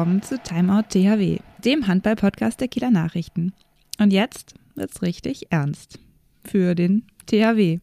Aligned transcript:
Willkommen 0.00 0.22
zu 0.22 0.38
Timeout 0.38 0.84
THW, 0.88 1.40
dem 1.62 1.86
Handball-Podcast 1.86 2.58
der 2.58 2.68
Kieler 2.68 2.90
Nachrichten. 2.90 3.52
Und 3.98 4.14
jetzt 4.14 4.54
wird's 4.74 5.02
richtig 5.02 5.48
ernst. 5.52 5.98
Für 6.42 6.74
den 6.74 7.02
THW. 7.26 7.80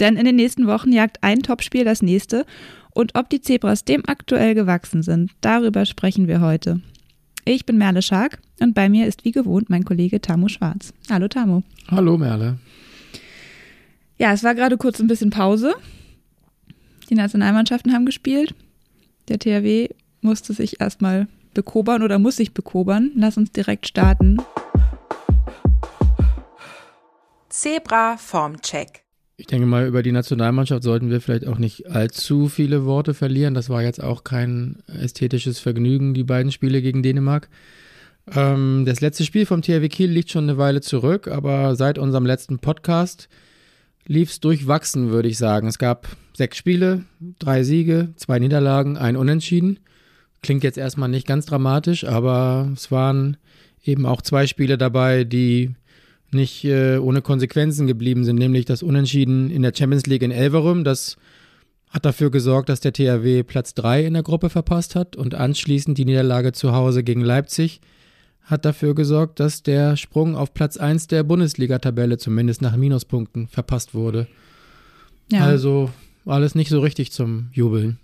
Denn 0.00 0.16
in 0.16 0.24
den 0.24 0.36
nächsten 0.36 0.66
Wochen 0.66 0.92
jagt 0.92 1.22
ein 1.22 1.42
Topspiel 1.42 1.84
das 1.84 2.00
nächste 2.00 2.46
und 2.94 3.16
ob 3.16 3.28
die 3.28 3.42
Zebras 3.42 3.84
dem 3.84 4.02
aktuell 4.06 4.54
gewachsen 4.54 5.02
sind, 5.02 5.32
darüber 5.42 5.84
sprechen 5.84 6.26
wir 6.26 6.40
heute. 6.40 6.80
Ich 7.44 7.66
bin 7.66 7.76
Merle 7.76 8.00
Schark 8.00 8.38
und 8.58 8.72
bei 8.72 8.88
mir 8.88 9.06
ist 9.06 9.26
wie 9.26 9.32
gewohnt 9.32 9.68
mein 9.68 9.84
Kollege 9.84 10.22
Tamo 10.22 10.48
Schwarz. 10.48 10.94
Hallo 11.10 11.28
Tamo. 11.28 11.64
Hallo 11.88 12.16
Merle. 12.16 12.56
Ja, 14.16 14.32
es 14.32 14.42
war 14.42 14.54
gerade 14.54 14.78
kurz 14.78 15.00
ein 15.00 15.06
bisschen 15.06 15.28
Pause. 15.28 15.74
Die 17.10 17.14
Nationalmannschaften 17.14 17.92
haben 17.92 18.06
gespielt. 18.06 18.54
Der 19.28 19.38
THW 19.38 19.90
musste 20.22 20.54
sich 20.54 20.80
erstmal 20.80 21.28
bekobern 21.52 22.02
oder 22.02 22.18
muss 22.18 22.36
sich 22.36 22.54
bekobern. 22.54 23.12
Lass 23.14 23.36
uns 23.36 23.52
direkt 23.52 23.86
starten. 23.86 24.38
Zebra 27.48 28.16
Formcheck. 28.16 29.02
Ich 29.36 29.46
denke 29.46 29.66
mal, 29.66 29.86
über 29.86 30.02
die 30.02 30.12
Nationalmannschaft 30.12 30.82
sollten 30.82 31.10
wir 31.10 31.20
vielleicht 31.20 31.46
auch 31.46 31.58
nicht 31.58 31.90
allzu 31.90 32.48
viele 32.48 32.84
Worte 32.84 33.12
verlieren. 33.12 33.54
Das 33.54 33.68
war 33.68 33.82
jetzt 33.82 34.02
auch 34.02 34.24
kein 34.24 34.82
ästhetisches 34.86 35.58
Vergnügen, 35.58 36.14
die 36.14 36.24
beiden 36.24 36.52
Spiele 36.52 36.80
gegen 36.80 37.02
Dänemark. 37.02 37.48
Ähm, 38.34 38.84
das 38.86 39.00
letzte 39.00 39.24
Spiel 39.24 39.46
vom 39.46 39.62
THW 39.62 39.88
Kiel 39.88 40.10
liegt 40.10 40.30
schon 40.30 40.44
eine 40.44 40.58
Weile 40.58 40.80
zurück, 40.80 41.28
aber 41.28 41.74
seit 41.76 41.98
unserem 41.98 42.24
letzten 42.24 42.58
Podcast 42.58 43.28
lief 44.06 44.30
es 44.30 44.40
durchwachsen, 44.40 45.10
würde 45.10 45.28
ich 45.28 45.38
sagen. 45.38 45.66
Es 45.66 45.78
gab 45.78 46.08
sechs 46.34 46.56
Spiele, 46.56 47.04
drei 47.38 47.64
Siege, 47.64 48.12
zwei 48.16 48.38
Niederlagen, 48.38 48.96
ein 48.96 49.16
Unentschieden. 49.16 49.80
Klingt 50.42 50.64
jetzt 50.64 50.78
erstmal 50.78 51.08
nicht 51.08 51.26
ganz 51.26 51.46
dramatisch, 51.46 52.04
aber 52.04 52.68
es 52.72 52.90
waren 52.90 53.36
eben 53.84 54.06
auch 54.06 54.22
zwei 54.22 54.46
Spiele 54.46 54.76
dabei, 54.76 55.24
die 55.24 55.70
nicht 56.32 56.64
äh, 56.64 56.96
ohne 56.96 57.22
Konsequenzen 57.22 57.86
geblieben 57.86 58.24
sind, 58.24 58.36
nämlich 58.36 58.64
das 58.64 58.82
Unentschieden 58.82 59.50
in 59.50 59.62
der 59.62 59.72
Champions 59.74 60.06
League 60.06 60.22
in 60.22 60.30
Elverum. 60.30 60.82
Das 60.82 61.16
hat 61.90 62.04
dafür 62.04 62.30
gesorgt, 62.30 62.70
dass 62.70 62.80
der 62.80 62.92
THW 62.92 63.42
Platz 63.42 63.74
3 63.74 64.06
in 64.06 64.14
der 64.14 64.22
Gruppe 64.22 64.48
verpasst 64.48 64.94
hat 64.94 65.14
und 65.14 65.34
anschließend 65.34 65.98
die 65.98 66.06
Niederlage 66.06 66.52
zu 66.52 66.72
Hause 66.72 67.04
gegen 67.04 67.20
Leipzig 67.20 67.80
hat 68.44 68.64
dafür 68.64 68.94
gesorgt, 68.94 69.40
dass 69.40 69.62
der 69.62 69.96
Sprung 69.96 70.36
auf 70.36 70.52
Platz 70.52 70.76
1 70.76 71.06
der 71.06 71.22
Bundesliga-Tabelle 71.22 72.18
zumindest 72.18 72.60
nach 72.60 72.76
Minuspunkten 72.76 73.46
verpasst 73.46 73.94
wurde. 73.94 74.26
Ja. 75.30 75.44
Also 75.44 75.90
alles 76.26 76.54
nicht 76.54 76.68
so 76.68 76.80
richtig 76.80 77.12
zum 77.12 77.50
Jubeln. 77.52 77.98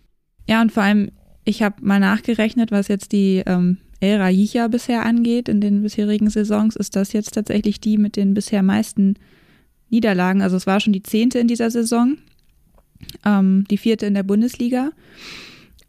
Ja, 0.46 0.62
und 0.62 0.72
vor 0.72 0.82
allem, 0.84 1.10
ich 1.48 1.62
habe 1.62 1.76
mal 1.80 1.98
nachgerechnet, 1.98 2.70
was 2.70 2.88
jetzt 2.88 3.12
die 3.12 3.42
ähm, 3.46 3.78
El 4.00 4.20
Rajicha 4.20 4.68
bisher 4.68 5.06
angeht 5.06 5.48
in 5.48 5.62
den 5.62 5.82
bisherigen 5.82 6.28
Saisons, 6.28 6.76
ist 6.76 6.94
das 6.94 7.14
jetzt 7.14 7.32
tatsächlich 7.32 7.80
die 7.80 7.96
mit 7.96 8.16
den 8.16 8.34
bisher 8.34 8.62
meisten 8.62 9.14
Niederlagen. 9.88 10.42
Also 10.42 10.56
es 10.56 10.66
war 10.66 10.78
schon 10.78 10.92
die 10.92 11.02
zehnte 11.02 11.38
in 11.38 11.48
dieser 11.48 11.70
Saison, 11.70 12.18
ähm, 13.24 13.64
die 13.70 13.78
vierte 13.78 14.04
in 14.04 14.12
der 14.12 14.24
Bundesliga. 14.24 14.90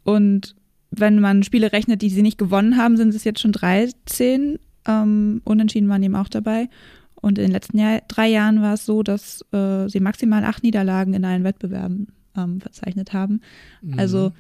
Und 0.04 0.56
wenn 0.92 1.20
man 1.20 1.44
Spiele 1.44 1.74
rechnet, 1.74 2.02
die 2.02 2.10
sie 2.10 2.22
nicht 2.22 2.38
gewonnen 2.38 2.78
haben, 2.78 2.96
sind 2.96 3.14
es 3.14 3.26
jetzt 3.26 3.42
schon 3.42 3.52
13. 3.52 4.60
Ähm, 4.88 5.42
Unentschieden 5.44 5.90
waren 5.90 6.04
eben 6.04 6.16
auch 6.16 6.30
dabei. 6.30 6.70
Und 7.16 7.38
in 7.38 7.44
den 7.44 7.52
letzten 7.52 7.78
Jahr, 7.78 8.02
drei 8.08 8.30
Jahren 8.30 8.62
war 8.62 8.76
es 8.76 8.86
so, 8.86 9.04
dass 9.04 9.46
äh, 9.52 9.90
sie 9.90 10.00
maximal 10.00 10.46
acht 10.46 10.64
Niederlagen 10.64 11.14
in 11.14 11.26
allen 11.26 11.44
Wettbewerben 11.44 12.08
ähm, 12.38 12.62
verzeichnet 12.62 13.12
haben. 13.12 13.42
Mhm. 13.82 14.00
Also 14.00 14.32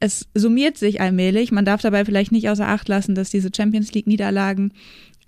es 0.00 0.28
summiert 0.34 0.76
sich 0.76 1.00
allmählich. 1.00 1.52
Man 1.52 1.64
darf 1.64 1.82
dabei 1.82 2.04
vielleicht 2.04 2.32
nicht 2.32 2.48
außer 2.48 2.66
Acht 2.66 2.88
lassen, 2.88 3.14
dass 3.14 3.30
diese 3.30 3.50
Champions 3.54 3.92
League-Niederlagen, 3.92 4.72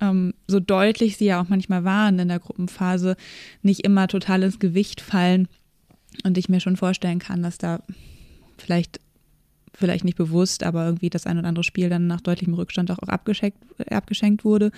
ähm, 0.00 0.34
so 0.47 0.60
deutlich 0.60 1.16
sie 1.16 1.26
ja 1.26 1.42
auch 1.42 1.48
manchmal 1.48 1.84
waren 1.84 2.19
in 2.19 2.28
der 2.28 2.38
Gruppenphase, 2.38 3.16
nicht 3.62 3.81
immer 3.81 4.08
total 4.08 4.42
ins 4.42 4.58
Gewicht 4.58 5.00
fallen. 5.00 5.48
Und 6.25 6.38
ich 6.38 6.48
mir 6.48 6.60
schon 6.60 6.76
vorstellen 6.76 7.19
kann, 7.19 7.42
dass 7.42 7.58
da 7.58 7.82
vielleicht, 8.58 9.00
vielleicht 9.75 10.04
nicht 10.04 10.16
bewusst, 10.19 10.62
aber 10.62 10.84
irgendwie 10.87 11.10
das 11.10 11.26
ein 11.26 11.38
oder 11.38 11.48
andere 11.48 11.64
Spiel 11.64 11.88
dann 11.88 12.06
nach 12.06 12.20
deutlichem 12.20 12.54
Rückstand 12.54 12.91
auch 12.91 12.98
abgeschenkt, 12.98 13.58
abgeschenkt 13.91 14.44
wurde. 14.44 14.70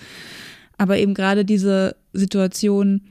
Aber 0.77 0.97
eben 0.97 1.13
gerade 1.13 1.45
diese 1.45 1.95
Situation, 2.13 3.01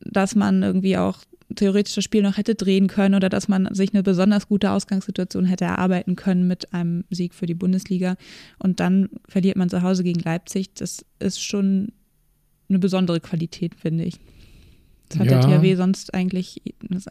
dass 0.00 0.34
man 0.34 0.62
irgendwie 0.62 0.96
auch 0.96 1.20
theoretisch 1.54 1.94
das 1.94 2.04
Spiel 2.04 2.22
noch 2.22 2.36
hätte 2.36 2.54
drehen 2.54 2.88
können 2.88 3.14
oder 3.14 3.28
dass 3.28 3.48
man 3.48 3.72
sich 3.72 3.92
eine 3.92 4.02
besonders 4.02 4.48
gute 4.48 4.70
Ausgangssituation 4.70 5.44
hätte 5.44 5.64
erarbeiten 5.64 6.16
können 6.16 6.46
mit 6.46 6.72
einem 6.72 7.04
Sieg 7.10 7.34
für 7.34 7.46
die 7.46 7.54
Bundesliga. 7.54 8.16
Und 8.58 8.80
dann 8.80 9.08
verliert 9.28 9.56
man 9.56 9.70
zu 9.70 9.82
Hause 9.82 10.02
gegen 10.02 10.20
Leipzig. 10.20 10.74
Das 10.74 11.04
ist 11.18 11.42
schon 11.42 11.92
eine 12.68 12.78
besondere 12.78 13.20
Qualität, 13.20 13.74
finde 13.76 14.04
ich. 14.04 14.18
Das 15.08 15.20
hat 15.20 15.30
ja. 15.30 15.40
der 15.40 15.60
THW 15.60 15.76
sonst 15.76 16.14
eigentlich, 16.14 16.60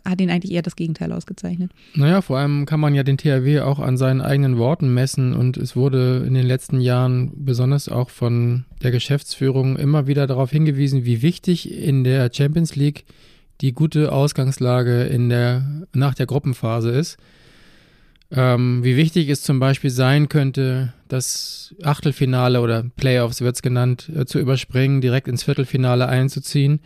hat 0.04 0.20
ihn 0.20 0.30
eigentlich 0.30 0.52
eher 0.52 0.62
das 0.62 0.76
Gegenteil 0.76 1.14
ausgezeichnet. 1.14 1.72
Naja, 1.94 2.22
vor 2.22 2.38
allem 2.38 2.66
kann 2.66 2.82
man 2.82 2.94
ja 2.94 3.04
den 3.04 3.18
THW 3.18 3.62
auch 3.62 3.80
an 3.80 3.96
seinen 3.96 4.20
eigenen 4.20 4.58
Worten 4.58 4.94
messen 4.94 5.34
und 5.34 5.56
es 5.56 5.78
wurde 5.78 6.26
in 6.28 6.34
den 6.34 6.46
letzten 6.46 6.82
Jahren 6.82 7.32
besonders 7.46 7.88
auch 7.88 8.10
von 8.10 8.66
der 8.84 8.92
Geschäftsführung 8.92 9.78
immer 9.78 10.08
wieder 10.08 10.28
darauf 10.28 10.52
hingewiesen, 10.52 11.06
wie 11.06 11.22
wichtig 11.22 11.72
in 11.72 12.04
der 12.04 12.30
Champions 12.34 12.76
League 12.76 13.06
die 13.62 13.74
gute 13.74 14.12
Ausgangslage 14.12 15.04
in 15.04 15.30
der, 15.30 15.84
nach 15.94 16.14
der 16.14 16.26
Gruppenphase 16.26 16.90
ist. 16.92 17.18
Ähm, 18.32 18.84
wie 18.84 18.98
wichtig 18.98 19.30
es 19.30 19.44
zum 19.44 19.60
Beispiel 19.60 19.92
sein 19.92 20.30
könnte, 20.30 20.94
das 21.08 21.76
Achtelfinale 21.84 22.60
oder 22.60 22.84
Playoffs 22.96 23.42
wird 23.42 23.56
es 23.56 23.62
genannt, 23.62 24.10
äh, 24.14 24.26
zu 24.26 24.40
überspringen, 24.40 25.00
direkt 25.00 25.28
ins 25.28 25.44
Viertelfinale 25.44 26.08
einzuziehen. 26.08 26.80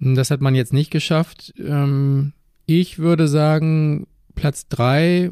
Das 0.00 0.30
hat 0.30 0.40
man 0.40 0.54
jetzt 0.54 0.72
nicht 0.72 0.90
geschafft. 0.90 1.54
Ähm, 1.58 2.32
ich 2.66 2.98
würde 2.98 3.28
sagen, 3.28 4.06
Platz 4.34 4.68
drei, 4.68 5.30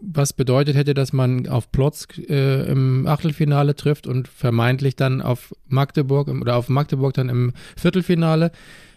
was 0.00 0.32
bedeutet 0.32 0.76
hätte, 0.76 0.94
dass 0.94 1.12
man 1.12 1.46
auf 1.46 1.70
Plotsk 1.70 2.18
äh, 2.18 2.64
im 2.64 3.06
Achtelfinale 3.06 3.74
trifft 3.76 4.06
und 4.06 4.28
vermeintlich 4.28 4.96
dann 4.96 5.22
auf 5.22 5.54
Magdeburg 5.68 6.28
oder 6.28 6.56
auf 6.56 6.68
Magdeburg 6.68 7.14
dann 7.14 7.28
im 7.28 7.52
Viertelfinale. 7.76 8.50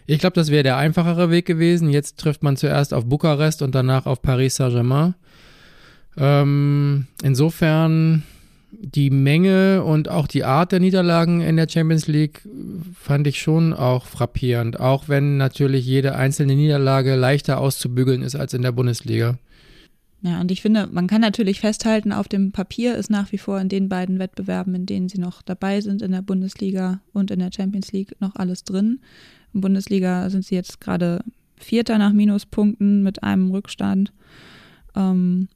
Ich 0.06 0.18
glaube, 0.18 0.34
das 0.34 0.50
wäre 0.50 0.62
der 0.62 0.76
einfachere 0.76 1.30
Weg 1.30 1.46
gewesen. 1.46 1.88
Jetzt 1.88 2.18
trifft 2.18 2.42
man 2.42 2.56
zuerst 2.56 2.92
auf 2.92 3.06
Bukarest 3.06 3.62
und 3.62 3.74
danach 3.74 4.06
auf 4.06 4.20
Paris 4.20 4.56
Saint-Germain. 4.56 5.14
Ähm, 6.16 7.06
insofern 7.22 8.22
die 8.80 9.10
Menge 9.10 9.82
und 9.82 10.08
auch 10.08 10.26
die 10.26 10.44
Art 10.44 10.72
der 10.72 10.80
Niederlagen 10.80 11.40
in 11.40 11.56
der 11.56 11.68
Champions 11.68 12.06
League 12.06 12.42
fand 13.00 13.26
ich 13.26 13.40
schon 13.40 13.72
auch 13.72 14.06
frappierend, 14.06 14.78
auch 14.80 15.08
wenn 15.08 15.36
natürlich 15.36 15.86
jede 15.86 16.16
einzelne 16.16 16.54
Niederlage 16.54 17.14
leichter 17.14 17.60
auszubügeln 17.60 18.22
ist 18.22 18.34
als 18.34 18.52
in 18.52 18.62
der 18.62 18.72
Bundesliga. 18.72 19.38
Ja, 20.22 20.40
und 20.40 20.50
ich 20.50 20.62
finde, 20.62 20.88
man 20.90 21.06
kann 21.06 21.20
natürlich 21.20 21.60
festhalten, 21.60 22.10
auf 22.10 22.28
dem 22.28 22.50
Papier 22.50 22.96
ist 22.96 23.10
nach 23.10 23.30
wie 23.30 23.38
vor 23.38 23.60
in 23.60 23.68
den 23.68 23.90
beiden 23.90 24.18
Wettbewerben, 24.18 24.74
in 24.74 24.86
denen 24.86 25.08
sie 25.10 25.18
noch 25.18 25.42
dabei 25.42 25.82
sind, 25.82 26.00
in 26.00 26.12
der 26.12 26.22
Bundesliga 26.22 27.00
und 27.12 27.30
in 27.30 27.40
der 27.40 27.50
Champions 27.54 27.92
League, 27.92 28.18
noch 28.20 28.34
alles 28.34 28.64
drin. 28.64 29.00
Bundesliga 29.60 30.28
sind 30.30 30.44
sie 30.44 30.54
jetzt 30.54 30.80
gerade 30.80 31.24
Vierter 31.56 31.98
nach 31.98 32.12
Minuspunkten 32.12 33.02
mit 33.02 33.22
einem 33.22 33.50
Rückstand 33.50 34.12
ähm, 34.94 35.48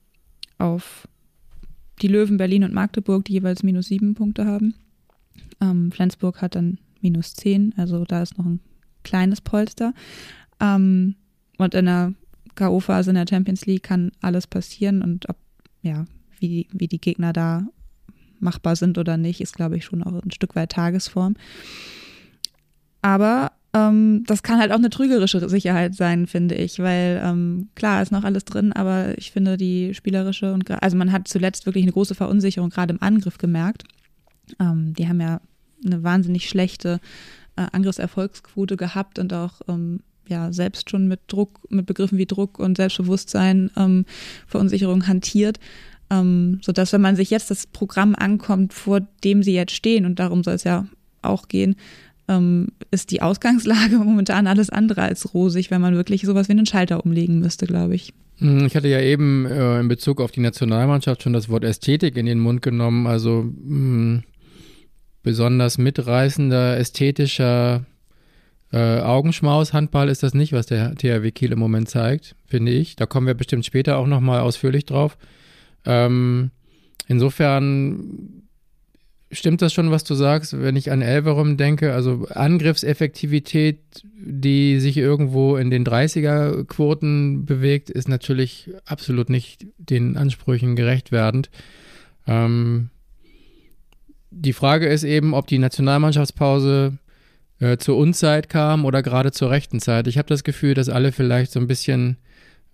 auf 0.59 1.09
die 2.00 2.09
Löwen 2.09 2.37
Berlin 2.37 2.65
und 2.65 2.73
Magdeburg, 2.73 3.25
die 3.25 3.35
jeweils 3.35 3.62
minus 3.62 3.87
sieben 3.87 4.15
Punkte 4.15 4.47
haben. 4.47 4.75
Ähm, 5.61 5.91
Flensburg 5.91 6.41
hat 6.41 6.55
dann 6.55 6.79
minus 7.00 7.35
zehn, 7.35 7.75
also 7.77 8.05
da 8.05 8.23
ist 8.23 8.39
noch 8.39 8.47
ein 8.47 8.61
kleines 9.03 9.41
Polster. 9.41 9.93
Ähm, 10.61 11.17
und 11.59 11.75
in 11.75 11.87
der 11.87 12.15
K.O.-Phase 12.55 13.11
in 13.11 13.15
der 13.17 13.27
Champions 13.29 13.67
League 13.67 13.85
kann 13.85 14.12
alles 14.21 14.47
passieren 14.47 15.03
und 15.03 15.29
ob, 15.29 15.37
ja, 15.83 16.06
wie, 16.39 16.69
wie 16.73 16.89
die 16.89 17.01
Gegner 17.01 17.33
da 17.33 17.67
machbar 18.41 18.77
sind 18.77 18.99
oder 18.99 19.17
nicht, 19.17 19.41
ist, 19.41 19.55
glaube 19.55 19.77
ich, 19.77 19.85
schon 19.85 20.03
auch 20.03 20.23
ein 20.23 20.31
Stück 20.31 20.55
weit 20.55 20.71
Tagesform. 20.71 21.35
Aber 23.03 23.53
ähm, 23.75 24.25
das 24.26 24.43
kann 24.43 24.59
halt 24.59 24.73
auch 24.73 24.76
eine 24.76 24.91
trügerische 24.91 25.47
Sicherheit 25.49 25.94
sein, 25.94 26.26
finde 26.26 26.55
ich, 26.55 26.79
weil 26.79 27.20
ähm, 27.23 27.69
klar 27.75 28.03
ist 28.03 28.12
noch 28.12 28.25
alles 28.25 28.44
drin, 28.44 28.73
aber 28.73 29.17
ich 29.19 29.31
finde 29.31 29.56
die 29.56 29.94
spielerische 29.94 30.55
und 30.55 30.70
also 30.82 30.97
man 30.97 31.12
hat 31.12 31.29
zuletzt 31.29 31.67
wirklich 31.67 31.85
eine 31.85 31.93
große 31.93 32.15
Verunsicherung 32.15 32.70
gerade 32.70 32.94
im 32.94 33.03
Angriff 33.03 33.37
gemerkt. 33.37 33.85
Ähm, 34.59 34.94
die 34.94 35.06
haben 35.06 35.20
ja 35.20 35.41
eine 35.85 36.03
wahnsinnig 36.03 36.49
schlechte 36.49 36.99
äh, 37.56 37.67
Angriffserfolgsquote 37.73 38.76
gehabt 38.76 39.19
und 39.19 39.32
auch 39.35 39.61
ähm, 39.69 40.00
ja 40.26 40.53
selbst 40.53 40.88
schon 40.88 41.06
mit 41.06 41.20
Druck, 41.26 41.61
mit 41.70 41.85
Begriffen 41.85 42.17
wie 42.17 42.26
Druck 42.26 42.59
und 42.59 42.76
Selbstbewusstsein, 42.79 43.70
ähm, 43.76 44.06
Verunsicherung 44.47 45.06
hantiert. 45.06 45.61
Ähm, 46.11 46.59
sodass, 46.62 46.94
wenn 46.94 47.03
man 47.03 47.17
sich 47.17 47.29
jetzt 47.29 47.50
das 47.50 47.67
Programm 47.67 48.15
ankommt, 48.15 48.73
vor 48.73 49.00
dem 49.25 49.43
sie 49.43 49.53
jetzt 49.53 49.73
stehen, 49.73 50.06
und 50.06 50.19
darum 50.19 50.43
soll 50.43 50.55
es 50.55 50.65
ja 50.65 50.87
auch 51.20 51.49
gehen, 51.49 51.76
ähm, 52.29 52.69
ist 52.91 53.11
die 53.11 53.23
Ausgangslage 53.23 53.97
momentan 54.05 54.47
alles 54.47 54.71
andere 54.71 55.03
als 55.03 55.35
rosig, 55.35 55.71
wenn 55.71 55.81
man 55.81 55.95
wirklich 55.95 56.23
sowas 56.23 56.49
wie 56.49 56.53
einen 56.53 56.67
Schalter 56.67 57.05
umlegen 57.05 57.41
müsste, 57.41 57.67
glaube 57.67 57.95
ich. 57.95 58.13
Hm, 58.39 58.67
ich 58.67 58.77
hatte 58.77 58.89
ja 58.89 59.01
eben 59.01 59.47
äh, 59.47 59.81
in 59.81 59.89
Bezug 59.89 60.21
auf 60.21 60.31
die 60.31 60.41
Nationalmannschaft 60.41 61.23
schon 61.23 61.33
das 61.33 61.49
Wort 61.49 61.65
Ästhetik 61.65 62.17
in 62.17 62.27
den 62.27 62.39
Mund 62.39 62.63
genommen. 62.63 63.07
Also 63.07 63.43
mh, 63.43 63.53
hm, 63.67 64.23
besonders 65.23 65.79
mitreißender, 65.79 66.79
ästhetischer 66.79 67.85
äh, 68.73 69.01
Augenschmaus-Handball 69.01 70.09
ist 70.09 70.23
das 70.23 70.35
nicht, 70.35 70.53
was 70.53 70.67
der 70.67 70.95
THW 70.95 71.31
Kiel 71.31 71.53
im 71.53 71.59
Moment 71.59 71.89
zeigt, 71.89 72.37
finde 72.47 72.73
ich. 72.73 72.97
Da 72.97 73.07
kommen 73.07 73.27
wir 73.27 73.35
bestimmt 73.35 73.65
später 73.65 73.97
auch 73.97 74.07
nochmal 74.07 74.41
ausführlich 74.41 74.85
drauf. 74.85 75.17
Ähm, 75.87 76.51
insofern 77.07 78.43
stimmt 79.31 79.63
das 79.63 79.73
schon, 79.73 79.91
was 79.91 80.05
du 80.05 80.15
sagst, 80.15 80.61
wenn 80.61 80.77
ich 80.77 80.91
an 80.91 81.03
Elverum 81.03 81.57
denke. 81.57 81.93
Also 81.93 82.27
Angriffseffektivität, 82.31 83.79
die 84.15 84.81
sich 84.81 84.97
irgendwo 84.97 85.57
in 85.57 85.71
den 85.71 85.85
30er-Quoten 85.85 87.45
bewegt, 87.45 87.91
ist 87.91 88.09
natürlich 88.09 88.71
absolut 88.87 89.31
nicht 89.31 89.67
den 89.79 90.17
Ansprüchen 90.17 90.77
gerecht 90.77 91.13
werdend. 91.13 91.51
Ähm, 92.27 92.91
die 94.31 94.53
Frage 94.53 94.87
ist 94.87 95.05
eben, 95.05 95.35
ob 95.35 95.47
die 95.47 95.59
Nationalmannschaftspause 95.59 96.99
äh, 97.61 97.77
zur 97.79 97.97
Unzeit 97.97 98.49
kam 98.49 98.85
oder 98.85 99.03
gerade 99.03 99.33
zur 99.33 99.51
rechten 99.51 99.81
Zeit. 99.81 100.07
Ich 100.07 100.19
habe 100.19 100.29
das 100.29 100.45
Gefühl, 100.45 100.75
dass 100.75 100.89
alle 100.89 101.13
vielleicht 101.13 101.53
so 101.53 101.61
ein 101.61 101.67
bisschen 101.67 102.17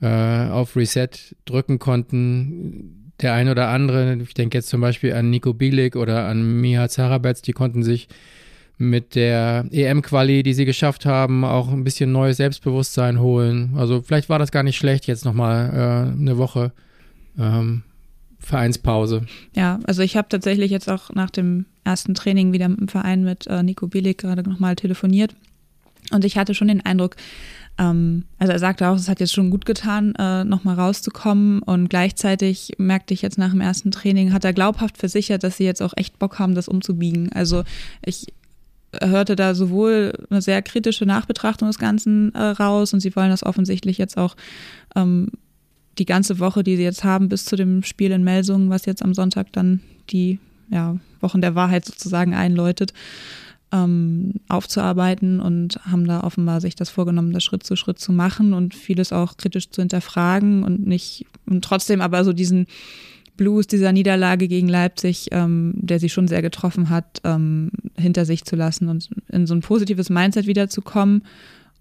äh, 0.00 0.48
auf 0.48 0.76
Reset 0.76 1.08
drücken 1.44 1.78
konnten 1.78 3.03
der 3.20 3.34
ein 3.34 3.48
oder 3.48 3.68
andere, 3.68 4.16
ich 4.16 4.34
denke 4.34 4.58
jetzt 4.58 4.68
zum 4.68 4.80
Beispiel 4.80 5.12
an 5.14 5.30
Nico 5.30 5.54
Bielik 5.54 5.96
oder 5.96 6.26
an 6.26 6.60
Miha 6.60 6.88
Zarabetz, 6.88 7.42
die 7.42 7.52
konnten 7.52 7.82
sich 7.82 8.08
mit 8.76 9.14
der 9.14 9.66
EM-Quali, 9.70 10.42
die 10.42 10.54
sie 10.54 10.64
geschafft 10.64 11.06
haben, 11.06 11.44
auch 11.44 11.68
ein 11.72 11.84
bisschen 11.84 12.10
neues 12.10 12.38
Selbstbewusstsein 12.38 13.20
holen. 13.20 13.74
Also 13.76 14.02
vielleicht 14.02 14.28
war 14.28 14.38
das 14.38 14.50
gar 14.50 14.64
nicht 14.64 14.76
schlecht, 14.76 15.06
jetzt 15.06 15.24
nochmal 15.24 15.70
äh, 15.70 16.20
eine 16.20 16.38
Woche 16.38 16.72
ähm, 17.38 17.82
Vereinspause. 18.40 19.26
Ja, 19.54 19.78
also 19.86 20.02
ich 20.02 20.16
habe 20.16 20.28
tatsächlich 20.28 20.70
jetzt 20.70 20.90
auch 20.90 21.10
nach 21.14 21.30
dem 21.30 21.66
ersten 21.84 22.14
Training 22.14 22.52
wieder 22.52 22.66
im 22.66 22.88
Verein 22.88 23.22
mit 23.22 23.46
äh, 23.46 23.62
Nico 23.62 23.86
Bielik 23.86 24.18
gerade 24.18 24.42
nochmal 24.42 24.74
telefoniert. 24.74 25.34
Und 26.10 26.24
ich 26.24 26.36
hatte 26.36 26.54
schon 26.54 26.68
den 26.68 26.84
Eindruck, 26.84 27.16
ähm, 27.78 28.24
also 28.38 28.52
er 28.52 28.58
sagte 28.58 28.88
auch, 28.88 28.96
es 28.96 29.08
hat 29.08 29.20
jetzt 29.20 29.32
schon 29.32 29.50
gut 29.50 29.64
getan, 29.64 30.14
äh, 30.16 30.44
nochmal 30.44 30.76
rauszukommen. 30.76 31.60
Und 31.62 31.88
gleichzeitig 31.88 32.72
merkte 32.78 33.14
ich 33.14 33.22
jetzt 33.22 33.38
nach 33.38 33.50
dem 33.50 33.60
ersten 33.60 33.90
Training, 33.90 34.32
hat 34.32 34.44
er 34.44 34.52
glaubhaft 34.52 34.98
versichert, 34.98 35.42
dass 35.42 35.56
sie 35.56 35.64
jetzt 35.64 35.82
auch 35.82 35.94
echt 35.96 36.18
Bock 36.18 36.38
haben, 36.38 36.54
das 36.54 36.68
umzubiegen. 36.68 37.32
Also 37.32 37.64
ich 38.04 38.26
hörte 39.00 39.34
da 39.34 39.54
sowohl 39.54 40.12
eine 40.30 40.40
sehr 40.40 40.62
kritische 40.62 41.04
Nachbetrachtung 41.04 41.68
des 41.68 41.78
Ganzen 41.78 42.32
äh, 42.34 42.40
raus 42.40 42.92
und 42.94 43.00
sie 43.00 43.14
wollen 43.16 43.30
das 43.30 43.44
offensichtlich 43.44 43.98
jetzt 43.98 44.16
auch 44.16 44.36
ähm, 44.94 45.30
die 45.98 46.06
ganze 46.06 46.38
Woche, 46.38 46.62
die 46.62 46.76
sie 46.76 46.84
jetzt 46.84 47.02
haben, 47.02 47.28
bis 47.28 47.44
zu 47.44 47.56
dem 47.56 47.82
Spiel 47.82 48.12
in 48.12 48.22
Melsungen, 48.24 48.70
was 48.70 48.86
jetzt 48.86 49.02
am 49.02 49.14
Sonntag 49.14 49.52
dann 49.52 49.80
die 50.10 50.38
ja, 50.70 50.96
Wochen 51.20 51.40
der 51.40 51.54
Wahrheit 51.54 51.84
sozusagen 51.84 52.34
einläutet, 52.34 52.92
ähm, 53.74 54.34
aufzuarbeiten 54.48 55.40
und 55.40 55.80
haben 55.84 56.06
da 56.06 56.22
offenbar 56.22 56.60
sich 56.60 56.76
das 56.76 56.90
vorgenommen, 56.90 57.32
das 57.32 57.42
Schritt 57.42 57.64
zu 57.64 57.74
Schritt 57.74 57.98
zu 57.98 58.12
machen 58.12 58.52
und 58.52 58.72
vieles 58.72 59.12
auch 59.12 59.36
kritisch 59.36 59.68
zu 59.70 59.82
hinterfragen 59.82 60.62
und 60.62 60.86
nicht 60.86 61.26
und 61.46 61.64
trotzdem 61.64 62.00
aber 62.00 62.24
so 62.24 62.32
diesen 62.32 62.66
Blues 63.36 63.66
dieser 63.66 63.90
Niederlage 63.90 64.46
gegen 64.46 64.68
Leipzig, 64.68 65.28
ähm, 65.32 65.72
der 65.74 65.98
sie 65.98 66.08
schon 66.08 66.28
sehr 66.28 66.40
getroffen 66.40 66.88
hat, 66.88 67.20
ähm, 67.24 67.72
hinter 67.96 68.24
sich 68.24 68.44
zu 68.44 68.54
lassen 68.54 68.88
und 68.88 69.10
in 69.28 69.48
so 69.48 69.54
ein 69.54 69.60
positives 69.60 70.08
Mindset 70.08 70.46
wiederzukommen. 70.46 71.24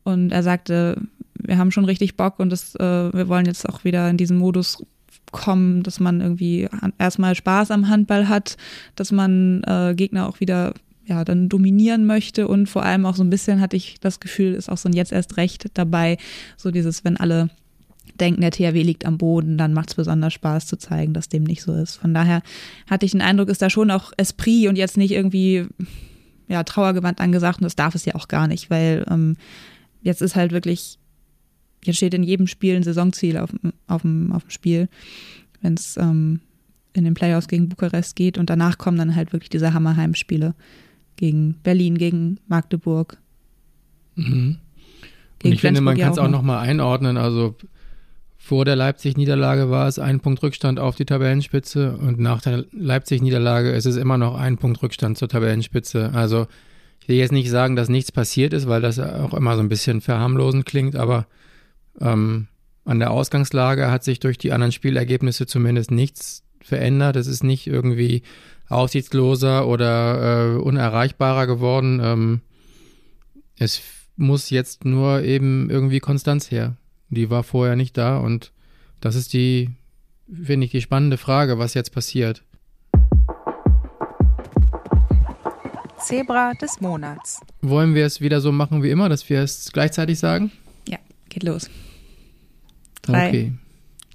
Und 0.04 0.32
er 0.32 0.42
sagte, 0.42 1.00
wir 1.36 1.60
haben 1.60 1.70
schon 1.70 1.86
richtig 1.86 2.18
Bock 2.18 2.40
und 2.40 2.50
das, 2.50 2.74
äh, 2.76 3.14
wir 3.14 3.28
wollen 3.28 3.46
jetzt 3.46 3.70
auch 3.70 3.84
wieder 3.84 4.10
in 4.10 4.18
diesen 4.18 4.38
Modus 4.38 4.84
kommen, 5.32 5.84
dass 5.84 6.00
man 6.00 6.22
irgendwie 6.22 6.68
erstmal 6.98 7.36
Spaß 7.36 7.70
am 7.70 7.88
Handball 7.88 8.28
hat, 8.30 8.58
dass 8.96 9.12
man 9.12 9.64
äh, 9.64 9.94
Gegner 9.96 10.28
auch 10.28 10.40
wieder 10.40 10.74
ja, 11.06 11.24
dann 11.26 11.50
dominieren 11.50 12.06
möchte. 12.06 12.48
Und 12.48 12.68
vor 12.68 12.84
allem 12.84 13.06
auch 13.06 13.16
so 13.16 13.24
ein 13.24 13.30
bisschen 13.30 13.60
hatte 13.62 13.76
ich 13.76 14.00
das 14.00 14.20
Gefühl, 14.20 14.54
ist 14.54 14.70
auch 14.70 14.78
so 14.78 14.90
ein 14.90 14.94
jetzt 14.94 15.12
erst 15.12 15.38
recht 15.38 15.66
dabei, 15.74 16.18
so 16.58 16.72
dieses, 16.72 17.04
wenn 17.04 17.18
alle 17.18 17.50
denken, 18.20 18.42
der 18.42 18.52
THW 18.52 18.82
liegt 18.84 19.06
am 19.06 19.18
Boden, 19.18 19.58
dann 19.58 19.74
macht 19.74 19.90
es 19.90 19.96
besonders 19.96 20.34
Spaß 20.34 20.68
zu 20.68 20.78
zeigen, 20.78 21.14
dass 21.14 21.30
dem 21.30 21.44
nicht 21.44 21.64
so 21.64 21.74
ist. 21.74 21.96
Von 21.96 22.14
daher 22.14 22.42
hatte 22.90 23.06
ich 23.06 23.12
den 23.12 23.22
Eindruck, 23.22 23.50
ist 23.50 23.62
da 23.62 23.70
schon 23.70 23.92
auch 23.92 24.12
Esprit 24.18 24.68
und 24.68 24.76
jetzt 24.76 24.98
nicht 24.98 25.12
irgendwie 25.12 25.66
ja, 26.48 26.64
Trauergewand 26.64 27.20
angesagt. 27.20 27.60
Und 27.60 27.66
das 27.66 27.76
darf 27.76 27.96
es 27.96 28.06
ja 28.06 28.16
auch 28.16 28.28
gar 28.28 28.48
nicht, 28.48 28.70
weil 28.70 29.06
ähm, 29.10 29.36
jetzt 30.02 30.22
ist 30.22 30.36
halt 30.36 30.52
wirklich, 30.52 31.00
jetzt 31.84 31.98
steht 31.98 32.14
in 32.14 32.24
jedem 32.24 32.48
Spiel 32.48 32.76
ein 32.76 32.84
Saisonziel 32.84 33.38
auf, 33.38 33.50
auf, 33.88 34.04
dem, 34.04 34.32
auf 34.32 34.44
dem 34.44 34.52
Spiel, 34.52 34.90
wenn 35.62 35.74
es 35.74 35.98
ähm, 35.98 36.42
in 36.94 37.06
den 37.06 37.16
Playoffs 37.16 37.48
gegen 37.48 37.70
Bukarest 37.70 38.16
geht 38.16 38.38
und 38.38 38.50
danach 38.50 38.78
kommen 38.78 38.98
dann 38.98 39.16
halt 39.16 39.34
wirklich 39.34 39.50
diese 39.50 39.74
Hammerheim-Spiele 39.74 40.54
gegen 41.16 41.56
Berlin, 41.64 41.98
gegen 41.98 42.40
Magdeburg. 42.48 43.18
Mhm. 44.16 44.58
Und 45.44 45.52
ich 45.52 45.62
finde, 45.62 45.82
man 45.82 45.98
kann 45.98 46.12
es 46.12 46.18
auch 46.18 46.30
nochmal 46.30 46.60
einordnen. 46.60 47.18
Also 47.18 47.56
vor 48.38 48.66
der 48.66 48.76
Leipzig-Niederlage 48.76 49.70
war 49.70 49.88
es 49.88 50.00
ein 50.00 50.20
Punkt 50.20 50.44
Rückstand 50.44 50.80
auf 50.80 50.96
die 50.96 51.06
Tabellenspitze 51.06 51.98
und 51.98 52.20
nach 52.20 52.42
der 52.42 52.66
Leipzig-Niederlage 52.72 53.72
ist 53.72 53.86
es 53.86 53.96
immer 53.96 54.18
noch 54.18 54.36
ein 54.36 54.58
Punkt 54.58 54.82
Rückstand 54.84 55.18
zur 55.18 55.30
Tabellenspitze. 55.30 56.12
Also 56.14 56.48
ich 57.00 57.08
will 57.08 57.16
jetzt 57.18 57.32
nicht 57.32 57.50
sagen, 57.50 57.76
dass 57.76 57.90
nichts 57.90 58.12
passiert 58.12 58.54
ist, 58.54 58.68
weil 58.68 58.82
das 58.82 59.00
auch 59.00 59.34
immer 59.34 59.56
so 59.56 59.62
ein 59.62 59.70
bisschen 59.70 60.02
verharmlosend 60.02 60.66
klingt, 60.66 60.96
aber 60.96 61.26
ähm, 62.00 62.48
an 62.86 63.00
der 63.00 63.12
Ausgangslage 63.12 63.90
hat 63.90 64.04
sich 64.04 64.20
durch 64.20 64.38
die 64.38 64.52
anderen 64.52 64.72
Spielergebnisse 64.72 65.46
zumindest 65.46 65.92
nichts 65.92 66.44
verändert. 66.62 67.16
Es 67.16 67.28
ist 67.28 67.44
nicht 67.44 67.68
irgendwie 67.68 68.24
aussichtsloser 68.74 69.68
oder 69.68 70.56
äh, 70.56 70.58
unerreichbarer 70.58 71.48
geworden. 71.48 72.00
Ähm, 72.04 72.42
es 73.58 73.82
muss 74.16 74.50
jetzt 74.50 74.86
nur 74.86 75.22
eben 75.22 75.70
irgendwie 75.70 76.00
Konstanz 76.00 76.52
her. 76.52 76.76
Die 77.10 77.30
war 77.30 77.44
vorher 77.44 77.76
nicht 77.76 77.98
da 77.98 78.18
und 78.18 78.52
das 79.02 79.16
ist 79.16 79.34
die, 79.34 79.70
finde 80.28 80.66
ich, 80.66 80.72
die 80.72 80.82
spannende 80.82 81.18
Frage, 81.18 81.60
was 81.60 81.74
jetzt 81.74 81.92
passiert. 81.92 82.44
Zebra 86.00 86.54
des 86.54 86.82
Monats. 86.82 87.40
Wollen 87.62 87.96
wir 87.96 88.06
es 88.06 88.20
wieder 88.20 88.42
so 88.42 88.52
machen 88.52 88.84
wie 88.84 88.90
immer, 88.90 89.08
dass 89.08 89.30
wir 89.30 89.42
es 89.42 89.72
gleichzeitig 89.72 90.20
sagen? 90.20 90.52
Ja, 90.88 90.98
geht 91.30 91.44
los. 91.44 91.70
Drei, 93.02 93.28
okay. 93.30 93.54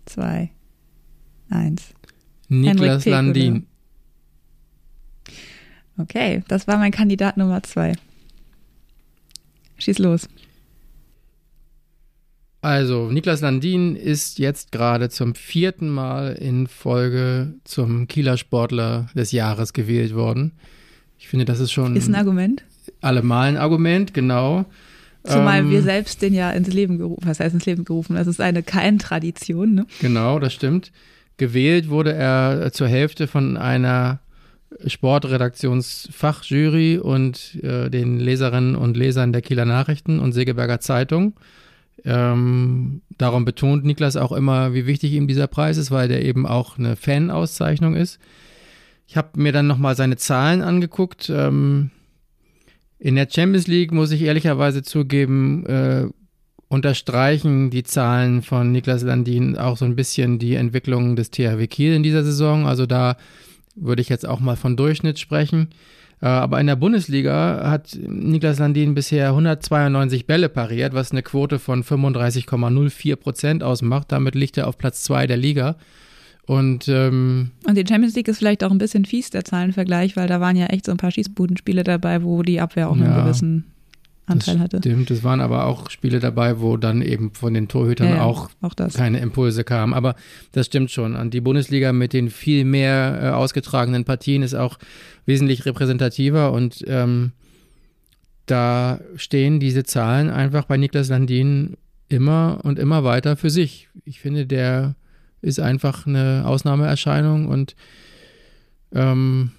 zwei, 0.05 0.51
eins. 1.49 1.95
Niklas 2.49 3.07
Landin. 3.07 3.67
Okay, 5.99 6.43
das 6.49 6.67
war 6.67 6.79
mein 6.79 6.93
Kandidat 6.93 7.37
Nummer 7.37 7.63
zwei. 7.63 7.93
Schieß 9.79 9.99
los. 9.99 10.29
Also, 12.61 13.11
Niklas 13.11 13.41
Landin 13.41 13.95
ist 13.95 14.39
jetzt 14.39 14.73
gerade 14.73 15.11
zum 15.11 15.35
vierten 15.35 15.89
Mal 15.89 16.33
in 16.33 16.67
Folge 16.67 17.55
zum 17.65 18.09
Kieler 18.09 18.37
Sportler 18.37 19.07
des 19.15 19.31
Jahres 19.31 19.73
gewählt 19.73 20.15
worden. 20.15 20.53
Ich 21.19 21.29
finde, 21.29 21.45
das 21.45 21.61
ist 21.61 21.71
schon. 21.71 21.95
Ist 21.95 22.09
ein 22.09 22.17
Argument? 22.17 22.65
Allemal 23.01 23.49
ein 23.49 23.57
Argument, 23.57 24.13
genau. 24.13 24.67
Zumal 25.25 25.61
ähm, 25.61 25.71
wir 25.71 25.83
selbst 25.83 26.23
den 26.23 26.35
ja 26.35 26.51
ins 26.51 26.69
Leben 26.69 26.99
gerufen, 26.99 27.27
was 27.27 27.39
heißt 27.39 27.55
ins 27.55 27.67
Leben 27.67 27.85
gerufen? 27.85 28.17
Das 28.17 28.27
ist 28.27 28.41
eine 28.41 28.63
Kein-Tradition, 28.63 29.75
ne? 29.75 29.87
Genau, 30.01 30.39
das 30.39 30.53
stimmt. 30.53 30.91
Gewählt 31.37 31.89
wurde 31.91 32.13
er 32.15 32.73
zur 32.73 32.89
Hälfte 32.89 33.29
von 33.29 33.57
einer 33.57 34.21
Sportredaktionsfachjury 34.87 36.99
und 36.99 37.59
äh, 37.63 37.91
den 37.91 38.19
Leserinnen 38.19 38.77
und 38.77 38.97
Lesern 38.97 39.33
der 39.33 39.43
Kieler 39.43 39.65
Nachrichten 39.65 40.21
und 40.21 40.33
Segeberger 40.33 40.81
Zeitung. 40.81 41.35
Ähm, 42.05 43.03
darum 43.17 43.45
betont 43.45 43.85
Niklas 43.85 44.17
auch 44.17 44.33
immer, 44.33 44.75
wie 44.75 44.87
wichtig 44.87 45.13
ihm 45.13 45.27
dieser 45.27 45.47
Preis 45.47 45.77
ist, 45.77 45.91
weil 45.91 46.09
der 46.09 46.25
eben 46.25 46.47
auch 46.47 46.79
eine 46.79 46.97
Fan-Auszeichnung 46.97 47.97
ist. 47.97 48.19
Ich 49.07 49.17
habe 49.17 49.41
mir 49.41 49.53
dann 49.53 49.67
nochmal 49.67 49.97
seine 49.97 50.17
Zahlen 50.17 50.63
angeguckt. 50.63 51.31
Ähm, 51.31 51.91
in 52.99 53.15
der 53.15 53.29
Champions 53.31 53.67
League 53.67 53.93
muss 53.93 54.11
ich 54.11 54.23
ehrlicherweise 54.23 54.83
zugeben, 54.83 55.67
äh, 55.67 56.07
unterstreichen 56.69 57.71
die 57.71 57.83
Zahlen 57.83 58.43
von 58.43 58.71
Niklas 58.71 59.03
Landin 59.03 59.57
auch 59.57 59.79
so 59.79 59.87
ein 59.87 59.97
bisschen 59.97 60.39
die 60.39 60.55
Entwicklung 60.55 61.17
des 61.17 61.31
THW 61.31 61.67
Kiel 61.67 61.95
in 61.95 62.03
dieser 62.03 62.23
Saison. 62.23 62.67
Also 62.67 62.85
da 62.85 63.17
würde 63.81 64.03
ich 64.03 64.09
jetzt 64.09 64.27
auch 64.27 64.41
mal 64.41 64.57
von 64.57 64.77
Durchschnitt 64.77 65.19
sprechen. 65.19 65.69
Äh, 66.21 66.27
aber 66.27 66.61
in 66.61 66.67
der 66.67 66.77
Bundesliga 66.77 67.71
hat 67.71 67.97
Niklas 68.01 68.59
Landin 68.59 68.95
bisher 68.95 69.29
192 69.29 70.27
Bälle 70.27 70.49
pariert, 70.49 70.95
was 70.95 71.13
eine 71.13 71.23
Quote 71.23 71.59
von 71.59 71.85
35,04 71.85 73.17
Prozent 73.17 73.63
ausmacht. 73.63 74.11
Damit 74.11 74.35
liegt 74.35 74.57
er 74.57 74.67
auf 74.67 74.79
Platz 74.79 75.03
2 75.05 75.27
der 75.27 75.37
Liga. 75.37 75.77
Und, 76.47 76.89
ähm, 76.89 77.51
und 77.67 77.77
die 77.77 77.85
Champions 77.87 78.17
League 78.17 78.29
ist 78.29 78.39
vielleicht 78.39 78.65
auch 78.65 78.71
ein 78.71 78.79
bisschen 78.79 79.05
fies, 79.05 79.29
der 79.29 79.45
Zahlenvergleich, 79.45 80.17
weil 80.17 80.29
da 80.29 80.41
waren 80.41 80.57
ja 80.57 80.67
echt 80.67 80.87
so 80.87 80.93
ein 80.93 80.97
paar 80.97 81.11
Schießbudenspiele 81.11 81.85
dabei, 81.85 82.23
wo 82.23 82.43
die 82.43 82.61
Abwehr 82.61 82.89
auch 82.89 82.97
einen 82.97 83.15
gewissen 83.15 83.67
Anteil 84.29 84.55
das 84.55 84.65
hatte. 84.65 84.79
Stimmt, 84.79 85.11
es 85.11 85.25
waren 85.25 85.41
aber 85.41 85.67
auch 85.67 85.91
Spiele 85.91 86.21
dabei, 86.21 86.61
wo 86.61 86.77
dann 86.77 87.03
eben 87.03 87.33
von 87.33 87.55
den 87.55 87.69
Torhütern 87.69 88.09
Ja, 88.09 88.17
ja, 88.17 88.23
auch, 88.23 88.51
auch 88.61 88.75
keine 88.95 89.19
Impulse 89.21 89.65
kamen. 89.65 89.95
Aber 89.95 90.15
das 90.53 90.67
stimmt 90.67 90.91
schon. 90.91 91.17
Und 91.17 91.35
die 91.35 91.41
Bundesliga 91.41 91.93
mit 91.93 92.13
den 92.13 92.31
viel 92.31 92.65
mehr 92.65 93.19
äh, 93.23 93.29
ausgetragenen 93.29 94.05
Partien 94.05 94.43
ist 94.43 94.55
auch 94.55 94.79
wesentlich 95.27 95.67
repräsentativer 95.67 96.53
und 96.53 96.85
ähm, 96.87 97.33
da 98.47 99.01
stehen 99.17 99.61
diese 99.61 99.85
Zahlen 99.85 100.31
einfach 100.31 100.65
bei 100.65 100.79
Niklas 100.79 101.09
Landin 101.09 101.77
immer 102.09 102.61
und 102.63 102.79
immer 102.79 103.05
weiter 103.05 103.37
für 103.37 103.51
sich. 103.51 103.89
Ich 104.05 104.21
finde, 104.21 104.47
der 104.47 104.95
ist 105.43 105.61
einfach 105.61 106.07
eine 106.07 106.45
Ausnahmeerscheinung 106.47 107.47
und 107.47 107.77
ähm, 108.93 109.53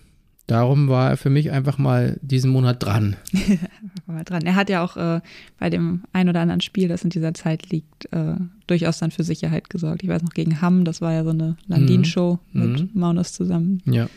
darum 0.52 0.88
war 0.88 1.12
er 1.12 1.18
für 1.18 1.30
mich 1.30 1.52
einfach 1.52 1.78
mal 1.78 2.18
diesen 2.22 2.52
Monat 2.52 2.84
dran. 2.84 3.16
War 4.06 4.16
mal 4.16 4.24
dran. 4.24 4.42
Er 4.44 4.56
hat 4.56 4.70
ja 4.70 4.84
auch 4.84 4.98
äh, 4.98 5.22
bei 5.60 5.70
dem 5.70 6.02
ein 6.14 6.30
oder 6.30 6.42
anderen 6.42 6.62
Spiel, 6.62 6.88
das 6.88 7.04
in 7.04 7.10
dieser 7.12 7.34
Zeit 7.34 7.70
liegt, 7.70 8.12
äh, 8.12 8.36
durchaus 8.68 8.98
dann 9.00 9.12
für 9.12 9.24
Sicherheit 9.24 9.70
gesorgt. 9.70 10.02
Ich 10.04 10.10
weiß 10.10 10.24
noch, 10.24 10.34
gegen 10.34 10.62
Hamm, 10.62 10.84
das 10.86 11.02
war 11.02 11.14
ja 11.14 11.24
so 11.24 11.30
eine 11.30 11.56
Landin-Show 11.68 12.40
Mhm. 12.54 12.62
mit 12.72 12.96
Maunus 12.96 13.34
zusammen. 13.34 13.82
Ja. 13.86 14.08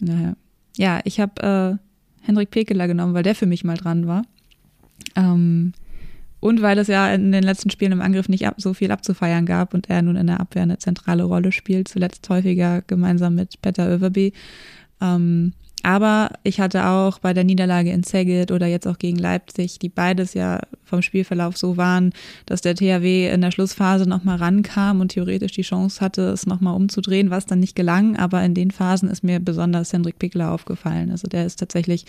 Naja. 0.00 0.34
Ja, 0.76 1.00
ich 1.04 1.20
habe 1.20 1.78
äh, 1.80 2.26
Henrik 2.26 2.50
Pekeler 2.50 2.88
genommen, 2.88 3.14
weil 3.14 3.22
der 3.22 3.34
für 3.36 3.46
mich 3.46 3.62
mal 3.62 3.76
dran 3.76 4.06
war. 4.08 4.24
Ähm, 5.14 5.72
und 6.40 6.60
weil 6.60 6.76
es 6.78 6.88
ja 6.88 7.12
in 7.14 7.32
den 7.32 7.42
letzten 7.44 7.70
Spielen 7.70 7.92
im 7.92 8.02
Angriff 8.02 8.28
nicht 8.28 8.46
ab, 8.46 8.56
so 8.58 8.74
viel 8.74 8.90
abzufeiern 8.90 9.46
gab 9.46 9.72
und 9.72 9.88
er 9.88 10.02
nun 10.02 10.16
in 10.16 10.26
der 10.26 10.40
Abwehr 10.40 10.62
eine 10.64 10.78
zentrale 10.78 11.22
Rolle 11.22 11.52
spielt, 11.52 11.88
zuletzt 11.88 12.28
häufiger 12.28 12.82
gemeinsam 12.82 13.34
mit 13.34 13.62
Petter 13.62 13.88
Överby. 13.88 14.32
Ähm, 15.00 15.52
aber 15.84 16.30
ich 16.44 16.60
hatte 16.60 16.86
auch 16.86 17.18
bei 17.18 17.34
der 17.34 17.44
Niederlage 17.44 17.90
in 17.90 18.04
Szeged 18.04 18.50
oder 18.50 18.66
jetzt 18.66 18.88
auch 18.88 18.96
gegen 18.96 19.18
Leipzig, 19.18 19.78
die 19.78 19.90
beides 19.90 20.32
ja 20.32 20.60
vom 20.82 21.02
Spielverlauf 21.02 21.58
so 21.58 21.76
waren, 21.76 22.14
dass 22.46 22.62
der 22.62 22.74
THW 22.74 23.28
in 23.28 23.42
der 23.42 23.50
Schlussphase 23.50 24.08
nochmal 24.08 24.38
rankam 24.38 25.02
und 25.02 25.08
theoretisch 25.08 25.52
die 25.52 25.62
Chance 25.62 26.00
hatte, 26.00 26.22
es 26.30 26.46
nochmal 26.46 26.74
umzudrehen, 26.74 27.28
was 27.28 27.44
dann 27.44 27.60
nicht 27.60 27.76
gelang. 27.76 28.16
Aber 28.16 28.42
in 28.42 28.54
den 28.54 28.70
Phasen 28.70 29.10
ist 29.10 29.22
mir 29.24 29.40
besonders 29.40 29.92
Hendrik 29.92 30.18
Pickler 30.18 30.52
aufgefallen. 30.52 31.10
Also 31.10 31.28
der 31.28 31.44
ist 31.44 31.58
tatsächlich 31.58 32.06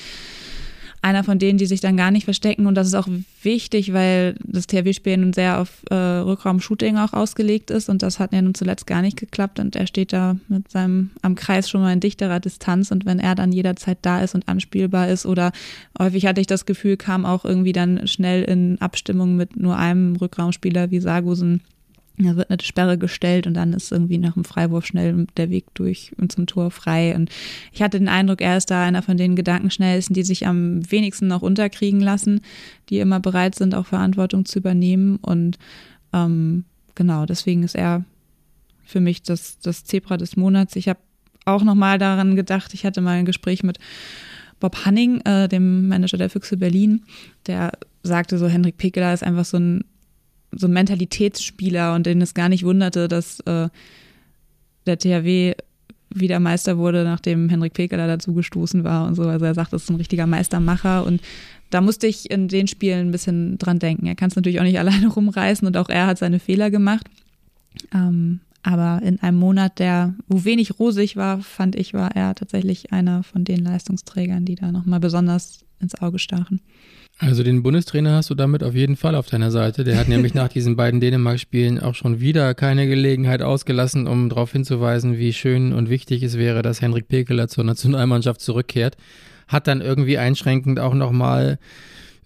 einer 1.05 1.23
von 1.23 1.37
denen, 1.37 1.59
die 1.59 1.67
sich 1.67 1.81
dann 1.81 1.97
gar 1.97 2.09
nicht 2.09 2.25
verstecken. 2.25 2.65
Und 2.65 2.73
das 2.73 2.87
ist 2.87 2.95
auch 2.95 3.07
wichtig, 3.43 3.93
weil 3.93 4.35
das 4.43 4.65
THW-Spiel 4.65 5.17
nun 5.17 5.33
sehr 5.33 5.61
auf 5.61 5.83
äh, 5.91 5.95
Rückraum-Shooting 5.95 6.97
auch 6.97 7.13
ausgelegt 7.13 7.69
ist. 7.69 7.89
Und 7.89 8.01
das 8.01 8.19
hat 8.19 8.33
ja 8.33 8.41
nun 8.41 8.55
zuletzt 8.55 8.87
gar 8.87 9.03
nicht 9.03 9.15
geklappt. 9.15 9.59
Und 9.59 9.75
er 9.75 9.85
steht 9.85 10.13
da 10.13 10.37
mit 10.47 10.71
seinem 10.71 11.11
am 11.21 11.35
Kreis 11.35 11.69
schon 11.69 11.81
mal 11.81 11.93
in 11.93 11.99
dichterer 11.99 12.39
Distanz. 12.39 12.89
Und 12.89 13.05
wenn 13.05 13.19
er 13.19 13.35
dann 13.35 13.51
jederzeit 13.51 13.99
da 14.01 14.21
ist 14.21 14.33
und 14.33 14.49
anspielbar 14.49 15.07
ist, 15.07 15.27
oder 15.27 15.51
häufig 15.99 16.25
hatte 16.25 16.41
ich 16.41 16.47
das 16.47 16.65
Gefühl, 16.65 16.97
kam 16.97 17.23
auch 17.23 17.45
irgendwie 17.45 17.73
dann 17.73 18.07
schnell 18.07 18.43
in 18.43 18.81
Abstimmung 18.81 19.35
mit 19.35 19.55
nur 19.55 19.77
einem 19.77 20.15
Rückraumspieler 20.15 20.89
wie 20.89 20.99
Sargusen. 20.99 21.61
Da 22.17 22.35
wird 22.37 22.49
eine 22.49 22.57
Sperre 22.61 22.97
gestellt 22.97 23.45
und 23.45 23.55
dann 23.55 23.73
ist 23.73 23.91
irgendwie 23.91 24.17
nach 24.17 24.33
dem 24.33 24.45
Freiwurf 24.45 24.85
schnell 24.85 25.27
der 25.35 25.49
Weg 25.49 25.65
durch 25.73 26.13
und 26.17 26.31
zum 26.31 26.47
Tor 26.47 26.71
frei. 26.71 27.13
Und 27.15 27.29
ich 27.73 27.81
hatte 27.81 27.99
den 27.99 28.07
Eindruck, 28.07 28.41
er 28.41 28.55
ist 28.55 28.71
da 28.71 28.83
einer 28.83 29.01
von 29.01 29.17
den 29.17 29.35
Gedankenschnellsten, 29.35 30.13
die 30.13 30.23
sich 30.23 30.47
am 30.47 30.89
wenigsten 30.89 31.27
noch 31.27 31.41
unterkriegen 31.41 31.99
lassen, 31.99 32.41
die 32.89 32.99
immer 32.99 33.19
bereit 33.19 33.55
sind, 33.55 33.75
auch 33.75 33.87
Verantwortung 33.87 34.45
zu 34.45 34.59
übernehmen. 34.59 35.17
Und 35.17 35.57
ähm, 36.13 36.63
genau, 36.95 37.25
deswegen 37.25 37.63
ist 37.63 37.75
er 37.75 38.05
für 38.85 39.01
mich 39.01 39.23
das, 39.23 39.59
das 39.59 39.83
Zebra 39.83 40.15
des 40.15 40.37
Monats. 40.37 40.75
Ich 40.77 40.87
habe 40.87 40.99
auch 41.43 41.63
nochmal 41.63 41.97
daran 41.97 42.35
gedacht, 42.35 42.73
ich 42.73 42.85
hatte 42.85 43.01
mal 43.01 43.17
ein 43.17 43.25
Gespräch 43.25 43.63
mit 43.63 43.77
Bob 44.59 44.85
Hanning, 44.85 45.19
äh, 45.21 45.49
dem 45.49 45.87
Manager 45.89 46.17
der 46.17 46.29
Füchse 46.29 46.57
Berlin, 46.57 47.03
der 47.45 47.73
sagte 48.03 48.37
so, 48.37 48.47
Henrik 48.47 48.77
Pekeler 48.77 49.13
ist 49.13 49.23
einfach 49.23 49.45
so 49.45 49.57
ein 49.57 49.83
so 50.55 50.67
Mentalitätsspieler 50.67 51.95
und 51.95 52.05
den 52.05 52.21
es 52.21 52.33
gar 52.33 52.49
nicht 52.49 52.63
wunderte, 52.63 53.07
dass 53.07 53.39
äh, 53.41 53.69
der 54.85 54.97
THW 54.97 55.55
wieder 56.09 56.39
Meister 56.39 56.77
wurde, 56.77 57.03
nachdem 57.03 57.49
Henrik 57.49 57.73
Pekeler 57.73 58.07
dazugestoßen 58.07 58.83
war 58.83 59.07
und 59.07 59.15
so. 59.15 59.23
Also 59.23 59.45
er 59.45 59.53
sagt, 59.53 59.73
das 59.73 59.83
ist 59.83 59.89
ein 59.89 59.97
richtiger 59.97 60.27
Meistermacher 60.27 61.05
und 61.05 61.21
da 61.69 61.81
musste 61.81 62.07
ich 62.07 62.29
in 62.31 62.47
den 62.47 62.67
Spielen 62.67 63.07
ein 63.07 63.11
bisschen 63.11 63.57
dran 63.57 63.79
denken. 63.79 64.05
Er 64.05 64.15
kann 64.15 64.29
es 64.29 64.35
natürlich 64.35 64.59
auch 64.59 64.63
nicht 64.63 64.79
alleine 64.79 65.07
rumreißen 65.07 65.67
und 65.67 65.77
auch 65.77 65.89
er 65.89 66.07
hat 66.07 66.17
seine 66.17 66.39
Fehler 66.39 66.71
gemacht. 66.71 67.07
Ähm, 67.93 68.39
aber 68.63 69.01
in 69.03 69.21
einem 69.21 69.37
Monat, 69.37 69.77
der, 69.77 70.15
wo 70.27 70.43
wenig 70.43 70.79
rosig 70.79 71.17
war, 71.17 71.41
fand 71.41 71.75
ich, 71.75 71.93
war 71.93 72.15
er 72.15 72.33
tatsächlich 72.33 72.91
einer 72.91 73.21
von 73.21 73.43
den 73.43 73.63
Leistungsträgern, 73.63 74.45
die 74.45 74.55
da 74.55 74.71
nochmal 74.71 74.99
besonders 74.99 75.65
ins 75.79 75.93
Auge 76.01 76.17
stachen. 76.17 76.61
Also 77.17 77.43
den 77.43 77.63
Bundestrainer 77.63 78.15
hast 78.15 78.29
du 78.29 78.35
damit 78.35 78.61
auf 78.61 78.75
jeden 78.75 78.97
Fall 78.97 79.15
auf 79.15 79.27
deiner 79.27 79.49
Seite. 79.49 79.85
Der 79.85 79.97
hat 79.97 80.09
nämlich 80.09 80.33
nach 80.35 80.49
diesen 80.49 80.75
beiden 80.75 80.99
Dänemark-Spielen 80.99 81.79
auch 81.79 81.95
schon 81.95 82.19
wieder 82.19 82.53
keine 82.53 82.87
Gelegenheit 82.87 83.41
ausgelassen, 83.41 84.07
um 84.07 84.29
darauf 84.29 84.51
hinzuweisen, 84.51 85.17
wie 85.17 85.31
schön 85.31 85.71
und 85.71 85.89
wichtig 85.89 86.23
es 86.23 86.37
wäre, 86.37 86.61
dass 86.61 86.81
Henrik 86.81 87.07
Pekeler 87.07 87.47
zur 87.47 87.63
Nationalmannschaft 87.63 88.41
zurückkehrt. 88.41 88.97
Hat 89.47 89.67
dann 89.67 89.79
irgendwie 89.79 90.17
einschränkend 90.17 90.79
auch 90.79 90.93
nochmal 90.93 91.57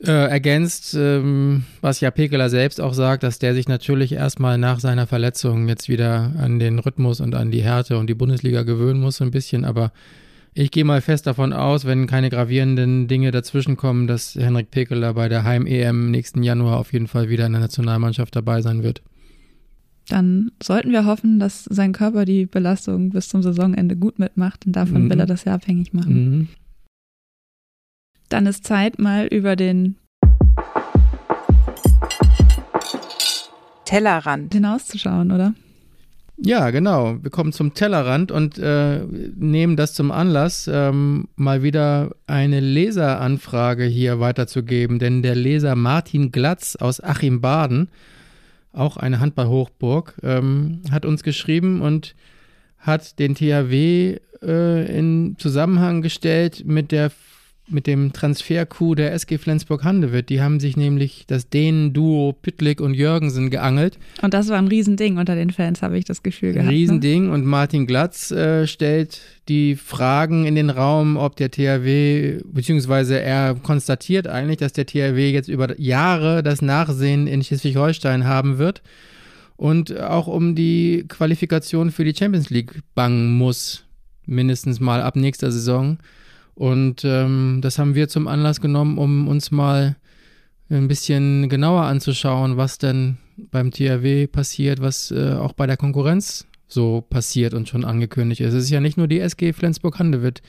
äh, 0.01 0.11
ergänzt, 0.11 0.95
ähm, 0.97 1.65
was 1.81 1.99
ja 1.99 2.09
Pekeler 2.09 2.49
selbst 2.49 2.81
auch 2.81 2.93
sagt, 2.93 3.23
dass 3.23 3.37
der 3.37 3.53
sich 3.53 3.67
natürlich 3.67 4.13
erstmal 4.13 4.57
nach 4.57 4.79
seiner 4.79 5.05
Verletzung 5.05 5.67
jetzt 5.67 5.89
wieder 5.89 6.31
an 6.37 6.57
den 6.57 6.79
Rhythmus 6.79 7.19
und 7.19 7.35
an 7.35 7.51
die 7.51 7.61
Härte 7.61 7.97
und 7.97 8.07
die 8.07 8.15
Bundesliga 8.15 8.63
gewöhnen 8.63 9.01
muss, 9.01 9.17
so 9.17 9.25
ein 9.25 9.31
bisschen, 9.31 9.65
aber 9.65 9.91
ich 10.61 10.71
gehe 10.71 10.83
mal 10.83 10.99
fest 11.01 11.25
davon 11.25 11.53
aus, 11.53 11.85
wenn 11.85 12.05
keine 12.05 12.29
gravierenden 12.29 13.07
Dinge 13.07 13.31
dazwischenkommen, 13.31 14.07
dass 14.07 14.35
Henrik 14.35 14.71
Pekeler 14.71 15.13
bei 15.13 15.29
der 15.29 15.45
Heim-EM 15.45 16.11
nächsten 16.11 16.43
Januar 16.43 16.77
auf 16.79 16.91
jeden 16.91 17.07
Fall 17.07 17.29
wieder 17.29 17.45
in 17.45 17.53
der 17.53 17.61
Nationalmannschaft 17.61 18.35
dabei 18.35 18.61
sein 18.61 18.83
wird. 18.83 19.01
Dann 20.09 20.51
sollten 20.61 20.91
wir 20.91 21.05
hoffen, 21.05 21.39
dass 21.39 21.63
sein 21.63 21.93
Körper 21.93 22.25
die 22.25 22.45
Belastung 22.45 23.11
bis 23.11 23.29
zum 23.29 23.41
Saisonende 23.41 23.95
gut 23.95 24.19
mitmacht 24.19 24.65
und 24.65 24.73
davon 24.73 25.05
Mhm. 25.05 25.09
will 25.11 25.19
er 25.21 25.27
das 25.27 25.45
ja 25.45 25.53
abhängig 25.53 25.93
machen. 25.93 26.13
Mhm. 26.13 26.47
Dann 28.27 28.45
ist 28.45 28.65
Zeit, 28.65 28.99
mal 28.99 29.27
über 29.27 29.55
den 29.55 29.95
Tellerrand. 33.85 34.53
hinauszuschauen, 34.53 35.31
oder? 35.31 35.53
Ja, 36.41 36.69
genau. 36.69 37.17
Wir 37.21 37.31
kommen 37.31 37.51
zum 37.51 37.73
Tellerrand 37.73 38.31
und 38.31 38.57
äh, 38.57 38.99
nehmen 39.35 39.75
das 39.75 39.93
zum 39.93 40.09
Anlass, 40.09 40.69
ähm, 40.71 41.27
mal 41.35 41.63
wieder 41.63 42.15
eine 42.27 42.61
Leseranfrage 42.61 43.83
hier 43.83 44.21
weiterzugeben. 44.21 44.99
Denn 44.99 45.21
der 45.21 45.35
Leser 45.35 45.75
Martin 45.75 46.31
Glatz 46.31 46.77
aus 46.77 47.03
Achim-Baden, 47.03 47.89
auch 48.71 48.95
eine 48.95 49.19
Handballhochburg, 49.19 50.15
ähm, 50.23 50.81
hat 50.91 51.05
uns 51.05 51.23
geschrieben 51.23 51.81
und 51.81 52.15
hat 52.77 53.19
den 53.19 53.35
THW 53.35 54.19
äh, 54.41 54.97
in 54.97 55.35
Zusammenhang 55.37 56.01
gestellt 56.01 56.63
mit 56.65 56.93
der 56.93 57.11
mit 57.69 57.87
dem 57.87 58.13
Transfer-Coup 58.13 58.95
der 58.95 59.13
SG 59.13 59.37
Flensburg-Handewitt. 59.37 60.29
Die 60.29 60.41
haben 60.41 60.59
sich 60.59 60.77
nämlich 60.77 61.25
das 61.27 61.49
Dänen-Duo 61.49 62.33
Püttlik 62.33 62.81
und 62.81 62.93
Jürgensen 62.93 63.49
geangelt. 63.49 63.97
Und 64.21 64.33
das 64.33 64.49
war 64.49 64.57
ein 64.57 64.67
Riesending 64.67 65.17
unter 65.17 65.35
den 65.35 65.51
Fans, 65.51 65.81
habe 65.81 65.97
ich 65.97 66.05
das 66.05 66.23
Gefühl 66.23 66.53
gehabt. 66.53 66.69
Ne? 66.69 66.75
Riesending 66.75 67.31
und 67.31 67.45
Martin 67.45 67.87
Glatz 67.87 68.31
äh, 68.31 68.67
stellt 68.67 69.21
die 69.47 69.75
Fragen 69.75 70.45
in 70.45 70.55
den 70.55 70.69
Raum, 70.69 71.17
ob 71.17 71.35
der 71.35 71.51
THW, 71.51 72.41
beziehungsweise 72.45 73.19
er 73.19 73.55
konstatiert 73.55 74.27
eigentlich, 74.27 74.57
dass 74.57 74.73
der 74.73 74.85
THW 74.85 75.31
jetzt 75.31 75.49
über 75.49 75.79
Jahre 75.79 76.43
das 76.43 76.61
Nachsehen 76.61 77.27
in 77.27 77.43
Schleswig-Holstein 77.43 78.25
haben 78.25 78.57
wird 78.57 78.81
und 79.59 79.99
auch 79.99 80.27
um 80.27 80.55
die 80.55 81.05
Qualifikation 81.09 81.91
für 81.91 82.05
die 82.05 82.15
Champions 82.15 82.49
League 82.49 82.79
bangen 82.95 83.33
muss, 83.37 83.83
mindestens 84.25 84.79
mal 84.79 85.01
ab 85.01 85.17
nächster 85.17 85.51
Saison. 85.51 85.97
Und 86.59 87.05
ähm, 87.05 87.59
das 87.61 87.79
haben 87.79 87.95
wir 87.95 88.09
zum 88.09 88.27
Anlass 88.27 88.59
genommen, 88.59 88.97
um 88.97 89.29
uns 89.29 89.49
mal 89.49 89.95
ein 90.69 90.89
bisschen 90.89 91.47
genauer 91.47 91.83
anzuschauen, 91.83 92.57
was 92.57 92.77
denn 92.77 93.17
beim 93.37 93.71
THW 93.71 94.27
passiert, 94.27 94.81
was 94.81 95.09
äh, 95.09 95.35
auch 95.35 95.53
bei 95.53 95.67
der 95.67 95.77
Konkurrenz 95.77 96.47
so 96.67 96.99
passiert 96.99 97.53
und 97.53 97.69
schon 97.69 97.85
angekündigt 97.85 98.41
ist. 98.41 98.53
Es 98.53 98.65
ist 98.65 98.71
ja 98.71 98.81
nicht 98.81 98.97
nur 98.97 99.07
die 99.07 99.21
SG 99.21 99.53
Flensburg-Handewitt, 99.53 100.41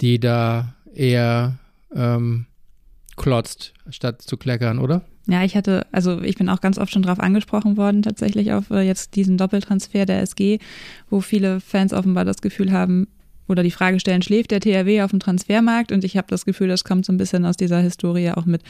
die 0.00 0.18
da 0.18 0.74
eher 0.92 1.56
ähm, 1.94 2.46
klotzt, 3.14 3.74
statt 3.90 4.22
zu 4.22 4.36
kleckern, 4.36 4.80
oder? 4.80 5.02
Ja, 5.28 5.44
ich 5.44 5.54
hatte, 5.54 5.86
also 5.92 6.20
ich 6.20 6.34
bin 6.34 6.48
auch 6.48 6.62
ganz 6.62 6.78
oft 6.78 6.92
schon 6.92 7.02
drauf 7.02 7.20
angesprochen 7.20 7.76
worden, 7.76 8.02
tatsächlich 8.02 8.52
auf 8.52 8.70
äh, 8.70 8.80
jetzt 8.80 9.14
diesen 9.14 9.38
Doppeltransfer 9.38 10.04
der 10.04 10.20
SG, 10.20 10.58
wo 11.10 11.20
viele 11.20 11.60
Fans 11.60 11.92
offenbar 11.92 12.24
das 12.24 12.42
Gefühl 12.42 12.72
haben, 12.72 13.06
oder 13.48 13.62
die 13.62 13.70
Frage 13.70 14.00
stellen, 14.00 14.22
schläft 14.22 14.50
der 14.50 14.60
THW 14.60 15.02
auf 15.02 15.10
dem 15.10 15.20
Transfermarkt? 15.20 15.92
Und 15.92 16.04
ich 16.04 16.16
habe 16.16 16.26
das 16.28 16.44
Gefühl, 16.44 16.68
das 16.68 16.84
kommt 16.84 17.04
so 17.04 17.12
ein 17.12 17.16
bisschen 17.18 17.44
aus 17.44 17.56
dieser 17.56 17.80
Historie 17.80 18.30
auch 18.30 18.46
mit 18.46 18.62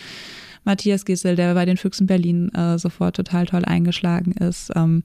Matthias 0.65 1.05
Gissel, 1.05 1.37
der 1.37 1.55
bei 1.55 1.65
den 1.65 1.77
Füchsen 1.77 2.07
Berlin 2.07 2.53
äh, 2.55 2.79
sofort 2.79 3.17
total 3.17 3.47
toll 3.47 3.65
eingeschlagen 3.65 4.33
ist. 4.33 4.73
Ähm, 4.75 5.03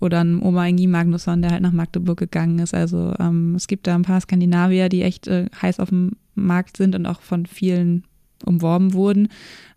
oder 0.00 0.22
ein 0.22 0.42
Oma 0.42 0.66
Ingi 0.66 0.86
Magnusson, 0.86 1.40
der 1.40 1.52
halt 1.52 1.62
nach 1.62 1.72
Magdeburg 1.72 2.18
gegangen 2.18 2.58
ist. 2.58 2.74
Also 2.74 3.14
ähm, 3.18 3.54
es 3.54 3.66
gibt 3.66 3.86
da 3.86 3.94
ein 3.94 4.02
paar 4.02 4.20
Skandinavier, 4.20 4.88
die 4.88 5.02
echt 5.02 5.26
äh, 5.28 5.46
heiß 5.60 5.80
auf 5.80 5.88
dem 5.88 6.12
Markt 6.34 6.76
sind 6.76 6.94
und 6.94 7.06
auch 7.06 7.20
von 7.20 7.46
vielen 7.46 8.04
umworben 8.44 8.92
wurden. 8.92 9.28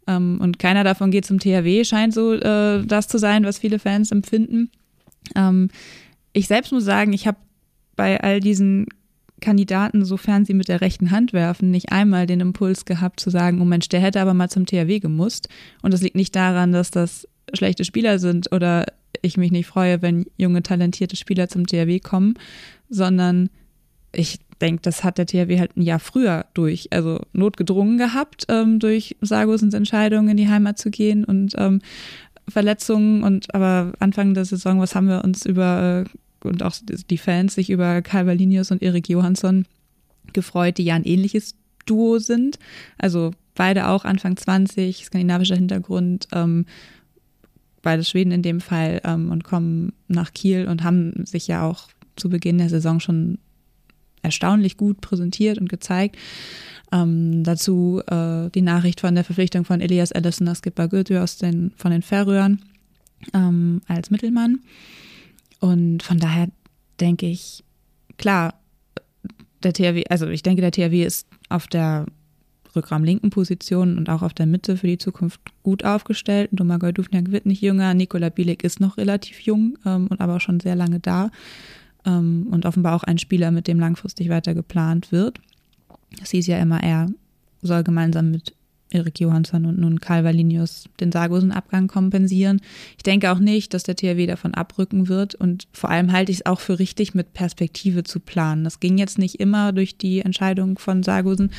Ähm, 0.05 0.39
und 0.41 0.59
keiner 0.59 0.83
davon 0.83 1.11
geht 1.11 1.25
zum 1.25 1.39
THW, 1.39 1.83
scheint 1.85 2.13
so 2.13 2.33
äh, 2.33 2.85
das 2.85 3.07
zu 3.07 3.17
sein, 3.17 3.45
was 3.45 3.59
viele 3.59 3.79
Fans 3.79 4.11
empfinden. 4.11 4.69
Ähm, 5.35 5.69
ich 6.33 6.47
selbst 6.47 6.71
muss 6.71 6.83
sagen, 6.83 7.13
ich 7.13 7.27
habe 7.27 7.37
bei 7.95 8.21
all 8.21 8.39
diesen 8.39 8.87
Kandidaten, 9.41 10.03
sofern 10.03 10.45
sie 10.45 10.53
mit 10.53 10.67
der 10.67 10.81
rechten 10.81 11.11
Hand 11.11 11.33
werfen, 11.33 11.71
nicht 11.71 11.91
einmal 11.91 12.25
den 12.25 12.39
Impuls 12.39 12.85
gehabt 12.85 13.19
zu 13.19 13.29
sagen, 13.29 13.61
oh 13.61 13.65
Mensch, 13.65 13.87
der 13.89 13.99
hätte 13.99 14.19
aber 14.21 14.33
mal 14.33 14.49
zum 14.49 14.65
THW 14.65 14.99
gemusst. 14.99 15.47
Und 15.81 15.93
das 15.93 16.01
liegt 16.01 16.15
nicht 16.15 16.35
daran, 16.35 16.71
dass 16.71 16.91
das 16.91 17.27
schlechte 17.53 17.85
Spieler 17.85 18.19
sind 18.19 18.51
oder 18.51 18.85
ich 19.21 19.37
mich 19.37 19.51
nicht 19.51 19.67
freue, 19.67 20.01
wenn 20.01 20.25
junge, 20.37 20.63
talentierte 20.63 21.15
Spieler 21.15 21.47
zum 21.47 21.65
THW 21.65 21.99
kommen, 21.99 22.35
sondern 22.89 23.49
ich 24.11 24.39
denke, 24.61 24.81
das 24.81 25.03
hat 25.03 25.17
der 25.17 25.27
THW 25.27 25.59
halt 25.59 25.77
ein 25.77 25.81
Jahr 25.81 25.99
früher 25.99 26.45
durch, 26.53 26.87
also 26.91 27.19
notgedrungen 27.33 27.97
gehabt, 27.97 28.45
ähm, 28.49 28.79
durch 28.79 29.15
Sargosens 29.21 29.73
Entscheidung 29.73 30.29
in 30.29 30.37
die 30.37 30.49
Heimat 30.49 30.77
zu 30.77 30.89
gehen 30.89 31.23
und 31.23 31.53
ähm, 31.57 31.81
Verletzungen 32.49 33.23
und 33.23 33.53
aber 33.53 33.93
Anfang 33.99 34.33
der 34.33 34.45
Saison, 34.45 34.79
was 34.79 34.95
haben 34.95 35.07
wir 35.07 35.23
uns 35.23 35.45
über 35.45 36.05
äh, 36.05 36.17
und 36.43 36.63
auch 36.63 36.75
die 37.09 37.17
Fans 37.17 37.55
sich 37.55 37.69
über 37.69 38.01
Calvalinius 38.01 38.71
und 38.71 38.81
Erik 38.81 39.09
Johansson 39.09 39.65
gefreut, 40.33 40.77
die 40.77 40.85
ja 40.85 40.95
ein 40.95 41.05
ähnliches 41.05 41.55
Duo 41.85 42.19
sind. 42.19 42.59
Also 42.97 43.31
beide 43.55 43.87
auch 43.87 44.05
Anfang 44.05 44.37
20, 44.37 45.05
skandinavischer 45.05 45.55
Hintergrund, 45.55 46.27
ähm, 46.33 46.65
beide 47.81 48.03
Schweden 48.03 48.31
in 48.31 48.41
dem 48.41 48.61
Fall 48.61 49.01
ähm, 49.03 49.31
und 49.31 49.43
kommen 49.43 49.93
nach 50.07 50.33
Kiel 50.33 50.67
und 50.67 50.83
haben 50.83 51.25
sich 51.25 51.47
ja 51.47 51.65
auch 51.65 51.87
zu 52.15 52.29
Beginn 52.29 52.57
der 52.57 52.69
Saison 52.69 52.99
schon 52.99 53.39
erstaunlich 54.21 54.77
gut 54.77 55.01
präsentiert 55.01 55.57
und 55.57 55.69
gezeigt. 55.69 56.17
Ähm, 56.91 57.43
dazu 57.43 58.01
äh, 58.07 58.49
die 58.49 58.61
Nachricht 58.61 59.01
von 59.01 59.15
der 59.15 59.23
Verpflichtung 59.23 59.65
von 59.65 59.81
Elias 59.81 60.11
Ellison 60.11 60.47
als 60.47 60.59
Skipper 60.59 60.87
Goethe 60.87 61.21
aus 61.21 61.37
den, 61.37 61.71
von 61.75 61.91
den 61.91 62.01
Färöern 62.01 62.61
ähm, 63.33 63.81
als 63.87 64.09
Mittelmann. 64.09 64.59
Und 65.59 66.03
von 66.03 66.19
daher 66.19 66.49
denke 66.99 67.27
ich, 67.27 67.63
klar, 68.17 68.53
der 69.63 69.73
THW, 69.73 70.03
also 70.09 70.27
ich 70.27 70.43
denke, 70.43 70.61
der 70.61 70.71
THW 70.71 71.03
ist 71.03 71.27
auf 71.49 71.67
der 71.67 72.05
rückraumlinken 72.75 73.29
Position 73.29 73.97
und 73.97 74.09
auch 74.09 74.21
auf 74.21 74.33
der 74.33 74.45
Mitte 74.45 74.77
für 74.77 74.87
die 74.87 74.97
Zukunft 74.97 75.41
gut 75.63 75.83
aufgestellt. 75.83 76.49
Domagoj 76.53 76.93
Dufniak 76.93 77.31
wird 77.31 77.45
nicht 77.45 77.61
jünger, 77.61 77.93
Nikola 77.93 78.29
Bilik 78.29 78.63
ist 78.63 78.79
noch 78.79 78.97
relativ 78.97 79.39
jung 79.41 79.77
ähm, 79.85 80.07
und 80.07 80.21
aber 80.21 80.39
schon 80.39 80.59
sehr 80.59 80.75
lange 80.75 80.99
da 80.99 81.31
ähm, 82.05 82.47
und 82.51 82.65
offenbar 82.65 82.95
auch 82.95 83.03
ein 83.03 83.17
Spieler, 83.17 83.51
mit 83.51 83.67
dem 83.67 83.79
langfristig 83.79 84.29
weiter 84.29 84.53
geplant 84.53 85.11
wird. 85.11 85.39
Es 86.21 86.31
hieß 86.31 86.47
ja 86.47 86.59
immer, 86.59 86.81
er 86.81 87.07
soll 87.61 87.83
gemeinsam 87.83 88.31
mit 88.31 88.53
Erik 88.89 89.19
Johansson 89.19 89.65
und 89.65 89.77
nun 89.77 89.99
Karl 89.99 90.23
Valinius 90.23 90.85
den 90.99 91.11
Sargosen-Abgang 91.11 91.87
kompensieren. 91.87 92.61
Ich 92.95 93.03
denke 93.03 93.31
auch 93.31 93.39
nicht, 93.39 93.73
dass 93.73 93.83
der 93.83 93.95
THW 93.95 94.25
davon 94.27 94.53
abrücken 94.53 95.09
wird 95.09 95.35
und 95.35 95.67
vor 95.73 95.89
allem 95.89 96.11
halte 96.11 96.31
ich 96.31 96.39
es 96.39 96.45
auch 96.45 96.59
für 96.59 96.79
richtig, 96.79 97.13
mit 97.13 97.33
Perspektive 97.33 98.03
zu 98.03 98.19
planen. 98.19 98.63
Das 98.63 98.79
ging 98.79 98.97
jetzt 98.97 99.17
nicht 99.17 99.39
immer 99.39 99.73
durch 99.73 99.97
die 99.97 100.21
Entscheidung 100.21 100.79
von 100.79 101.03
Sargosen, 101.03 101.51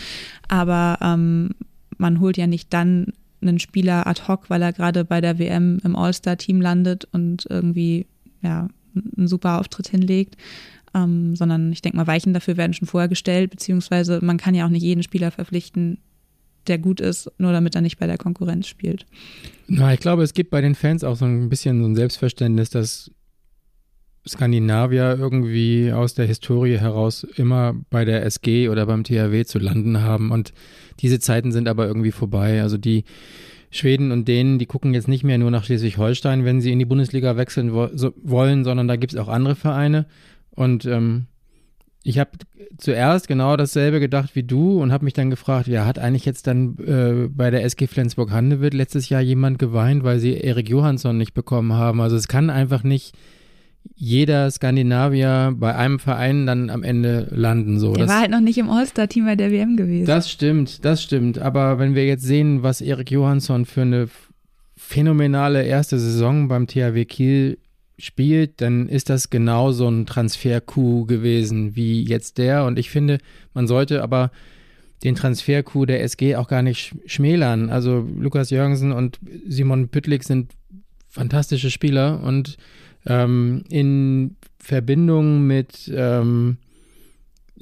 aber 0.48 0.98
ähm, 1.02 1.50
man 1.98 2.20
holt 2.20 2.36
ja 2.36 2.46
nicht 2.46 2.72
dann 2.72 3.12
einen 3.40 3.58
Spieler 3.58 4.06
ad 4.06 4.22
hoc, 4.26 4.50
weil 4.50 4.62
er 4.62 4.72
gerade 4.72 5.04
bei 5.04 5.20
der 5.20 5.38
WM 5.38 5.78
im 5.84 5.96
All-Star-Team 5.96 6.60
landet 6.60 7.06
und 7.12 7.46
irgendwie 7.48 8.06
ja, 8.42 8.68
einen 9.16 9.28
super 9.28 9.60
Auftritt 9.60 9.88
hinlegt. 9.88 10.36
Ähm, 10.94 11.36
sondern 11.36 11.70
ich 11.70 11.82
denke 11.82 11.98
mal, 11.98 12.06
Weichen 12.06 12.32
dafür 12.32 12.56
werden 12.56 12.72
schon 12.72 12.88
vorher 12.88 13.08
gestellt, 13.08 13.50
beziehungsweise 13.50 14.20
man 14.22 14.38
kann 14.38 14.54
ja 14.54 14.64
auch 14.64 14.70
nicht 14.70 14.82
jeden 14.82 15.02
Spieler 15.02 15.30
verpflichten, 15.30 15.98
der 16.68 16.78
gut 16.78 17.00
ist, 17.00 17.30
nur 17.38 17.52
damit 17.52 17.74
er 17.74 17.80
nicht 17.80 17.98
bei 17.98 18.06
der 18.06 18.18
Konkurrenz 18.18 18.66
spielt. 18.66 19.06
Na, 19.66 19.92
ich 19.92 20.00
glaube, 20.00 20.22
es 20.22 20.34
gibt 20.34 20.50
bei 20.50 20.60
den 20.60 20.74
Fans 20.74 21.04
auch 21.04 21.16
so 21.16 21.24
ein 21.24 21.48
bisschen 21.48 21.80
so 21.82 21.88
ein 21.88 21.96
Selbstverständnis, 21.96 22.70
dass 22.70 23.10
Skandinavier 24.26 25.16
irgendwie 25.18 25.92
aus 25.92 26.14
der 26.14 26.26
Historie 26.26 26.78
heraus 26.78 27.24
immer 27.36 27.74
bei 27.90 28.04
der 28.04 28.24
SG 28.24 28.68
oder 28.68 28.86
beim 28.86 29.04
THW 29.04 29.44
zu 29.44 29.58
landen 29.58 30.02
haben. 30.02 30.30
Und 30.30 30.52
diese 31.00 31.18
Zeiten 31.18 31.52
sind 31.52 31.68
aber 31.68 31.86
irgendwie 31.86 32.12
vorbei. 32.12 32.62
Also 32.62 32.76
die 32.76 33.04
Schweden 33.70 34.12
und 34.12 34.28
Dänen, 34.28 34.58
die 34.58 34.66
gucken 34.66 34.94
jetzt 34.94 35.08
nicht 35.08 35.24
mehr 35.24 35.38
nur 35.38 35.50
nach 35.50 35.64
Schleswig-Holstein, 35.64 36.44
wenn 36.44 36.60
sie 36.60 36.72
in 36.72 36.78
die 36.78 36.84
Bundesliga 36.84 37.36
wechseln 37.36 37.72
wo 37.72 37.88
wollen, 38.22 38.64
sondern 38.64 38.88
da 38.88 38.96
gibt 38.96 39.12
es 39.12 39.18
auch 39.18 39.28
andere 39.28 39.56
Vereine. 39.56 40.06
Und 40.50 40.84
ähm, 40.86 41.26
ich 42.08 42.18
habe 42.18 42.30
zuerst 42.78 43.28
genau 43.28 43.58
dasselbe 43.58 44.00
gedacht 44.00 44.30
wie 44.34 44.42
du 44.42 44.80
und 44.80 44.92
habe 44.92 45.04
mich 45.04 45.12
dann 45.12 45.28
gefragt, 45.28 45.66
ja, 45.68 45.84
hat 45.84 45.98
eigentlich 45.98 46.24
jetzt 46.24 46.46
dann 46.46 46.78
äh, 46.78 47.28
bei 47.28 47.50
der 47.50 47.62
SG 47.64 47.86
Flensburg-Handewitt 47.86 48.72
letztes 48.72 49.10
Jahr 49.10 49.20
jemand 49.20 49.58
geweint, 49.58 50.04
weil 50.04 50.18
sie 50.18 50.32
Erik 50.32 50.70
Johansson 50.70 51.18
nicht 51.18 51.34
bekommen 51.34 51.74
haben? 51.74 52.00
Also 52.00 52.16
es 52.16 52.26
kann 52.26 52.48
einfach 52.48 52.82
nicht 52.82 53.14
jeder 53.94 54.50
Skandinavier 54.50 55.54
bei 55.54 55.74
einem 55.76 55.98
Verein 55.98 56.46
dann 56.46 56.70
am 56.70 56.82
Ende 56.82 57.28
landen. 57.30 57.78
So. 57.78 57.92
Er 57.94 58.08
war 58.08 58.20
halt 58.20 58.30
noch 58.30 58.40
nicht 58.40 58.56
im 58.56 58.70
All-Star-Team 58.70 59.26
bei 59.26 59.36
der 59.36 59.50
WM 59.50 59.76
gewesen. 59.76 60.06
Das 60.06 60.30
stimmt, 60.30 60.86
das 60.86 61.02
stimmt. 61.02 61.38
Aber 61.38 61.78
wenn 61.78 61.94
wir 61.94 62.06
jetzt 62.06 62.24
sehen, 62.24 62.62
was 62.62 62.80
Erik 62.80 63.10
Johansson 63.10 63.66
für 63.66 63.82
eine 63.82 64.08
phänomenale 64.78 65.62
erste 65.62 65.98
Saison 65.98 66.48
beim 66.48 66.66
THW 66.66 67.04
Kiel 67.04 67.58
spielt, 67.98 68.60
dann 68.60 68.88
ist 68.88 69.10
das 69.10 69.30
genau 69.30 69.72
so 69.72 69.88
ein 69.88 70.06
Transfer-Coup 70.06 71.06
gewesen 71.06 71.74
wie 71.74 72.02
jetzt 72.02 72.38
der. 72.38 72.64
Und 72.64 72.78
ich 72.78 72.90
finde, 72.90 73.18
man 73.54 73.66
sollte 73.66 74.02
aber 74.02 74.30
den 75.04 75.14
Transfer-Coup 75.14 75.86
der 75.86 76.02
SG 76.02 76.36
auch 76.36 76.48
gar 76.48 76.62
nicht 76.62 76.94
schmälern. 77.06 77.70
Also 77.70 78.06
Lukas 78.16 78.50
Jürgensen 78.50 78.92
und 78.92 79.18
Simon 79.46 79.88
Püttlik 79.88 80.24
sind 80.24 80.52
fantastische 81.08 81.70
Spieler 81.70 82.22
und 82.22 82.56
ähm, 83.06 83.64
in 83.70 84.36
Verbindung 84.58 85.46
mit 85.46 85.90
ähm, 85.94 86.58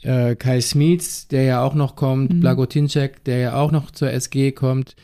äh, 0.03 0.35
Kai 0.35 0.61
Smits, 0.61 1.29
der 1.29 1.43
ja 1.43 1.63
auch 1.63 1.75
noch 1.75 1.97
kommt, 1.97 2.33
mhm. 2.33 2.41
Blagotinczek, 2.41 3.25
der 3.25 3.39
ja 3.39 3.55
auch 3.57 3.71
noch 3.71 3.91
zur 3.91 4.11
SG 4.11 4.53
kommt, 4.53 4.97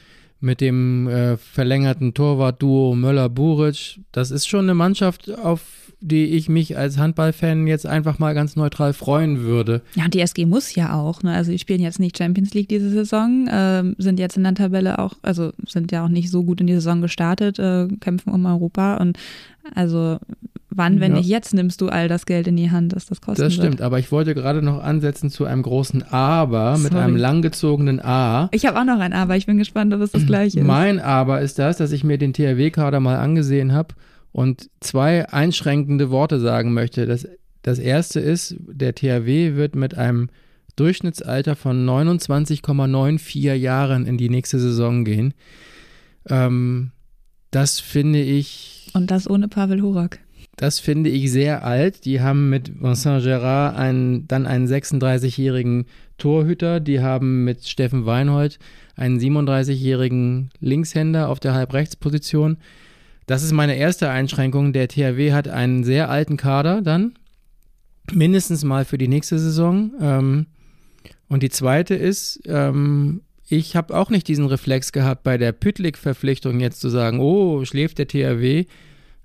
mit 0.43 0.61
dem 0.61 1.09
äh, 1.09 1.37
verlängerten 1.37 2.15
Torwart-Duo 2.15 2.95
Möller-Buric. 2.95 4.01
Das 4.13 4.31
ist 4.31 4.47
schon 4.47 4.65
eine 4.65 4.75
Mannschaft, 4.75 5.31
auf 5.39 5.61
die 6.03 6.27
ich 6.27 6.49
mich 6.49 6.77
als 6.77 6.99
Handballfan 6.99 7.69
jetzt 7.69 7.87
einfach 7.87 8.19
mal 8.19 8.35
ganz 8.35 8.57
neutral 8.57 8.93
freuen 8.93 9.41
würde. 9.41 9.83
Ja, 9.95 10.05
und 10.05 10.15
die 10.15 10.21
SG 10.21 10.47
muss 10.47 10.75
ja 10.75 10.95
auch. 10.95 11.23
Ne? 11.23 11.33
Also 11.33 11.53
die 11.53 11.61
spielen 11.61 11.81
jetzt 11.81 12.01
nicht 12.01 12.19
Champions 12.19 12.55
League 12.55 12.69
diese 12.69 12.91
Saison, 12.91 13.47
äh, 13.47 13.85
sind 13.99 14.19
jetzt 14.19 14.37
in 14.37 14.43
der 14.43 14.55
Tabelle 14.55 14.99
auch, 14.99 15.15
also 15.23 15.53
sind 15.67 15.93
ja 15.93 16.05
auch 16.05 16.09
nicht 16.09 16.31
so 16.31 16.43
gut 16.43 16.61
in 16.61 16.67
die 16.67 16.75
Saison 16.75 17.01
gestartet, 17.01 17.61
äh, 17.61 17.87
kämpfen 18.01 18.33
um 18.33 18.45
Europa 18.45 18.97
und 18.97 19.17
also 19.75 20.19
wann, 20.75 21.01
wenn 21.01 21.13
ja. 21.13 21.19
nicht 21.19 21.29
jetzt, 21.29 21.55
nimmst 21.55 21.81
du 21.81 21.89
all 21.89 22.09
das 22.09 22.27
Geld 22.27 22.47
in 22.47 22.57
die 22.57 22.71
Hand, 22.71 22.95
dass 22.95 23.07
das 23.07 23.21
kostet. 23.21 23.47
Das 23.47 23.55
stimmt, 23.55 23.79
wird. 23.79 23.83
aber 23.83 23.99
ich 23.99 24.11
wollte 24.13 24.35
gerade 24.35 24.63
noch 24.63 24.83
ansetzen 24.83 25.31
zu 25.31 25.45
einem 25.45 25.63
großen 25.63 26.03
Aber 26.11 26.77
Sorry. 26.77 26.83
mit 26.83 26.95
einem 26.95 27.17
langgezogenen 27.17 28.01
A. 28.01 28.49
Ich 28.53 28.67
habe 28.67 28.79
auch 28.79 28.85
noch 28.85 28.99
ein 28.99 29.13
Aber, 29.13 29.37
ich 29.37 29.47
bin 29.47 29.59
gespannt, 29.59 29.93
ob 29.95 30.01
es 30.01 30.13
das 30.13 30.27
gleiche 30.27 30.61
ist. 30.61 30.67
Mein 30.67 31.01
Aber 31.01 31.41
ist 31.41 31.59
das, 31.59 31.77
dass 31.77 31.93
ich 31.93 32.05
mir 32.05 32.19
den 32.19 32.33
THW-Kader 32.33 33.01
mal 33.01 33.17
angesehen 33.17 33.73
habe 33.73 33.95
und 34.33 34.71
zwei 34.81 35.29
einschränkende 35.29 36.11
Worte 36.11 36.41
sagen 36.41 36.73
möchte. 36.73 37.07
Das, 37.07 37.29
das 37.63 37.79
erste 37.79 38.21
ist, 38.21 38.57
der 38.59 38.95
THW 38.95 39.55
wird 39.55 39.77
mit 39.77 39.97
einem 39.97 40.29
Durchschnittsalter 40.77 41.55
von 41.55 41.87
29,94 41.87 43.55
Jahren 43.55 44.07
in 44.07 44.17
die 44.17 44.31
nächste 44.31 44.59
Saison 44.59 45.05
gehen. 45.05 45.35
Ähm, 46.29 46.93
das 47.51 47.81
finde 47.81 48.23
ich. 48.23 48.91
Und 48.95 49.11
das 49.11 49.29
ohne 49.29 49.49
Pavel 49.49 49.83
Horak. 49.83 50.19
Das 50.57 50.81
finde 50.81 51.11
ich 51.11 51.33
sehr 51.33 51.65
alt. 51.65 52.05
Die 52.05 52.21
haben 52.21 52.51
mit 52.51 52.83
Vincent 52.83 53.25
Gerard 53.25 53.77
einen, 53.77 54.29
dann 54.29 54.47
einen 54.47 54.67
36-jährigen 54.67 55.87
Torhüter. 56.19 56.79
Die 56.81 57.01
haben 57.01 57.45
mit 57.45 57.67
Steffen 57.67 58.05
Weinhold 58.07 58.59
einen 58.95 59.19
37-jährigen 59.19 60.51
Linkshänder 60.61 61.29
auf 61.29 61.41
der 61.41 61.55
Halbrechtsposition. 61.55 62.59
Das 63.27 63.43
ist 63.43 63.53
meine 63.53 63.77
erste 63.77 64.11
Einschränkung. 64.11 64.73
Der 64.73 64.89
THW 64.89 65.33
hat 65.33 65.49
einen 65.49 65.85
sehr 65.85 66.11
alten 66.11 66.37
Kader 66.37 66.83
dann. 66.83 67.15
Mindestens 68.13 68.65
mal 68.65 68.85
für 68.85 68.99
die 68.99 69.09
nächste 69.09 69.39
Saison. 69.39 69.93
Ähm, 70.01 70.47
und 71.29 71.43
die 71.43 71.51
zweite 71.51 71.95
ist, 71.95 72.41
ähm, 72.47 73.23
ich 73.49 73.75
habe 73.77 73.97
auch 73.97 74.11
nicht 74.11 74.29
diesen 74.29 74.47
Reflex 74.47 74.93
gehabt, 74.93 75.23
bei 75.23 75.39
der 75.39 75.53
Pütlik-Verpflichtung 75.53 76.61
jetzt 76.61 76.81
zu 76.81 76.89
sagen, 76.89 77.21
oh, 77.21 77.65
schläft 77.65 77.99
der 77.99 78.09
THW. 78.09 78.67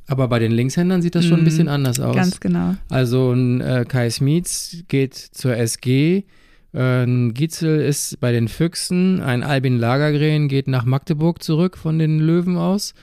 Aber 0.08 0.30
bei 0.30 0.39
den 0.39 0.52
Linkshändern 0.52 1.02
sieht 1.02 1.15
das 1.15 1.26
schon 1.26 1.39
ein 1.39 1.41
mhm. 1.41 1.46
bisschen 1.46 1.67
anders 1.67 2.00
aus. 2.00 2.15
Ganz 2.15 2.39
genau. 2.39 2.76
Also 2.89 3.32
ein 3.34 3.62
äh, 3.62 3.86
Kai 3.88 4.10
Smietz 4.10 4.78
geht 4.88 5.15
zur 5.15 5.58
SG, 5.58 6.24
äh, 6.74 7.04
ein 7.04 7.34
Gitzel 7.34 7.82
ist 7.82 8.20
bei 8.20 8.32
den 8.32 8.48
Füchsen, 8.48 9.22
ein 9.22 9.43
Albin 9.43 9.78
Lagergren 9.78 10.48
geht 10.48 10.67
nach 10.67 10.86
Magdeburg 10.86 11.43
zurück 11.43 11.78
von 11.78 12.00
den 12.00 12.20
Löwen 12.20 12.58
aus. 12.58 12.93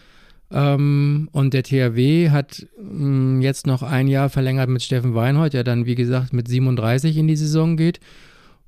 Ähm, 0.50 1.28
und 1.32 1.52
der 1.52 1.62
THW 1.62 2.30
hat 2.30 2.66
mh, 2.80 3.38
mm, 3.38 3.42
jetzt 3.42 3.66
noch 3.66 3.82
ein 3.82 4.08
Jahr 4.08 4.30
verlängert 4.30 4.68
mit 4.68 4.82
Steffen 4.82 5.14
Weinhold, 5.14 5.52
der 5.52 5.64
dann, 5.64 5.84
wie 5.86 5.94
gesagt, 5.96 6.32
mit 6.32 6.48
37 6.48 7.16
in 7.16 7.26
die 7.26 7.36
Saison 7.36 7.76
geht 7.76 8.00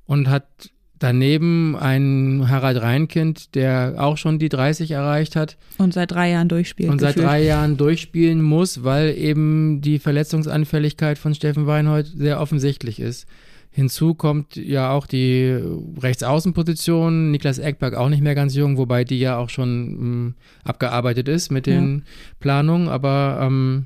und 0.05 0.29
hat 0.29 0.71
daneben 0.99 1.75
ein 1.75 2.49
Harald 2.49 2.81
Reinkind, 2.81 3.55
der 3.55 3.95
auch 3.97 4.17
schon 4.17 4.39
die 4.39 4.49
30 4.49 4.91
erreicht 4.91 5.35
hat. 5.35 5.57
Und 5.77 5.93
seit 5.93 6.11
drei 6.11 6.31
Jahren 6.31 6.49
durchspielt. 6.49 6.89
Und 6.89 6.99
seit 6.99 7.15
gefühlt. 7.15 7.31
drei 7.31 7.43
Jahren 7.43 7.77
durchspielen 7.77 8.41
muss, 8.41 8.83
weil 8.83 9.15
eben 9.17 9.81
die 9.81 9.99
Verletzungsanfälligkeit 9.99 11.17
von 11.17 11.35
Steffen 11.35 11.67
Weinhold 11.67 12.07
sehr 12.07 12.39
offensichtlich 12.39 12.99
ist. 12.99 13.27
Hinzu 13.69 14.15
kommt 14.15 14.55
ja 14.55 14.91
auch 14.91 15.05
die 15.05 15.55
Rechtsaußenposition, 16.01 17.29
Niklas 17.29 17.59
Eckberg 17.59 17.93
auch 17.93 18.09
nicht 18.09 18.23
mehr 18.23 18.33
ganz 18.33 18.55
jung, 18.55 18.77
wobei 18.77 19.03
die 19.03 19.19
ja 19.19 19.37
auch 19.37 19.49
schon 19.49 19.85
mh, 19.85 19.99
hm, 19.99 20.35
abgearbeitet 20.63 21.27
ist 21.27 21.51
mit 21.51 21.67
den 21.67 21.99
ja. 21.99 22.03
Planungen. 22.39 22.87
Aber 22.87 23.39
ähm, 23.41 23.85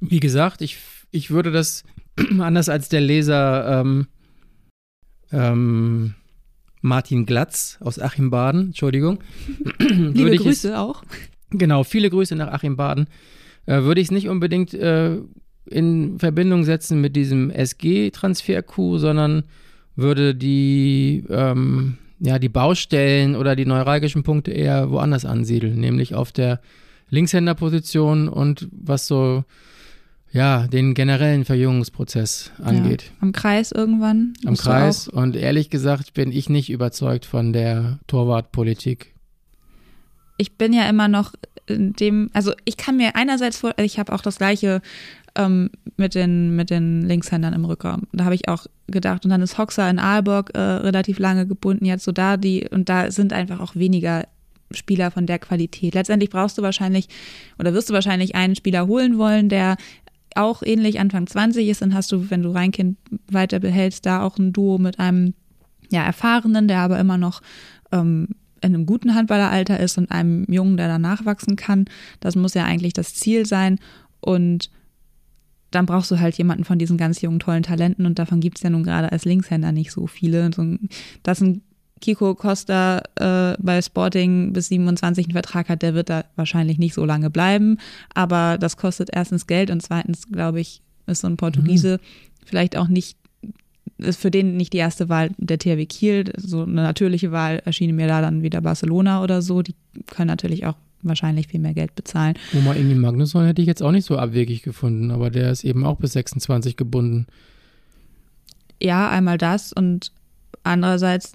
wie 0.00 0.20
gesagt, 0.20 0.60
ich, 0.60 0.76
ich 1.10 1.30
würde 1.30 1.52
das 1.52 1.84
anders 2.38 2.68
als 2.68 2.90
der 2.90 3.00
Leser 3.00 3.80
ähm, 3.80 4.08
ähm, 5.32 6.14
Martin 6.80 7.26
Glatz 7.26 7.78
aus 7.80 7.98
Achim 7.98 8.30
Baden, 8.30 8.66
Entschuldigung. 8.66 9.18
Liebe 9.78 10.36
Grüße 10.36 10.68
es, 10.68 10.74
auch. 10.74 11.02
Genau, 11.50 11.84
viele 11.84 12.10
Grüße 12.10 12.36
nach 12.36 12.52
Achim 12.52 12.76
Baden. 12.76 13.08
Äh, 13.66 13.82
würde 13.82 14.00
ich 14.00 14.08
es 14.08 14.12
nicht 14.12 14.28
unbedingt 14.28 14.74
äh, 14.74 15.18
in 15.66 16.18
Verbindung 16.18 16.64
setzen 16.64 17.00
mit 17.00 17.16
diesem 17.16 17.50
SG-Transfer-Coup, 17.50 18.98
sondern 18.98 19.44
würde 19.96 20.34
die, 20.34 21.24
ähm, 21.28 21.98
ja, 22.20 22.38
die 22.38 22.48
Baustellen 22.48 23.34
oder 23.34 23.56
die 23.56 23.66
neuralgischen 23.66 24.22
Punkte 24.22 24.52
eher 24.52 24.90
woanders 24.90 25.24
ansiedeln, 25.24 25.80
nämlich 25.80 26.14
auf 26.14 26.32
der 26.32 26.60
Linkshänderposition 27.08 28.28
und 28.28 28.68
was 28.72 29.06
so 29.06 29.44
ja, 30.32 30.66
den 30.66 30.94
generellen 30.94 31.44
Verjüngungsprozess 31.44 32.52
angeht. 32.62 33.04
Ja, 33.04 33.10
am 33.20 33.32
Kreis 33.32 33.72
irgendwann. 33.72 34.34
Am 34.44 34.56
Kreis. 34.56 35.08
Und 35.08 35.36
ehrlich 35.36 35.70
gesagt 35.70 36.14
bin 36.14 36.30
ich 36.30 36.48
nicht 36.48 36.70
überzeugt 36.70 37.24
von 37.24 37.52
der 37.52 37.98
Torwartpolitik. 38.06 39.14
Ich 40.36 40.58
bin 40.58 40.72
ja 40.72 40.88
immer 40.88 41.08
noch 41.08 41.32
in 41.66 41.94
dem, 41.94 42.30
also 42.32 42.52
ich 42.64 42.76
kann 42.76 42.96
mir 42.96 43.16
einerseits 43.16 43.58
vor, 43.58 43.72
ich 43.78 43.98
habe 43.98 44.12
auch 44.12 44.20
das 44.20 44.36
gleiche 44.38 44.82
ähm, 45.36 45.70
mit 45.96 46.14
den, 46.14 46.54
mit 46.54 46.70
den 46.70 47.02
Linkshändern 47.02 47.54
im 47.54 47.64
Rückraum. 47.64 48.02
Da 48.12 48.24
habe 48.24 48.34
ich 48.34 48.48
auch 48.48 48.66
gedacht, 48.86 49.24
und 49.24 49.30
dann 49.30 49.42
ist 49.42 49.58
Hoxer 49.58 49.88
in 49.88 49.98
Aalborg 49.98 50.50
äh, 50.54 50.60
relativ 50.60 51.18
lange 51.18 51.46
gebunden, 51.46 51.84
jetzt 51.84 52.04
so 52.04 52.12
da 52.12 52.36
die, 52.36 52.68
und 52.70 52.88
da 52.88 53.10
sind 53.10 53.32
einfach 53.32 53.60
auch 53.60 53.74
weniger 53.74 54.24
Spieler 54.72 55.10
von 55.10 55.26
der 55.26 55.38
Qualität. 55.38 55.94
Letztendlich 55.94 56.30
brauchst 56.30 56.58
du 56.58 56.62
wahrscheinlich 56.62 57.08
oder 57.58 57.72
wirst 57.72 57.88
du 57.88 57.94
wahrscheinlich 57.94 58.34
einen 58.34 58.56
Spieler 58.56 58.86
holen 58.86 59.16
wollen, 59.18 59.48
der 59.48 59.76
auch 60.36 60.62
ähnlich 60.62 61.00
Anfang 61.00 61.26
20 61.26 61.68
ist, 61.68 61.82
dann 61.82 61.94
hast 61.94 62.12
du, 62.12 62.30
wenn 62.30 62.42
du 62.42 62.50
Reinkind 62.50 62.96
weiter 63.30 63.58
behältst, 63.58 64.06
da 64.06 64.22
auch 64.22 64.38
ein 64.38 64.52
Duo 64.52 64.78
mit 64.78 64.98
einem 64.98 65.34
ja, 65.90 66.04
Erfahrenen, 66.04 66.68
der 66.68 66.80
aber 66.80 66.98
immer 66.98 67.18
noch 67.18 67.42
ähm, 67.92 68.28
in 68.60 68.74
einem 68.74 68.86
guten 68.86 69.14
Handballeralter 69.14 69.78
ist 69.78 69.98
und 69.98 70.10
einem 70.10 70.44
Jungen, 70.48 70.76
der 70.76 70.88
danach 70.88 71.24
wachsen 71.24 71.56
kann. 71.56 71.84
Das 72.20 72.36
muss 72.36 72.54
ja 72.54 72.64
eigentlich 72.64 72.92
das 72.92 73.14
Ziel 73.14 73.46
sein. 73.46 73.78
Und 74.20 74.70
dann 75.70 75.86
brauchst 75.86 76.10
du 76.10 76.18
halt 76.18 76.38
jemanden 76.38 76.64
von 76.64 76.78
diesen 76.78 76.96
ganz 76.96 77.20
jungen, 77.20 77.38
tollen 77.38 77.62
Talenten 77.62 78.06
und 78.06 78.18
davon 78.18 78.40
gibt 78.40 78.58
es 78.58 78.62
ja 78.62 78.70
nun 78.70 78.82
gerade 78.82 79.12
als 79.12 79.24
Linkshänder 79.24 79.72
nicht 79.72 79.92
so 79.92 80.06
viele. 80.06 80.50
dass 81.22 81.40
ein 81.40 81.62
Kiko 82.00 82.34
Costa 82.34 83.02
äh, 83.16 83.56
bei 83.58 83.80
Sporting 83.80 84.52
bis 84.52 84.68
27 84.68 85.26
einen 85.26 85.32
Vertrag 85.32 85.68
hat, 85.68 85.82
der 85.82 85.94
wird 85.94 86.10
da 86.10 86.24
wahrscheinlich 86.36 86.78
nicht 86.78 86.94
so 86.94 87.04
lange 87.04 87.30
bleiben. 87.30 87.78
Aber 88.14 88.58
das 88.58 88.76
kostet 88.76 89.10
erstens 89.12 89.46
Geld 89.46 89.70
und 89.70 89.82
zweitens, 89.82 90.28
glaube 90.30 90.60
ich, 90.60 90.82
ist 91.06 91.22
so 91.22 91.28
ein 91.28 91.36
Portugiese 91.36 91.98
mhm. 91.98 92.44
vielleicht 92.44 92.76
auch 92.76 92.88
nicht, 92.88 93.16
ist 93.98 94.20
für 94.20 94.30
den 94.30 94.56
nicht 94.56 94.72
die 94.72 94.78
erste 94.78 95.08
Wahl 95.08 95.30
der 95.38 95.58
THW 95.58 95.86
Kiel. 95.86 96.32
So 96.36 96.62
eine 96.62 96.82
natürliche 96.82 97.32
Wahl 97.32 97.62
erschien 97.64 97.96
mir 97.96 98.08
da 98.08 98.20
dann 98.20 98.42
wieder 98.42 98.60
Barcelona 98.60 99.22
oder 99.22 99.40
so. 99.40 99.62
Die 99.62 99.74
können 100.06 100.28
natürlich 100.28 100.66
auch 100.66 100.76
wahrscheinlich 101.02 101.48
viel 101.48 101.60
mehr 101.60 101.74
Geld 101.74 101.94
bezahlen. 101.94 102.34
Oma 102.54 102.74
Ingi 102.74 102.94
Magnusson 102.94 103.46
hätte 103.46 103.62
ich 103.62 103.68
jetzt 103.68 103.82
auch 103.82 103.92
nicht 103.92 104.04
so 104.04 104.18
abwegig 104.18 104.62
gefunden, 104.62 105.10
aber 105.10 105.30
der 105.30 105.50
ist 105.50 105.64
eben 105.64 105.84
auch 105.84 105.96
bis 105.96 106.12
26 106.12 106.76
gebunden. 106.76 107.26
Ja, 108.82 109.08
einmal 109.08 109.38
das 109.38 109.72
und 109.72 110.12
andererseits 110.62 111.32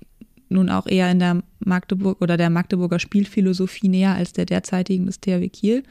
nun 0.51 0.69
auch 0.69 0.87
eher 0.87 1.11
in 1.11 1.19
der 1.19 1.43
Magdeburg 1.59 2.21
oder 2.21 2.37
der 2.37 2.49
Magdeburger 2.49 2.99
Spielphilosophie 2.99 3.89
näher 3.89 4.15
als 4.15 4.31
der 4.33 4.45
derzeitigen 4.45 5.05
des 5.05 5.19
THW 5.19 5.49
Kiel. 5.49 5.83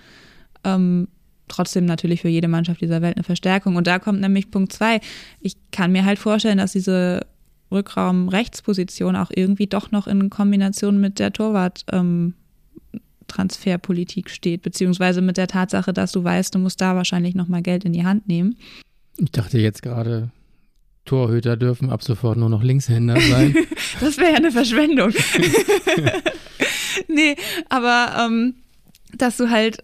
Ähm, 0.65 1.07
trotzdem 1.49 1.85
natürlich 1.85 2.23
für 2.23 2.29
jede 2.29 2.49
Mannschaft 2.49 2.81
dieser 2.81 3.03
Welt 3.03 3.17
eine 3.17 3.25
Verstärkung. 3.25 3.77
Und 3.77 3.87
da 3.87 3.99
kommt 3.99 4.21
nämlich 4.21 4.51
Punkt 4.51 4.73
zwei. 4.73 5.01
Ich 5.41 5.57
kann 5.73 5.93
mir 5.93 6.05
halt 6.05 6.19
vorstellen, 6.19 6.59
dass 6.59 6.73
diese 6.73 7.27
Rückraum-Rechtsposition 7.71 9.17
auch 9.17 9.31
irgendwie 9.35 9.67
doch 9.67 9.91
noch 9.91 10.07
in 10.07 10.29
Kombination 10.31 11.01
mit 11.01 11.19
der 11.19 11.33
Torwart-Transferpolitik 11.33 14.27
ähm, 14.27 14.33
steht, 14.33 14.63
beziehungsweise 14.63 15.23
mit 15.23 15.37
der 15.37 15.49
Tatsache, 15.49 15.93
dass 15.93 16.13
du 16.13 16.25
weißt, 16.25 16.55
du 16.55 16.59
musst 16.59 16.81
da 16.81 16.97
wahrscheinlich 16.97 17.35
nochmal 17.35 17.61
Geld 17.63 17.85
in 17.85 17.93
die 17.93 18.05
Hand 18.05 18.27
nehmen. 18.29 18.57
Ich 19.19 19.31
dachte 19.31 19.59
jetzt 19.59 19.83
gerade, 19.83 20.31
Torhüter 21.05 21.57
dürfen 21.57 21.91
ab 21.91 22.03
sofort 22.03 22.39
nur 22.39 22.49
noch 22.49 22.63
Linkshänder 22.63 23.21
sein. 23.21 23.55
das 24.01 24.19
wäre 24.19 24.31
ja 24.31 24.37
eine 24.37 24.53
Verschwendung. 24.53 25.13
nee, 27.09 27.37
aber 27.69 28.27
ähm, 28.27 28.55
dass 29.17 29.37
du 29.37 29.51
halt, 29.51 29.83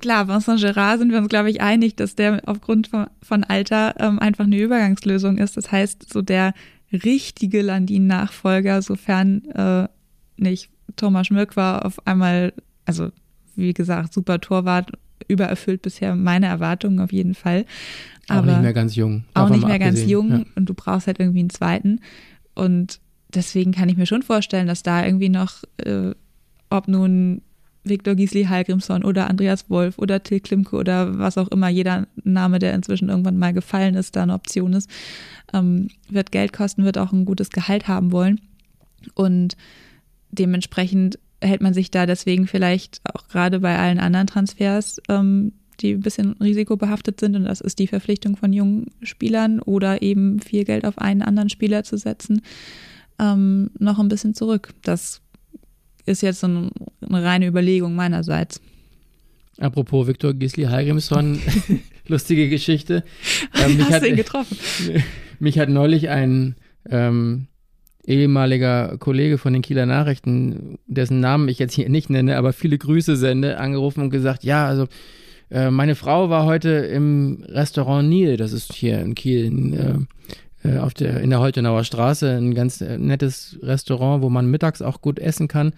klar, 0.00 0.28
Vincent 0.28 0.60
Gerard 0.60 0.98
sind 0.98 1.10
wir 1.10 1.18
uns, 1.18 1.28
glaube 1.28 1.50
ich, 1.50 1.60
einig, 1.60 1.96
dass 1.96 2.16
der 2.16 2.42
aufgrund 2.46 2.88
von, 2.88 3.06
von 3.22 3.44
Alter 3.44 3.94
ähm, 3.98 4.18
einfach 4.18 4.44
eine 4.44 4.58
Übergangslösung 4.58 5.38
ist. 5.38 5.56
Das 5.56 5.70
heißt, 5.72 6.12
so 6.12 6.22
der 6.22 6.52
richtige 6.92 7.62
Landin-Nachfolger, 7.62 8.82
sofern 8.82 9.44
äh, 9.50 9.88
nicht 10.36 10.70
Thomas 10.96 11.26
Schmöck 11.26 11.56
war, 11.56 11.84
auf 11.84 12.06
einmal, 12.06 12.52
also 12.84 13.10
wie 13.54 13.74
gesagt, 13.74 14.12
super 14.12 14.40
Torwart, 14.40 14.92
übererfüllt 15.28 15.82
bisher 15.82 16.16
meine 16.16 16.46
Erwartungen 16.46 17.00
auf 17.00 17.12
jeden 17.12 17.34
Fall. 17.34 17.64
Aber 18.28 18.40
auch 18.40 18.46
nicht 18.46 18.62
mehr 18.62 18.72
ganz 18.72 18.96
jung. 18.96 19.24
Auch 19.34 19.48
nicht 19.48 19.66
mehr 19.66 19.78
ganz 19.78 20.04
jung 20.04 20.30
ja. 20.30 20.44
und 20.54 20.66
du 20.68 20.74
brauchst 20.74 21.06
halt 21.06 21.20
irgendwie 21.20 21.40
einen 21.40 21.50
zweiten. 21.50 22.00
Und 22.54 23.00
deswegen 23.32 23.72
kann 23.72 23.88
ich 23.88 23.96
mir 23.96 24.06
schon 24.06 24.22
vorstellen, 24.22 24.66
dass 24.66 24.82
da 24.82 25.04
irgendwie 25.04 25.28
noch, 25.28 25.62
äh, 25.78 26.14
ob 26.70 26.88
nun 26.88 27.42
Viktor 27.84 28.14
Gisli 28.14 28.44
Hallgrimsson 28.44 29.04
oder 29.04 29.28
Andreas 29.30 29.70
Wolf 29.70 29.98
oder 29.98 30.22
Till 30.22 30.40
Klimke 30.40 30.76
oder 30.76 31.18
was 31.18 31.38
auch 31.38 31.48
immer, 31.48 31.68
jeder 31.68 32.06
Name, 32.22 32.58
der 32.58 32.74
inzwischen 32.74 33.08
irgendwann 33.08 33.38
mal 33.38 33.54
gefallen 33.54 33.94
ist, 33.94 34.16
da 34.16 34.24
eine 34.24 34.34
Option 34.34 34.74
ist, 34.74 34.90
ähm, 35.54 35.88
wird 36.10 36.32
Geld 36.32 36.52
kosten, 36.52 36.84
wird 36.84 36.98
auch 36.98 37.12
ein 37.12 37.24
gutes 37.24 37.50
Gehalt 37.50 37.88
haben 37.88 38.12
wollen. 38.12 38.40
Und 39.14 39.56
dementsprechend 40.30 41.18
hält 41.40 41.60
man 41.60 41.74
sich 41.74 41.90
da 41.90 42.06
deswegen 42.06 42.46
vielleicht 42.46 43.00
auch 43.04 43.28
gerade 43.28 43.60
bei 43.60 43.78
allen 43.78 43.98
anderen 43.98 44.26
Transfers 44.26 45.00
ähm, 45.08 45.52
die 45.80 45.92
ein 45.92 46.00
bisschen 46.00 46.32
risikobehaftet 46.32 47.20
sind 47.20 47.36
und 47.36 47.44
das 47.44 47.60
ist 47.60 47.78
die 47.78 47.86
Verpflichtung 47.86 48.36
von 48.36 48.52
jungen 48.52 48.86
Spielern 49.02 49.60
oder 49.60 50.02
eben 50.02 50.40
viel 50.40 50.64
Geld 50.64 50.84
auf 50.84 50.98
einen 50.98 51.22
anderen 51.22 51.50
Spieler 51.50 51.84
zu 51.84 51.96
setzen, 51.96 52.42
ähm, 53.18 53.70
noch 53.78 53.98
ein 53.98 54.08
bisschen 54.08 54.34
zurück. 54.34 54.74
Das 54.82 55.20
ist 56.06 56.22
jetzt 56.22 56.40
so 56.40 56.46
eine, 56.46 56.70
eine 57.06 57.22
reine 57.22 57.46
Überlegung 57.46 57.94
meinerseits. 57.94 58.60
Apropos 59.58 60.06
Viktor 60.06 60.34
Gisli 60.34 60.64
Hallgrimsson, 60.64 61.40
lustige 62.06 62.48
Geschichte. 62.48 63.04
Ähm, 63.54 63.80
Hast 63.84 63.92
hat, 63.92 64.06
ihn 64.06 64.16
getroffen? 64.16 64.56
Mich 65.40 65.58
hat 65.58 65.68
neulich 65.68 66.08
ein 66.08 66.56
ähm, 66.88 67.48
ehemaliger 68.08 68.96
Kollege 68.98 69.38
von 69.38 69.52
den 69.52 69.62
Kieler 69.62 69.86
Nachrichten, 69.86 70.78
dessen 70.86 71.20
Namen 71.20 71.48
ich 71.48 71.58
jetzt 71.58 71.74
hier 71.74 71.88
nicht 71.90 72.08
nenne, 72.08 72.36
aber 72.36 72.52
viele 72.52 72.78
Grüße 72.78 73.16
sende, 73.16 73.58
angerufen 73.58 74.00
und 74.02 74.10
gesagt, 74.10 74.44
ja, 74.44 74.66
also 74.66 74.86
äh, 75.50 75.70
meine 75.70 75.94
Frau 75.94 76.30
war 76.30 76.46
heute 76.46 76.70
im 76.70 77.44
Restaurant 77.46 78.08
Nil, 78.08 78.38
das 78.38 78.52
ist 78.52 78.72
hier 78.72 79.00
in 79.00 79.14
Kiel, 79.14 79.44
in, 79.44 80.08
äh, 80.62 80.68
äh, 80.68 80.78
auf 80.78 80.94
der, 80.94 81.20
in 81.20 81.30
der 81.30 81.40
Holtenauer 81.40 81.84
Straße, 81.84 82.30
ein 82.30 82.54
ganz 82.54 82.80
äh, 82.80 82.96
nettes 82.96 83.58
Restaurant, 83.62 84.22
wo 84.22 84.30
man 84.30 84.50
mittags 84.50 84.80
auch 84.80 85.02
gut 85.02 85.18
essen 85.18 85.46
kann. 85.46 85.72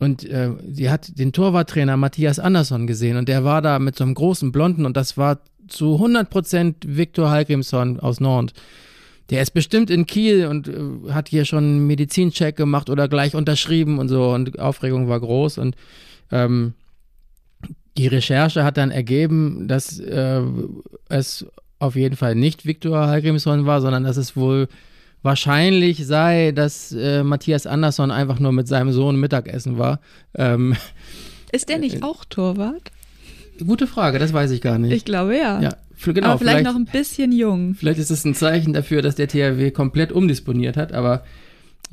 Und 0.00 0.24
äh, 0.24 0.50
sie 0.68 0.90
hat 0.90 1.18
den 1.18 1.32
Torwarttrainer 1.32 1.96
Matthias 1.96 2.38
Andersson 2.38 2.86
gesehen 2.86 3.16
und 3.16 3.28
der 3.28 3.44
war 3.44 3.62
da 3.62 3.78
mit 3.78 3.96
so 3.96 4.02
einem 4.02 4.14
großen 4.14 4.50
Blonden 4.50 4.86
und 4.86 4.96
das 4.96 5.16
war 5.16 5.40
zu 5.68 5.94
100 5.94 6.30
Prozent 6.30 6.96
Viktor 6.96 7.30
Hallgrimsson 7.30 8.00
aus 8.00 8.18
Nord. 8.18 8.54
Der 9.30 9.42
ist 9.42 9.52
bestimmt 9.52 9.90
in 9.90 10.06
Kiel 10.06 10.46
und 10.46 10.68
äh, 10.68 11.12
hat 11.12 11.28
hier 11.28 11.44
schon 11.44 11.64
einen 11.64 11.86
Medizincheck 11.86 12.56
gemacht 12.56 12.90
oder 12.90 13.08
gleich 13.08 13.34
unterschrieben 13.34 13.98
und 13.98 14.08
so 14.08 14.30
und 14.32 14.58
Aufregung 14.58 15.08
war 15.08 15.20
groß 15.20 15.58
und 15.58 15.76
ähm, 16.32 16.74
die 17.96 18.06
Recherche 18.06 18.64
hat 18.64 18.76
dann 18.76 18.90
ergeben, 18.90 19.68
dass 19.68 19.98
äh, 19.98 20.42
es 21.08 21.46
auf 21.78 21.96
jeden 21.96 22.16
Fall 22.16 22.34
nicht 22.34 22.66
Viktor 22.66 23.06
Hallgrimsson 23.06 23.66
war, 23.66 23.80
sondern 23.80 24.04
dass 24.04 24.16
es 24.16 24.36
wohl 24.36 24.68
wahrscheinlich 25.22 26.06
sei, 26.06 26.52
dass 26.52 26.92
äh, 26.92 27.22
Matthias 27.22 27.66
Andersson 27.66 28.10
einfach 28.10 28.38
nur 28.38 28.52
mit 28.52 28.68
seinem 28.68 28.92
Sohn 28.92 29.16
Mittagessen 29.16 29.78
war. 29.78 30.00
Ähm, 30.34 30.76
ist 31.52 31.68
der 31.68 31.78
nicht 31.78 31.96
äh, 31.96 32.02
auch 32.02 32.24
Torwart? 32.24 32.90
Gute 33.64 33.86
Frage, 33.86 34.18
das 34.18 34.32
weiß 34.32 34.50
ich 34.52 34.60
gar 34.60 34.78
nicht. 34.78 34.92
Ich 34.92 35.04
glaube 35.04 35.36
ja. 35.36 35.60
Ja, 35.60 35.76
genau, 36.02 36.28
aber 36.28 36.38
vielleicht, 36.38 36.58
vielleicht, 36.58 36.64
noch 36.64 36.76
ein 36.76 36.86
bisschen 36.86 37.32
jung. 37.32 37.74
Vielleicht 37.74 37.98
ist 37.98 38.10
es 38.10 38.24
ein 38.24 38.34
Zeichen 38.34 38.72
dafür, 38.72 39.02
dass 39.02 39.14
der 39.14 39.28
THW 39.28 39.70
komplett 39.70 40.12
umdisponiert 40.12 40.76
hat, 40.76 40.92
aber 40.92 41.24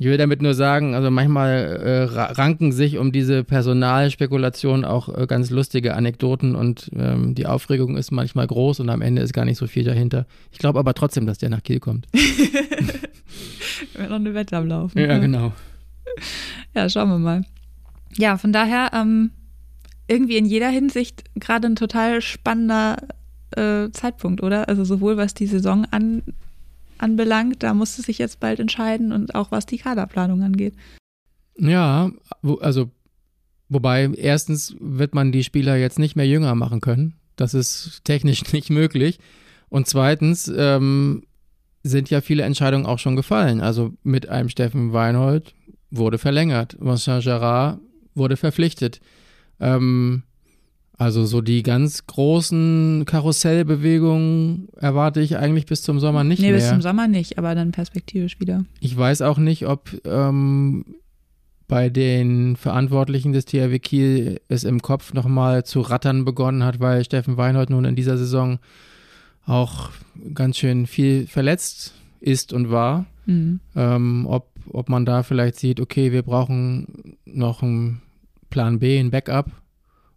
Ich 0.00 0.06
will 0.06 0.16
damit 0.16 0.42
nur 0.42 0.54
sagen, 0.54 0.94
also 0.94 1.10
manchmal 1.10 1.50
äh, 1.50 2.02
ranken 2.04 2.70
sich 2.70 2.98
um 2.98 3.10
diese 3.10 3.42
Personalspekulation 3.42 4.84
auch 4.84 5.08
äh, 5.08 5.26
ganz 5.26 5.50
lustige 5.50 5.94
Anekdoten 5.94 6.54
und 6.54 6.88
ähm, 6.96 7.34
die 7.34 7.46
Aufregung 7.46 7.96
ist 7.96 8.12
manchmal 8.12 8.46
groß 8.46 8.78
und 8.78 8.90
am 8.90 9.02
Ende 9.02 9.22
ist 9.22 9.32
gar 9.32 9.44
nicht 9.44 9.58
so 9.58 9.66
viel 9.66 9.82
dahinter. 9.82 10.26
Ich 10.52 10.58
glaube 10.58 10.78
aber 10.78 10.94
trotzdem, 10.94 11.26
dass 11.26 11.38
der 11.38 11.50
nach 11.50 11.64
Kiel 11.64 11.80
kommt. 11.80 12.06
Wir 13.96 14.08
noch 14.08 14.16
eine 14.16 14.34
Wette 14.34 14.56
am 14.56 14.68
Laufen. 14.68 14.98
Ja, 14.98 15.18
genau. 15.18 15.52
Ja, 16.74 16.88
schauen 16.88 17.10
wir 17.10 17.18
mal. 17.18 17.44
Ja, 18.16 18.38
von 18.38 18.52
daher 18.52 18.90
ähm, 18.94 19.30
irgendwie 20.06 20.36
in 20.36 20.46
jeder 20.46 20.68
Hinsicht 20.68 21.24
gerade 21.34 21.66
ein 21.66 21.76
total 21.76 22.22
spannender 22.22 22.98
äh, 23.58 23.92
Zeitpunkt, 23.92 24.42
oder? 24.42 24.68
Also 24.68 24.84
sowohl 24.84 25.16
was 25.16 25.34
die 25.34 25.46
Saison 25.46 25.86
an, 25.90 26.22
anbelangt, 26.98 27.62
da 27.62 27.74
musste 27.74 28.02
sich 28.02 28.18
jetzt 28.18 28.40
bald 28.40 28.60
entscheiden 28.60 29.12
und 29.12 29.34
auch 29.34 29.50
was 29.50 29.66
die 29.66 29.78
Kaderplanung 29.78 30.42
angeht. 30.42 30.74
Ja, 31.58 32.10
also 32.60 32.90
wobei 33.68 34.10
erstens 34.16 34.76
wird 34.80 35.14
man 35.14 35.32
die 35.32 35.44
Spieler 35.44 35.76
jetzt 35.76 35.98
nicht 35.98 36.16
mehr 36.16 36.26
jünger 36.26 36.54
machen 36.54 36.80
können. 36.80 37.14
Das 37.36 37.54
ist 37.54 38.02
technisch 38.04 38.42
nicht 38.52 38.70
möglich. 38.70 39.18
Und 39.68 39.86
zweitens 39.86 40.50
ähm, 40.54 41.24
sind 41.82 42.10
ja 42.10 42.20
viele 42.20 42.44
Entscheidungen 42.44 42.86
auch 42.86 42.98
schon 42.98 43.16
gefallen. 43.16 43.60
Also 43.60 43.92
mit 44.02 44.28
einem 44.28 44.48
Steffen 44.48 44.92
Weinhold 44.92 45.54
wurde 45.90 46.18
verlängert. 46.18 46.76
Vincent 46.80 47.24
Gerard 47.24 47.80
wurde 48.14 48.36
verpflichtet. 48.36 49.00
Ähm, 49.60 50.22
also 50.98 51.24
so 51.24 51.40
die 51.40 51.62
ganz 51.62 52.08
großen 52.08 53.04
Karussellbewegungen 53.06 54.68
erwarte 54.76 55.20
ich 55.20 55.38
eigentlich 55.38 55.66
bis 55.66 55.82
zum 55.82 56.00
Sommer 56.00 56.24
nicht 56.24 56.40
nee, 56.40 56.46
mehr. 56.50 56.56
Nee, 56.56 56.58
bis 56.58 56.68
zum 56.68 56.82
Sommer 56.82 57.06
nicht, 57.06 57.38
aber 57.38 57.54
dann 57.54 57.70
perspektivisch 57.70 58.40
wieder. 58.40 58.64
Ich 58.80 58.96
weiß 58.96 59.22
auch 59.22 59.38
nicht, 59.38 59.68
ob 59.68 59.90
ähm, 60.04 60.84
bei 61.68 61.88
den 61.88 62.56
Verantwortlichen 62.56 63.32
des 63.32 63.44
THW 63.44 63.78
Kiel 63.78 64.40
es 64.48 64.64
im 64.64 64.82
Kopf 64.82 65.14
nochmal 65.14 65.64
zu 65.64 65.82
rattern 65.82 66.24
begonnen 66.24 66.64
hat, 66.64 66.80
weil 66.80 67.04
Steffen 67.04 67.36
Weinhold 67.36 67.70
nun 67.70 67.84
in 67.84 67.94
dieser 67.94 68.18
Saison 68.18 68.58
auch 69.46 69.90
ganz 70.34 70.58
schön 70.58 70.88
viel 70.88 71.28
verletzt 71.28 71.94
ist 72.18 72.52
und 72.52 72.70
war. 72.70 73.06
Mhm. 73.26 73.60
Ähm, 73.76 74.26
ob, 74.28 74.48
ob 74.72 74.88
man 74.88 75.04
da 75.04 75.22
vielleicht 75.22 75.60
sieht, 75.60 75.78
okay, 75.78 76.10
wir 76.10 76.22
brauchen 76.22 77.16
noch 77.24 77.62
einen 77.62 78.02
Plan 78.50 78.80
B, 78.80 78.98
ein 78.98 79.12
Backup. 79.12 79.52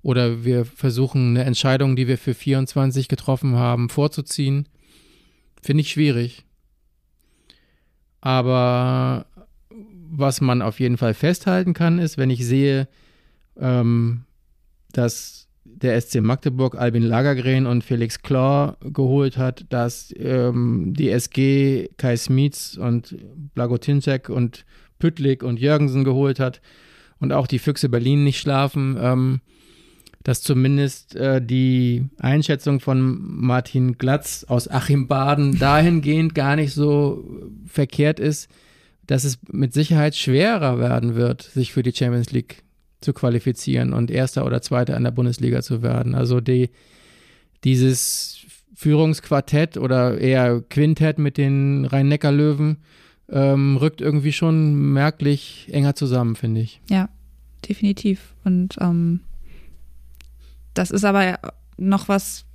Oder 0.04 0.44
wir 0.44 0.66
versuchen 0.66 1.32
eine 1.32 1.44
Entscheidung, 1.44 1.96
die 1.96 2.08
wir 2.08 2.18
für 2.18 2.34
24 2.34 3.08
getroffen 3.08 3.56
haben, 3.56 3.90
vorzuziehen. 3.90 4.68
Finde 5.62 5.82
ich 5.82 5.92
schwierig. 5.92 6.46
Aber 8.20 9.26
was 9.70 10.42
man 10.42 10.62
auf 10.62 10.80
jeden 10.80 10.98
Fall 10.98 11.14
festhalten 11.14 11.74
kann, 11.74 12.00
ist, 12.00 12.18
wenn 12.18 12.30
ich 12.30 12.46
sehe, 12.46 12.88
ähm, 13.60 14.26
dass 14.92 15.48
der 15.64 16.00
SC 16.00 16.22
Magdeburg 16.22 16.76
Albin 16.76 17.04
Lagergren 17.04 17.66
und 17.66 17.84
Felix 17.84 18.22
Klor 18.22 18.78
geholt 18.82 19.38
hat, 19.38 19.66
dass 19.70 20.14
ähm, 20.18 20.94
die 20.96 21.10
SG 21.10 21.90
Kai 21.98 22.18
Smits 22.18 22.78
und 22.78 23.16
Blagotinczek 23.54 24.30
und 24.30 24.66
Püttlik 25.00 25.44
und 25.44 25.60
Jürgensen 25.60 26.04
geholt 26.04 26.40
hat 26.40 26.62
und 27.20 27.32
auch 27.32 27.48
die 27.48 27.60
Füchse 27.60 27.90
Berlin 27.90 28.24
nicht 28.24 28.40
schlafen, 28.40 28.98
ähm, 29.00 29.42
dass 30.24 30.42
zumindest 30.42 31.16
äh, 31.16 31.42
die 31.42 32.06
Einschätzung 32.20 32.80
von 32.80 33.20
Martin 33.22 33.98
Glatz 33.98 34.46
aus 34.48 34.68
Achim 34.70 35.08
Baden 35.08 35.58
dahingehend 35.60 36.36
gar 36.36 36.56
nicht 36.56 36.74
so 36.74 37.24
verkehrt 37.66 38.20
ist, 38.20 38.50
dass 39.08 39.24
es 39.24 39.40
mit 39.52 39.74
Sicherheit 39.74 40.16
schwerer 40.16 40.80
werden 40.80 41.16
wird, 41.16 41.42
sich 41.42 41.74
für 41.74 41.84
die 41.84 41.94
Champions 41.94 42.32
League 42.32 42.64
zu 43.02 43.14
qualifizieren 43.14 43.94
und 43.94 44.12
Erster 44.12 44.46
oder 44.46 44.62
Zweiter 44.62 44.96
in 44.96 45.04
der 45.04 45.12
Bundesliga 45.12 45.62
zu 45.62 45.82
werden. 45.82 46.14
Also 46.14 46.40
die, 46.40 46.70
dieses 47.64 48.46
Führungsquartett 48.76 49.78
oder 49.78 50.20
eher 50.20 50.62
Quintett 50.70 51.18
mit 51.18 51.38
den 51.38 51.86
Rhein-Neckar-Löwen 51.86 52.78
ähm, 53.30 53.78
rückt 53.78 54.02
irgendwie 54.02 54.34
schon 54.34 54.94
merklich 54.94 55.68
enger 55.72 55.96
zusammen, 55.96 56.36
finde 56.36 56.62
ich. 56.62 56.82
Ja, 56.90 57.10
definitiv. 57.68 58.34
Und 58.44 58.76
ähm, 58.80 59.22
das 60.74 60.92
ist 60.92 61.04
aber 61.04 61.40
noch 61.78 62.08
was, 62.08 62.46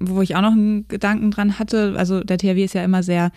wo 0.00 0.22
ich 0.22 0.36
auch 0.36 0.42
noch 0.42 0.52
einen 0.52 0.88
Gedanken 0.88 1.30
dran 1.30 1.58
hatte. 1.58 1.94
Also 1.96 2.22
der 2.22 2.38
THW 2.38 2.64
ist 2.64 2.74
ja 2.74 2.84
immer 2.84 3.02
sehr 3.02 3.30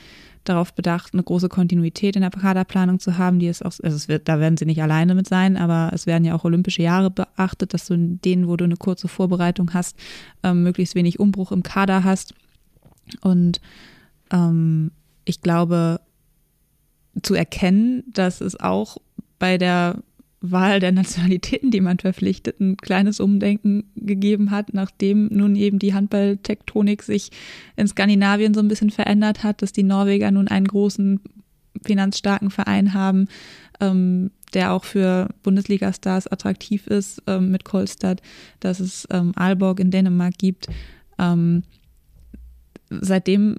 darauf 0.43 0.73
bedacht, 0.73 1.13
eine 1.13 1.23
große 1.23 1.49
Kontinuität 1.49 2.15
in 2.15 2.21
der 2.21 2.31
Kaderplanung 2.31 2.99
zu 2.99 3.17
haben, 3.17 3.39
die 3.39 3.47
ist 3.47 3.63
auch, 3.63 3.73
also 3.83 3.95
es 3.95 4.07
wird, 4.07 4.27
da 4.27 4.39
werden 4.39 4.57
sie 4.57 4.65
nicht 4.65 4.81
alleine 4.81 5.13
mit 5.13 5.27
sein, 5.27 5.57
aber 5.57 5.91
es 5.93 6.07
werden 6.07 6.23
ja 6.23 6.33
auch 6.33 6.45
olympische 6.45 6.81
Jahre 6.81 7.11
beachtet, 7.11 7.73
dass 7.73 7.87
du 7.87 7.93
in 7.93 8.21
denen, 8.21 8.47
wo 8.47 8.55
du 8.55 8.63
eine 8.63 8.77
kurze 8.77 9.07
Vorbereitung 9.07 9.73
hast, 9.73 9.97
ähm, 10.43 10.63
möglichst 10.63 10.95
wenig 10.95 11.19
Umbruch 11.19 11.51
im 11.51 11.61
Kader 11.61 12.03
hast. 12.03 12.33
Und 13.21 13.59
ähm, 14.31 14.91
ich 15.25 15.41
glaube, 15.41 15.99
zu 17.21 17.35
erkennen, 17.35 18.03
dass 18.07 18.41
es 18.41 18.59
auch 18.59 18.97
bei 19.39 19.57
der 19.57 19.97
Wahl 20.41 20.79
der 20.79 20.91
Nationalitäten, 20.91 21.71
die 21.71 21.81
man 21.81 21.99
verpflichtet, 21.99 22.59
ein 22.59 22.77
kleines 22.77 23.19
Umdenken 23.19 23.91
gegeben 23.95 24.51
hat, 24.51 24.73
nachdem 24.73 25.27
nun 25.27 25.55
eben 25.55 25.79
die 25.79 25.93
Handballtektonik 25.93 27.03
sich 27.03 27.31
in 27.75 27.87
Skandinavien 27.87 28.53
so 28.53 28.61
ein 28.61 28.67
bisschen 28.67 28.89
verändert 28.89 29.43
hat, 29.43 29.61
dass 29.61 29.73
die 29.73 29.83
Norweger 29.83 30.31
nun 30.31 30.47
einen 30.47 30.67
großen 30.67 31.19
finanzstarken 31.83 32.51
Verein 32.51 32.93
haben, 32.93 33.27
ähm, 33.79 34.31
der 34.53 34.73
auch 34.73 34.83
für 34.83 35.29
Bundesliga-Stars 35.43 36.27
attraktiv 36.27 36.87
ist 36.87 37.21
ähm, 37.27 37.51
mit 37.51 37.65
Kolstad, 37.65 38.21
dass 38.59 38.79
es 38.79 39.07
ähm, 39.11 39.33
Aalborg 39.35 39.79
in 39.79 39.91
Dänemark 39.91 40.37
gibt. 40.37 40.67
Ähm, 41.17 41.63
seitdem 42.89 43.57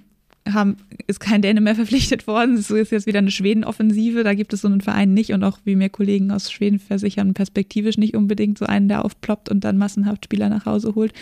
haben, 0.55 0.77
ist 1.07 1.21
kein 1.21 1.43
Däne 1.43 1.61
mehr 1.61 1.75
verpflichtet 1.75 2.27
worden. 2.27 2.55
Es 2.55 2.71
ist 2.71 2.93
jetzt 2.93 3.07
wieder 3.07 3.19
eine 3.19 3.31
Schweden-Offensive. 3.31 4.25
Da 4.25 4.35
gibt 4.35 4.53
es 4.53 4.63
so 4.63 4.69
einen 4.69 4.81
Verein 4.81 5.15
nicht 5.15 5.33
und 5.33 5.45
auch, 5.45 5.59
wie 5.65 5.77
mir 5.77 5.89
Kollegen 5.89 6.31
aus 6.31 6.51
Schweden 6.51 6.79
versichern, 6.79 7.35
perspektivisch 7.35 7.99
nicht 7.99 8.17
unbedingt 8.17 8.59
so 8.59 8.67
einen, 8.67 8.89
der 8.89 9.05
aufploppt 9.05 9.49
und 9.49 9.65
dann 9.65 9.79
massenhaft 9.79 10.25
Spieler 10.25 10.49
nach 10.49 10.67
Hause 10.67 10.95
holt. 10.95 11.13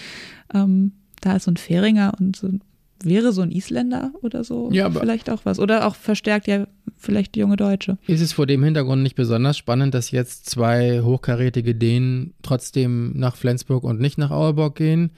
Ähm, 0.53 0.93
da 1.21 1.37
ist 1.37 1.45
so 1.45 1.51
ein 1.51 1.57
Fähringer 1.57 2.13
und 2.19 2.37
so 2.37 2.49
wäre 3.03 3.33
so 3.33 3.43
ein 3.43 3.51
Isländer 3.51 4.13
oder 4.23 4.45
so 4.45 4.71
ja, 4.73 4.91
vielleicht 4.91 5.31
auch 5.31 5.45
was. 5.45 5.59
Oder 5.59 5.87
auch 5.87 5.95
verstärkt 5.95 6.49
ja 6.49 6.67
vielleicht 6.97 7.37
junge 7.37 7.57
Deutsche. 7.57 7.99
Ist 8.07 8.21
es 8.21 8.33
vor 8.33 8.47
dem 8.47 8.63
Hintergrund 8.65 9.03
nicht 9.03 9.15
besonders 9.15 9.57
spannend, 9.57 9.95
dass 9.95 10.11
jetzt 10.11 10.51
zwei 10.51 11.01
hochkarätige 11.03 11.75
Dänen 11.75 12.35
trotzdem 12.43 13.13
nach 13.17 13.37
Flensburg 13.37 13.85
und 13.85 14.01
nicht 14.01 14.19
nach 14.19 14.31
Auerborg 14.31 14.75
gehen? 14.75 15.13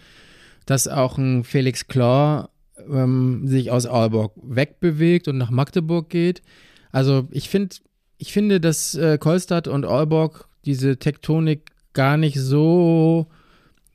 Dass 0.67 0.89
auch 0.89 1.17
ein 1.17 1.43
Felix 1.43 1.89
Klaw 1.89 2.49
ähm, 2.93 3.47
sich 3.47 3.71
aus 3.71 3.87
Aalborg 3.87 4.33
wegbewegt 4.43 5.29
und 5.29 5.39
nach 5.39 5.51
Magdeburg 5.51 6.09
geht. 6.09 6.43
Also 6.93 7.29
ich 7.31 7.49
finde, 7.49 7.77
ich 8.19 8.33
finde, 8.33 8.61
dass 8.61 8.95
äh, 8.95 9.19
Kolstadt 9.19 9.69
und 9.69 9.85
Aalborg 9.85 10.49
diese 10.65 10.99
Tektonik 10.99 11.71
gar 11.93 12.17
nicht 12.17 12.39
so 12.39 13.27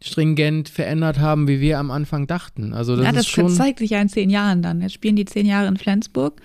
stringent 0.02 0.70
verändert 0.70 1.20
haben, 1.20 1.48
wie 1.48 1.62
wir 1.62 1.80
am 1.80 1.92
Anfang 1.92 2.28
dachten. 2.28 2.74
Also 2.74 2.96
das 2.96 3.06
ja, 3.06 3.12
das 3.12 3.28
schon 3.28 3.50
zeigt 3.50 3.80
sich 3.80 3.92
ja 3.92 4.02
in 4.02 4.10
zehn 4.10 4.30
Jahren 4.30 4.62
dann. 4.62 4.82
Jetzt 4.82 4.94
spielen 4.94 5.16
die 5.16 5.26
zehn 5.26 5.46
Jahre 5.46 5.68
in 5.68 5.78
Flensburg 5.78 6.42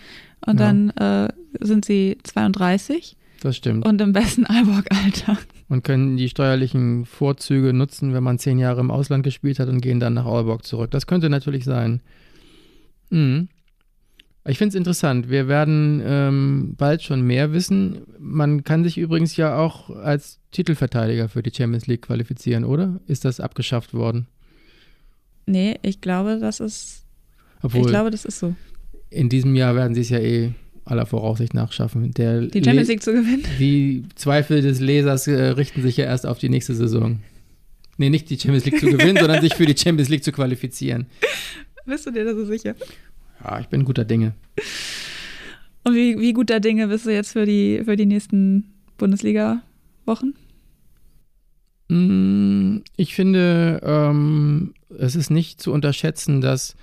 und 0.47 0.61
ja. 0.61 0.67
dann 0.67 0.91
äh, 0.91 1.29
sind 1.61 1.85
sie 1.85 2.19
32. 2.23 3.17
Das 3.43 3.57
stimmt. 3.57 3.87
Und 3.87 4.01
im 4.01 4.13
besten 4.13 4.47
Aalborg-Alter. 4.47 5.39
Und 5.69 5.85
können 5.85 6.17
die 6.17 6.29
steuerlichen 6.29 7.07
Vorzüge 7.07 7.73
nutzen, 7.73 8.13
wenn 8.13 8.23
man 8.23 8.39
zehn 8.39 8.59
Jahre 8.59 8.81
im 8.81 8.91
Ausland 8.91 9.25
gespielt 9.25 9.59
hat 9.59 9.69
und 9.69 9.81
gehen 9.81 10.01
dann 10.01 10.15
nach 10.15 10.27
Aalborg 10.27 10.65
zurück. 10.65 10.91
Das 10.91 11.07
könnte 11.07 11.31
natürlich 11.31 11.65
sein. 11.65 12.01
Mhm. 13.11 13.49
Ich 14.46 14.59
finde 14.59 14.70
es 14.70 14.75
interessant. 14.75 15.29
Wir 15.29 15.49
werden 15.49 16.03
ähm, 16.05 16.75
bald 16.79 17.03
schon 17.03 17.23
mehr 17.23 17.53
wissen. 17.53 18.03
Man 18.18 18.64
kann 18.64 18.85
sich 18.85 18.96
übrigens 18.96 19.37
ja 19.37 19.59
auch 19.59 19.90
als 19.90 20.40
Titelverteidiger 20.51 21.29
für 21.29 21.42
die 21.42 21.53
Champions 21.55 21.87
League 21.87 22.03
qualifizieren, 22.03 22.64
oder? 22.64 23.01
Ist 23.07 23.25
das 23.25 23.38
abgeschafft 23.38 23.92
worden? 23.92 24.27
Nee, 25.46 25.79
ich 25.83 26.01
glaube, 26.01 26.38
das 26.40 26.61
ist. 26.61 27.05
Obwohl, 27.62 27.83
ich 27.83 27.87
glaube, 27.88 28.11
das 28.11 28.25
ist 28.25 28.38
so. 28.38 28.55
In 29.11 29.29
diesem 29.29 29.55
Jahr 29.55 29.75
werden 29.75 29.94
sie 29.94 30.01
es 30.01 30.09
ja 30.09 30.18
eh 30.18 30.53
aller 30.85 31.07
Voraussicht 31.07 31.53
nach 31.53 31.73
schaffen. 31.73 32.12
Der 32.12 32.40
die 32.40 32.64
Champions 32.64 32.88
League 32.88 33.03
zu 33.03 33.12
gewinnen. 33.12 33.44
Die 33.59 34.05
Zweifel 34.14 34.62
des 34.62 34.81
Lesers 34.81 35.27
äh, 35.27 35.49
richten 35.49 35.83
sich 35.83 35.96
ja 35.99 36.07
erst 36.07 36.27
auf 36.27 36.38
die 36.38 36.49
nächste 36.49 36.75
Saison. 36.75 37.20
Nee, 37.99 38.09
nicht 38.09 38.31
die 38.31 38.38
Champions 38.38 38.64
League 38.64 38.81
zu 38.81 38.87
gewinnen, 38.87 39.16
sondern 39.20 39.42
sich 39.42 39.55
für 39.55 39.66
die 39.66 39.77
Champions 39.77 40.09
League 40.09 40.25
zu 40.25 40.33
qualifizieren. 40.33 41.07
Bist 41.90 42.07
du 42.07 42.12
dir 42.12 42.24
da 42.24 42.35
so 42.35 42.44
sicher? 42.44 42.76
Ja, 43.42 43.59
ich 43.59 43.66
bin 43.66 43.85
guter 43.85 44.05
Dinge. 44.05 44.35
Und 45.83 45.94
wie, 45.94 46.20
wie 46.20 46.33
guter 46.33 46.61
Dinge 46.61 46.87
bist 46.87 47.05
du 47.05 47.11
jetzt 47.11 47.33
für 47.33 47.44
die, 47.44 47.83
für 47.85 47.96
die 47.96 48.07
nächsten 48.07 48.72
Bundesliga-Wochen? 48.96 50.35
Mm, 51.88 52.83
ich 52.96 53.16
finde, 53.16 53.81
ähm, 53.83 54.72
es 55.00 55.16
ist 55.16 55.31
nicht 55.31 55.61
zu 55.61 55.72
unterschätzen, 55.72 56.40
dass 56.40 56.76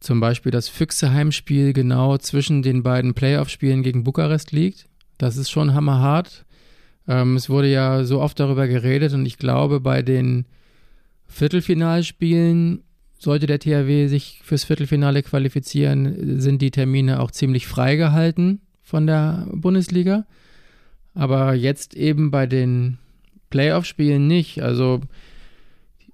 zum 0.00 0.20
Beispiel 0.20 0.52
das 0.52 0.70
Füchse-Heimspiel 0.70 1.74
genau 1.74 2.16
zwischen 2.16 2.62
den 2.62 2.82
beiden 2.82 3.12
Playoff-Spielen 3.12 3.82
gegen 3.82 4.04
Bukarest 4.04 4.52
liegt. 4.52 4.88
Das 5.18 5.36
ist 5.36 5.50
schon 5.50 5.74
hammerhart. 5.74 6.46
Ähm, 7.06 7.36
es 7.36 7.50
wurde 7.50 7.70
ja 7.70 8.04
so 8.04 8.22
oft 8.22 8.40
darüber 8.40 8.68
geredet 8.68 9.12
und 9.12 9.26
ich 9.26 9.36
glaube, 9.36 9.80
bei 9.80 10.00
den 10.00 10.46
Viertelfinalspielen 11.26 12.84
sollte 13.22 13.46
der 13.46 13.60
THW 13.60 14.08
sich 14.08 14.40
fürs 14.42 14.64
Viertelfinale 14.64 15.22
qualifizieren, 15.22 16.40
sind 16.40 16.60
die 16.60 16.72
Termine 16.72 17.20
auch 17.20 17.30
ziemlich 17.30 17.68
freigehalten 17.68 18.60
von 18.82 19.06
der 19.06 19.46
Bundesliga. 19.52 20.26
Aber 21.14 21.54
jetzt 21.54 21.94
eben 21.94 22.30
bei 22.30 22.46
den 22.46 22.98
Playoff-Spielen 23.50 24.26
nicht. 24.26 24.62
Also 24.62 25.02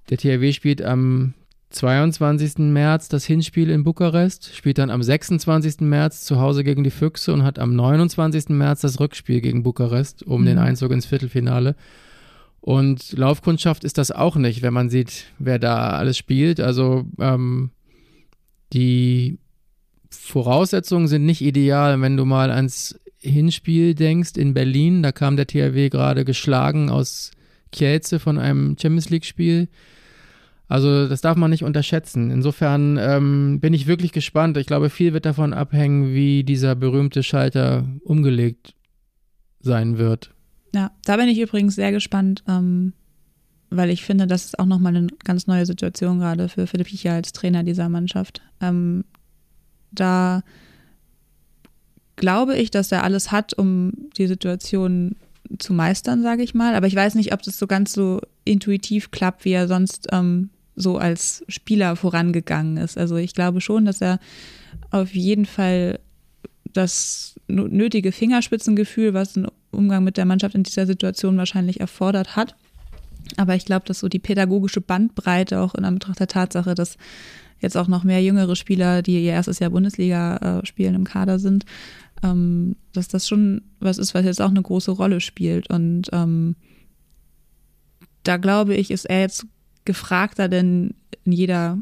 der 0.09 0.17
THW 0.17 0.53
spielt 0.53 0.83
am 0.83 1.33
22. 1.71 2.59
März 2.59 3.09
das 3.09 3.25
Hinspiel 3.25 3.71
in 3.71 3.83
Bukarest, 3.83 4.55
spielt 4.55 4.77
dann 4.77 4.91
am 4.91 5.01
26. 5.01 5.81
März 5.81 6.25
zu 6.25 6.39
Hause 6.39 6.63
gegen 6.63 6.83
die 6.83 6.91
Füchse 6.91 7.33
und 7.33 7.43
hat 7.43 7.57
am 7.57 7.75
29. 7.75 8.49
März 8.49 8.81
das 8.81 8.99
Rückspiel 8.99 9.41
gegen 9.41 9.63
Bukarest 9.63 10.21
um 10.21 10.41
mhm. 10.41 10.45
den 10.45 10.57
Einzug 10.59 10.91
ins 10.91 11.07
Viertelfinale. 11.07 11.75
Und 12.61 13.13
Laufkundschaft 13.13 13.83
ist 13.83 13.97
das 13.97 14.11
auch 14.11 14.35
nicht, 14.35 14.61
wenn 14.61 14.73
man 14.73 14.89
sieht, 14.89 15.25
wer 15.39 15.59
da 15.59 15.91
alles 15.91 16.17
spielt. 16.17 16.59
Also 16.59 17.05
ähm, 17.19 17.71
die 18.73 19.39
Voraussetzungen 20.09 21.07
sind 21.07 21.25
nicht 21.25 21.41
ideal. 21.41 22.01
Wenn 22.01 22.17
du 22.17 22.25
mal 22.25 22.51
ans 22.51 22.99
Hinspiel 23.17 23.95
denkst 23.95 24.37
in 24.37 24.53
Berlin, 24.53 25.03
da 25.03 25.11
kam 25.11 25.35
der 25.35 25.47
THW 25.47 25.89
gerade 25.89 26.25
geschlagen 26.25 26.89
aus 26.89 27.31
Kielce 27.71 28.19
von 28.19 28.37
einem 28.37 28.75
Champions 28.79 29.09
League-Spiel 29.09 29.69
also 30.69 31.07
das 31.07 31.21
darf 31.21 31.35
man 31.35 31.49
nicht 31.49 31.63
unterschätzen. 31.63 32.29
Insofern 32.29 32.97
ähm, 33.01 33.59
bin 33.59 33.73
ich 33.73 33.87
wirklich 33.87 34.11
gespannt. 34.11 34.55
Ich 34.55 34.67
glaube, 34.67 34.91
viel 34.91 35.13
wird 35.13 35.25
davon 35.25 35.51
abhängen, 35.51 36.13
wie 36.13 36.43
dieser 36.43 36.75
berühmte 36.75 37.23
Schalter 37.23 37.89
umgelegt 38.03 38.75
sein 39.59 39.97
wird. 39.97 40.31
Ja, 40.73 40.91
da 41.05 41.17
bin 41.17 41.27
ich 41.27 41.39
übrigens 41.39 41.75
sehr 41.75 41.91
gespannt, 41.91 42.43
ähm, 42.47 42.93
weil 43.69 43.89
ich 43.89 44.03
finde, 44.03 44.27
das 44.27 44.45
ist 44.45 44.59
auch 44.59 44.65
nochmal 44.65 44.95
eine 44.95 45.07
ganz 45.23 45.47
neue 45.47 45.65
Situation 45.65 46.19
gerade 46.19 46.49
für 46.49 46.67
Philipp 46.67 46.87
Hiecher 46.87 47.13
als 47.13 47.33
Trainer 47.33 47.63
dieser 47.63 47.89
Mannschaft. 47.89 48.41
Ähm, 48.61 49.03
da 49.91 50.43
glaube 52.15 52.57
ich, 52.57 52.71
dass 52.71 52.91
er 52.91 53.03
alles 53.03 53.31
hat, 53.31 53.53
um 53.53 53.93
die 54.17 54.27
Situation 54.27 55.15
zu 55.57 55.73
meistern, 55.73 56.21
sage 56.21 56.43
ich 56.43 56.53
mal. 56.53 56.75
Aber 56.75 56.87
ich 56.87 56.95
weiß 56.95 57.15
nicht, 57.15 57.33
ob 57.33 57.41
das 57.41 57.57
so 57.57 57.65
ganz 57.65 57.93
so 57.93 58.21
intuitiv 58.45 59.11
klappt, 59.11 59.45
wie 59.45 59.51
er 59.51 59.67
sonst 59.67 60.07
ähm, 60.11 60.49
so 60.75 60.97
als 60.97 61.43
Spieler 61.47 61.95
vorangegangen 61.95 62.77
ist. 62.77 62.97
Also 62.97 63.15
ich 63.15 63.33
glaube 63.33 63.61
schon, 63.61 63.85
dass 63.85 64.01
er 64.01 64.19
auf 64.91 65.13
jeden 65.13 65.45
Fall 65.45 65.99
das 66.73 67.35
nötige 67.47 68.11
Fingerspitzengefühl, 68.11 69.13
was 69.13 69.35
ein 69.35 69.47
Umgang 69.71 70.03
mit 70.03 70.17
der 70.17 70.25
Mannschaft 70.25 70.55
in 70.55 70.63
dieser 70.63 70.85
Situation 70.85 71.37
wahrscheinlich 71.37 71.79
erfordert 71.79 72.35
hat. 72.35 72.55
Aber 73.37 73.55
ich 73.55 73.65
glaube, 73.65 73.85
dass 73.85 73.99
so 73.99 74.07
die 74.07 74.19
pädagogische 74.19 74.81
Bandbreite 74.81 75.59
auch 75.59 75.75
in 75.75 75.85
Anbetracht 75.85 76.19
der 76.19 76.27
Tatsache, 76.27 76.75
dass 76.75 76.97
jetzt 77.59 77.77
auch 77.77 77.87
noch 77.87 78.03
mehr 78.03 78.23
jüngere 78.23 78.55
Spieler, 78.55 79.01
die 79.01 79.23
ihr 79.23 79.31
erstes 79.31 79.59
Jahr 79.59 79.69
Bundesliga 79.69 80.37
äh, 80.61 80.65
spielen, 80.65 80.95
im 80.95 81.03
Kader 81.03 81.39
sind, 81.39 81.65
ähm, 82.23 82.75
dass 82.93 83.07
das 83.07 83.27
schon 83.27 83.61
was 83.79 83.97
ist, 83.97 84.13
was 84.13 84.25
jetzt 84.25 84.41
auch 84.41 84.49
eine 84.49 84.61
große 84.61 84.91
Rolle 84.91 85.21
spielt. 85.21 85.69
Und 85.69 86.09
ähm, 86.11 86.55
da 88.23 88.37
glaube 88.37 88.75
ich, 88.75 88.91
ist 88.91 89.05
er 89.05 89.21
jetzt 89.21 89.45
gefragter 89.85 90.47
denn 90.47 90.95
in 91.25 91.31
jeder 91.31 91.77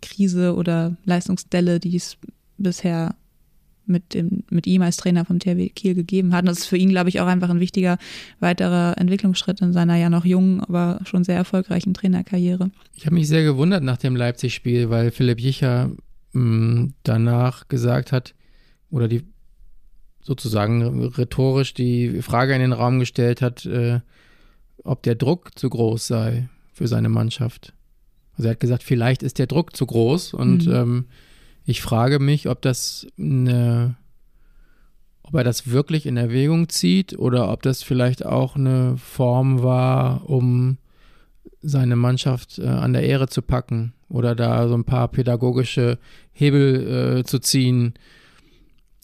Krise 0.00 0.54
oder 0.54 0.96
Leistungsdelle, 1.04 1.80
die 1.80 1.96
es 1.96 2.16
bisher 2.58 3.14
mit, 3.92 4.14
dem, 4.14 4.42
mit 4.50 4.66
ihm 4.66 4.82
als 4.82 4.96
Trainer 4.96 5.24
vom 5.24 5.38
THW 5.38 5.68
Kiel 5.68 5.94
gegeben 5.94 6.34
hat. 6.34 6.42
Und 6.42 6.48
das 6.48 6.60
ist 6.60 6.66
für 6.66 6.76
ihn, 6.76 6.88
glaube 6.88 7.08
ich, 7.08 7.20
auch 7.20 7.26
einfach 7.26 7.50
ein 7.50 7.60
wichtiger 7.60 7.98
weiterer 8.40 8.98
Entwicklungsschritt 8.98 9.60
in 9.60 9.72
seiner 9.72 9.96
ja 9.96 10.10
noch 10.10 10.24
jungen, 10.24 10.60
aber 10.60 11.00
schon 11.04 11.24
sehr 11.24 11.36
erfolgreichen 11.36 11.94
Trainerkarriere. 11.94 12.70
Ich 12.94 13.06
habe 13.06 13.14
mich 13.14 13.28
sehr 13.28 13.44
gewundert 13.44 13.84
nach 13.84 13.98
dem 13.98 14.16
Leipzig-Spiel, 14.16 14.90
weil 14.90 15.10
Philipp 15.10 15.40
Jicher 15.40 15.90
mh, 16.32 16.42
mm, 16.42 16.94
danach 17.04 17.68
gesagt 17.68 18.10
hat, 18.10 18.34
oder 18.90 19.08
die 19.08 19.22
sozusagen 20.22 21.04
rhetorisch 21.06 21.74
die 21.74 22.22
Frage 22.22 22.54
in 22.54 22.60
den 22.60 22.72
Raum 22.72 22.98
gestellt 22.98 23.42
hat, 23.42 23.66
äh, 23.66 24.00
ob 24.84 25.02
der 25.02 25.14
Druck 25.14 25.58
zu 25.58 25.68
groß 25.68 26.06
sei 26.06 26.48
für 26.72 26.88
seine 26.88 27.08
Mannschaft. 27.08 27.72
Also 28.36 28.48
er 28.48 28.52
hat 28.52 28.60
gesagt, 28.60 28.82
vielleicht 28.82 29.22
ist 29.22 29.38
der 29.38 29.46
Druck 29.46 29.76
zu 29.76 29.86
groß 29.86 30.34
und 30.34 30.66
mhm. 30.66 30.74
ähm, 30.74 31.04
ich 31.64 31.82
frage 31.82 32.18
mich, 32.18 32.48
ob 32.48 32.62
das 32.62 33.06
eine, 33.18 33.96
ob 35.22 35.34
er 35.34 35.44
das 35.44 35.70
wirklich 35.70 36.06
in 36.06 36.16
Erwägung 36.16 36.68
zieht 36.68 37.18
oder 37.18 37.50
ob 37.50 37.62
das 37.62 37.82
vielleicht 37.82 38.24
auch 38.24 38.56
eine 38.56 38.96
Form 38.96 39.62
war, 39.62 40.28
um 40.28 40.78
seine 41.60 41.96
Mannschaft 41.96 42.58
äh, 42.58 42.66
an 42.66 42.92
der 42.92 43.04
Ehre 43.04 43.28
zu 43.28 43.42
packen 43.42 43.92
oder 44.08 44.34
da 44.34 44.68
so 44.68 44.74
ein 44.74 44.84
paar 44.84 45.08
pädagogische 45.08 45.98
Hebel 46.32 47.18
äh, 47.20 47.24
zu 47.24 47.38
ziehen, 47.38 47.94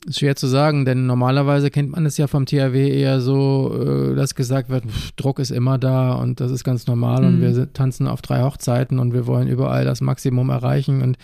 ist 0.06 0.20
schwer 0.20 0.36
zu 0.36 0.46
sagen, 0.46 0.84
denn 0.84 1.06
normalerweise 1.06 1.70
kennt 1.70 1.90
man 1.90 2.06
es 2.06 2.16
ja 2.18 2.26
vom 2.26 2.46
THW 2.46 2.88
eher 2.88 3.20
so, 3.20 4.10
äh, 4.12 4.14
dass 4.14 4.34
gesagt 4.34 4.70
wird, 4.70 4.86
pff, 4.86 5.12
Druck 5.12 5.38
ist 5.38 5.50
immer 5.50 5.78
da 5.78 6.14
und 6.14 6.40
das 6.40 6.50
ist 6.50 6.64
ganz 6.64 6.86
normal 6.86 7.22
mhm. 7.22 7.26
und 7.26 7.40
wir 7.40 7.72
tanzen 7.72 8.06
auf 8.06 8.22
drei 8.22 8.42
Hochzeiten 8.42 8.98
und 8.98 9.12
wir 9.12 9.26
wollen 9.26 9.48
überall 9.48 9.84
das 9.84 10.00
Maximum 10.00 10.50
erreichen 10.50 11.02
und 11.02 11.16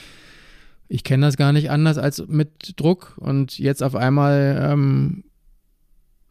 ich 0.88 1.04
kenne 1.04 1.26
das 1.26 1.36
gar 1.36 1.52
nicht 1.52 1.70
anders 1.70 1.98
als 1.98 2.26
mit 2.26 2.74
Druck 2.76 3.14
und 3.16 3.58
jetzt 3.58 3.82
auf 3.82 3.94
einmal 3.94 4.58
ähm, 4.62 5.24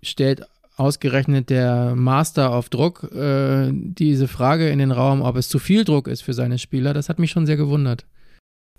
stellt 0.01 0.43
ausgerechnet 0.75 1.49
der 1.49 1.95
Master 1.95 2.51
auf 2.51 2.69
Druck 2.69 3.03
äh, 3.13 3.71
diese 3.71 4.27
Frage 4.27 4.69
in 4.69 4.79
den 4.79 4.91
Raum, 4.91 5.21
ob 5.21 5.35
es 5.35 5.49
zu 5.49 5.59
viel 5.59 5.83
Druck 5.83 6.07
ist 6.07 6.21
für 6.21 6.33
seine 6.33 6.57
Spieler. 6.57 6.93
Das 6.93 7.09
hat 7.09 7.19
mich 7.19 7.31
schon 7.31 7.45
sehr 7.45 7.57
gewundert. 7.57 8.05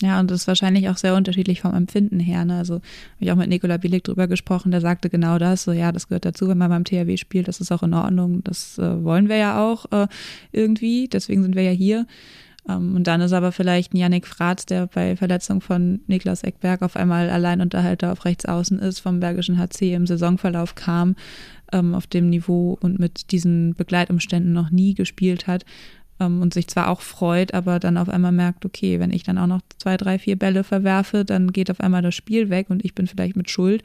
Ja, 0.03 0.19
und 0.19 0.29
das 0.29 0.43
ist 0.43 0.49
wahrscheinlich 0.49 0.89
auch 0.89 0.97
sehr 0.97 1.15
unterschiedlich 1.15 1.61
vom 1.61 1.73
Empfinden 1.73 2.19
her. 2.19 2.45
Ne? 2.45 2.59
Also 2.59 2.75
habe 2.75 2.85
ich 3.21 3.31
auch 3.31 3.37
mit 3.37 3.49
Nikola 3.49 3.77
Billig 3.77 4.03
drüber 4.03 4.27
gesprochen, 4.27 4.73
der 4.73 4.81
sagte 4.81 5.09
genau 5.09 5.39
das, 5.39 5.63
so 5.63 5.71
ja, 5.71 5.93
das 5.93 6.09
gehört 6.09 6.25
dazu, 6.25 6.49
wenn 6.49 6.59
man 6.59 6.69
beim 6.69 6.85
THW 6.85 7.17
spielt, 7.17 7.47
das 7.47 7.61
ist 7.61 7.71
auch 7.71 7.85
in 7.85 7.95
Ordnung, 7.95 8.43
das 8.43 8.77
äh, 8.79 9.05
wollen 9.05 9.29
wir 9.29 9.37
ja 9.37 9.65
auch 9.65 9.87
äh, 9.93 10.09
irgendwie, 10.51 11.09
deswegen 11.09 11.43
sind 11.43 11.55
wir 11.55 11.63
ja 11.63 11.71
hier. 11.71 12.07
Ähm, 12.69 12.97
und 12.97 13.07
dann 13.07 13.21
ist 13.21 13.33
aber 13.33 13.53
vielleicht 13.53 13.93
ein 13.93 13.99
Yannick 13.99 14.27
Fratz, 14.27 14.67
der 14.67 14.87
bei 14.87 15.17
Verletzung 15.17 15.61
von 15.61 16.01
Niklas 16.07 16.43
Eckberg 16.43 16.83
auf 16.83 16.97
einmal 16.97 17.31
Alleinunterhalter 17.31 18.13
auf 18.13 18.25
rechts 18.25 18.47
außen 18.47 18.79
ist, 18.79 19.01
vom 19.01 19.21
Bergischen 19.21 19.59
HC 19.59 19.95
im 19.95 20.07
Saisonverlauf 20.07 20.75
kam, 20.75 21.17
ähm, 21.73 21.95
auf 21.95 22.07
dem 22.07 22.31
Niveau 22.31 22.79
und 22.81 22.99
mit 22.99 23.31
diesen 23.33 23.75
Begleitumständen 23.75 24.53
noch 24.53 24.71
nie 24.71 24.95
gespielt 24.95 25.47
hat 25.47 25.65
ähm, 26.21 26.41
und 26.41 26.55
sich 26.55 26.69
zwar 26.69 26.89
auch 26.89 27.01
freut, 27.01 27.55
aber 27.55 27.79
dann 27.79 27.99
auf 27.99 28.09
einmal 28.09 28.33
merkt, 28.33 28.65
okay, 28.65 29.01
wenn 29.01 29.13
ich 29.13 29.23
dann 29.23 29.39
auch 29.39 29.47
noch 29.47 29.61
zwei, 29.79 29.97
drei, 29.97 30.19
vier 30.19 30.39
Bälle 30.39 30.65
verwerfe, 30.65 31.25
dann 31.25 31.53
geht 31.53 31.71
auf 31.71 31.81
einmal 31.81 32.03
das 32.03 32.15
Spiel 32.15 32.51
weg 32.51 32.71
und 32.71 32.85
ich 32.85 32.95
bin 32.95 33.07
vielleicht 33.07 33.37
mit 33.37 33.51
Schuld, 33.51 33.83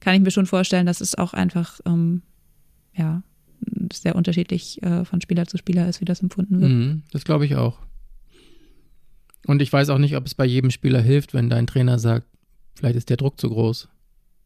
kann 0.00 0.14
ich 0.14 0.20
mir 0.20 0.30
schon 0.30 0.46
vorstellen, 0.46 0.86
dass 0.86 1.00
es 1.00 1.16
auch 1.16 1.32
einfach, 1.32 1.80
ja, 2.94 3.22
sehr 3.92 4.16
unterschiedlich 4.16 4.82
äh, 4.82 5.04
von 5.04 5.20
Spieler 5.20 5.46
zu 5.46 5.56
Spieler 5.56 5.88
ist, 5.88 6.00
wie 6.00 6.04
das 6.04 6.20
empfunden 6.20 6.60
wird. 6.60 6.70
Mhm, 6.70 7.02
das 7.12 7.24
glaube 7.24 7.46
ich 7.46 7.56
auch. 7.56 7.78
Und 9.52 9.60
ich 9.60 9.70
weiß 9.70 9.90
auch 9.90 9.98
nicht, 9.98 10.16
ob 10.16 10.24
es 10.24 10.34
bei 10.34 10.46
jedem 10.46 10.70
Spieler 10.70 11.02
hilft, 11.02 11.34
wenn 11.34 11.50
dein 11.50 11.66
Trainer 11.66 11.98
sagt, 11.98 12.26
vielleicht 12.74 12.96
ist 12.96 13.10
der 13.10 13.18
Druck 13.18 13.38
zu 13.38 13.50
groß. 13.50 13.86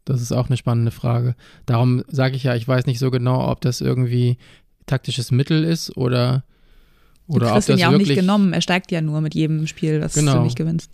Das 0.04 0.20
ist 0.20 0.32
auch 0.32 0.48
eine 0.48 0.57
spannende 0.57 0.90
Frage. 0.90 1.36
Darum 1.64 2.02
sage 2.09 2.34
ich 2.34 2.42
ja, 2.42 2.57
ich 2.57 2.66
weiß 2.66 2.86
nicht 2.86 2.98
so 2.98 3.12
genau, 3.12 3.48
ob 3.48 3.61
das 3.61 3.80
irgendwie 3.80 4.36
taktisches 4.84 5.30
Mittel 5.30 5.62
ist 5.62 5.96
oder 5.96 6.42
oder 7.28 7.46
du 7.46 7.52
kriegst 7.52 7.68
ihn 7.68 7.78
ja 7.78 7.88
auch 7.90 7.96
nicht 7.96 8.16
genommen. 8.16 8.52
Er 8.52 8.61
steigt 8.62 8.90
ja 8.90 9.00
nur 9.00 9.20
mit 9.20 9.36
jedem 9.36 9.68
Spiel, 9.68 10.00
was 10.00 10.14
genau. 10.14 10.38
du 10.38 10.42
nicht 10.42 10.57
gewinnst. 10.57 10.90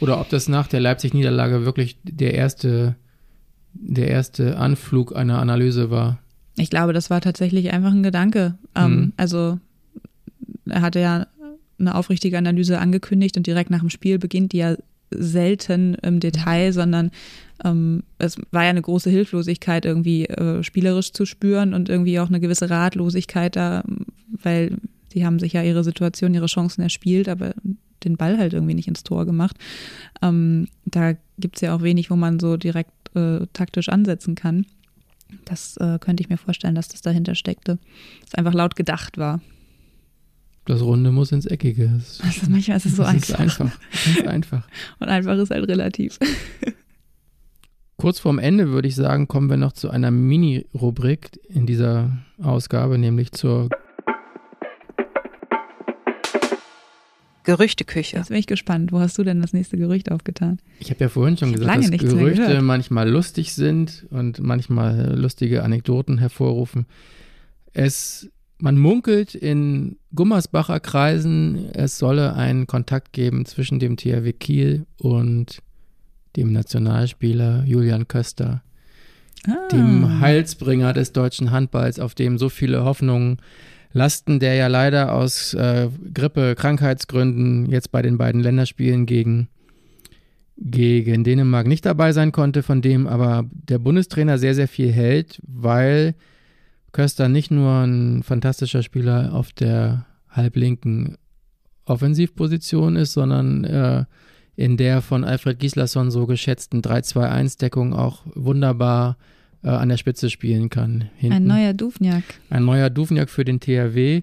Oder 0.00 0.20
ob 0.20 0.28
das 0.28 0.46
nach 0.50 0.66
der 0.66 0.80
Leipzig-Niederlage 0.80 1.64
wirklich 1.64 1.96
der 2.02 2.34
erste, 2.34 2.96
der 3.72 4.08
erste 4.08 4.58
Anflug 4.58 5.16
einer 5.16 5.38
Analyse 5.38 5.90
war. 5.90 6.18
Ich 6.58 6.68
glaube, 6.68 6.92
das 6.92 7.08
war 7.08 7.22
tatsächlich 7.22 7.72
einfach 7.72 7.92
ein 7.92 8.02
Gedanke. 8.02 8.58
Ähm, 8.74 8.90
mhm. 8.90 9.12
Also 9.16 9.58
er 10.66 10.82
hatte 10.82 11.00
ja 11.00 11.26
eine 11.78 11.94
aufrichtige 11.94 12.38
Analyse 12.38 12.78
angekündigt 12.78 13.36
und 13.36 13.46
direkt 13.46 13.70
nach 13.70 13.80
dem 13.80 13.90
Spiel 13.90 14.18
beginnt 14.18 14.52
die 14.52 14.58
ja 14.58 14.76
selten 15.10 15.94
im 15.94 16.20
Detail, 16.20 16.72
sondern 16.72 17.10
ähm, 17.64 18.02
es 18.18 18.36
war 18.50 18.64
ja 18.64 18.70
eine 18.70 18.82
große 18.82 19.10
Hilflosigkeit 19.10 19.84
irgendwie 19.84 20.26
äh, 20.26 20.62
spielerisch 20.62 21.12
zu 21.12 21.24
spüren 21.24 21.74
und 21.74 21.88
irgendwie 21.88 22.20
auch 22.20 22.28
eine 22.28 22.40
gewisse 22.40 22.70
Ratlosigkeit 22.70 23.56
da, 23.56 23.84
weil 24.42 24.76
die 25.12 25.24
haben 25.24 25.38
sich 25.38 25.54
ja 25.54 25.62
ihre 25.62 25.84
Situation, 25.84 26.34
ihre 26.34 26.46
Chancen 26.46 26.82
erspielt, 26.82 27.28
aber 27.28 27.54
den 28.04 28.16
Ball 28.16 28.38
halt 28.38 28.52
irgendwie 28.52 28.74
nicht 28.74 28.88
ins 28.88 29.02
Tor 29.02 29.24
gemacht. 29.24 29.56
Ähm, 30.22 30.68
da 30.84 31.14
gibt 31.38 31.56
es 31.56 31.62
ja 31.62 31.74
auch 31.74 31.82
wenig, 31.82 32.10
wo 32.10 32.16
man 32.16 32.38
so 32.38 32.56
direkt 32.56 32.92
äh, 33.14 33.46
taktisch 33.52 33.88
ansetzen 33.88 34.34
kann. 34.34 34.66
Das 35.44 35.76
äh, 35.78 35.98
könnte 35.98 36.22
ich 36.22 36.28
mir 36.28 36.36
vorstellen, 36.36 36.74
dass 36.74 36.88
das 36.88 37.02
dahinter 37.02 37.34
steckte. 37.34 37.78
Dass 38.22 38.34
einfach 38.34 38.54
laut 38.54 38.76
gedacht 38.76 39.18
war. 39.18 39.40
Das 40.68 40.82
Runde 40.82 41.12
muss 41.12 41.32
ins 41.32 41.46
Eckige. 41.46 41.90
Das 41.94 42.20
also 42.20 42.50
manchmal 42.50 42.76
ist 42.76 42.84
es 42.84 42.96
so 42.96 43.02
das 43.02 43.14
einfach. 43.14 43.28
Ist 43.28 43.40
einfach. 43.40 43.78
Ganz 44.04 44.28
einfach. 44.28 44.68
Und 45.00 45.08
einfach 45.08 45.38
ist 45.38 45.50
halt 45.50 45.66
relativ. 45.66 46.18
kurz 47.96 48.18
vorm 48.18 48.38
Ende 48.38 48.68
würde 48.68 48.86
ich 48.86 48.94
sagen, 48.94 49.28
kommen 49.28 49.48
wir 49.48 49.56
noch 49.56 49.72
zu 49.72 49.88
einer 49.88 50.10
Mini-Rubrik 50.10 51.40
in 51.48 51.64
dieser 51.64 52.18
Ausgabe, 52.38 52.98
nämlich 52.98 53.32
zur 53.32 53.70
Gerüchteküche. 57.44 58.18
Jetzt 58.18 58.28
bin 58.28 58.36
ich 58.36 58.46
gespannt. 58.46 58.92
Wo 58.92 59.00
hast 59.00 59.16
du 59.16 59.24
denn 59.24 59.40
das 59.40 59.54
nächste 59.54 59.78
Gerücht 59.78 60.12
aufgetan? 60.12 60.58
Ich 60.80 60.90
habe 60.90 61.00
ja 61.00 61.08
vorhin 61.08 61.38
schon 61.38 61.54
gesagt, 61.54 61.82
dass 61.82 61.90
Gerüchte 61.98 62.60
manchmal 62.60 63.08
lustig 63.08 63.54
sind 63.54 64.06
und 64.10 64.40
manchmal 64.40 65.18
lustige 65.18 65.62
Anekdoten 65.62 66.18
hervorrufen. 66.18 66.84
Es, 67.72 68.28
man 68.60 68.76
munkelt 68.76 69.34
in 69.34 69.96
Gummersbacher 70.14 70.80
Kreisen, 70.80 71.70
es 71.74 71.98
solle 71.98 72.34
einen 72.34 72.66
Kontakt 72.66 73.12
geben 73.12 73.46
zwischen 73.46 73.78
dem 73.78 73.96
THW 73.96 74.32
Kiel 74.32 74.86
und 74.98 75.62
dem 76.36 76.52
Nationalspieler 76.52 77.64
Julian 77.64 78.08
Köster, 78.08 78.62
ah. 79.46 79.68
dem 79.70 80.20
Heilsbringer 80.20 80.92
des 80.92 81.12
deutschen 81.12 81.50
Handballs, 81.50 82.00
auf 82.00 82.14
dem 82.14 82.38
so 82.38 82.48
viele 82.48 82.84
Hoffnungen 82.84 83.38
lasten, 83.92 84.38
der 84.38 84.54
ja 84.54 84.66
leider 84.66 85.14
aus 85.14 85.54
äh, 85.54 85.88
Grippe, 86.12 86.54
Krankheitsgründen 86.54 87.70
jetzt 87.70 87.90
bei 87.90 88.02
den 88.02 88.18
beiden 88.18 88.42
Länderspielen 88.42 89.06
gegen, 89.06 89.48
gegen 90.56 91.24
Dänemark 91.24 91.66
nicht 91.66 91.86
dabei 91.86 92.12
sein 92.12 92.32
konnte, 92.32 92.62
von 92.62 92.82
dem 92.82 93.06
aber 93.06 93.44
der 93.50 93.78
Bundestrainer 93.78 94.38
sehr, 94.38 94.54
sehr 94.54 94.68
viel 94.68 94.92
hält, 94.92 95.40
weil 95.46 96.14
Köster 96.98 97.28
nicht 97.28 97.52
nur 97.52 97.86
ein 97.86 98.24
fantastischer 98.24 98.82
Spieler 98.82 99.32
auf 99.32 99.52
der 99.52 100.04
halblinken 100.30 101.16
Offensivposition 101.84 102.96
ist, 102.96 103.12
sondern 103.12 103.62
äh, 103.62 104.04
in 104.56 104.76
der 104.76 105.00
von 105.00 105.22
Alfred 105.22 105.60
Gislason 105.60 106.10
so 106.10 106.26
geschätzten 106.26 106.82
3-2-1-Deckung 106.82 107.92
auch 107.94 108.22
wunderbar 108.34 109.16
äh, 109.62 109.68
an 109.68 109.90
der 109.90 109.96
Spitze 109.96 110.28
spielen 110.28 110.70
kann. 110.70 111.08
Hinten. 111.14 111.36
Ein 111.36 111.44
neuer 111.44 111.72
Duvniak. 111.72 112.24
Ein 112.50 112.64
neuer 112.64 112.90
Duvniak 112.90 113.30
für 113.30 113.44
den 113.44 113.60
THW. 113.60 114.22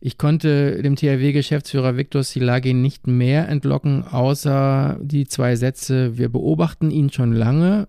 Ich 0.00 0.16
konnte 0.16 0.80
dem 0.80 0.96
THW-Geschäftsführer 0.96 1.98
Viktor 1.98 2.22
Silagi 2.22 2.72
nicht 2.72 3.06
mehr 3.06 3.50
entlocken, 3.50 4.02
außer 4.02 4.98
die 5.02 5.26
zwei 5.26 5.56
Sätze, 5.56 6.16
wir 6.16 6.30
beobachten 6.30 6.90
ihn 6.90 7.10
schon 7.10 7.34
lange, 7.34 7.86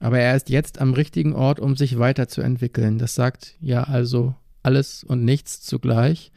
aber 0.00 0.18
er 0.18 0.36
ist 0.36 0.50
jetzt 0.50 0.80
am 0.80 0.92
richtigen 0.92 1.34
Ort, 1.34 1.60
um 1.60 1.76
sich 1.76 1.98
weiterzuentwickeln. 1.98 2.98
Das 2.98 3.14
sagt 3.14 3.54
ja 3.60 3.84
also 3.84 4.34
alles 4.62 5.04
und 5.04 5.24
nichts 5.24 5.62
zugleich. 5.62 6.32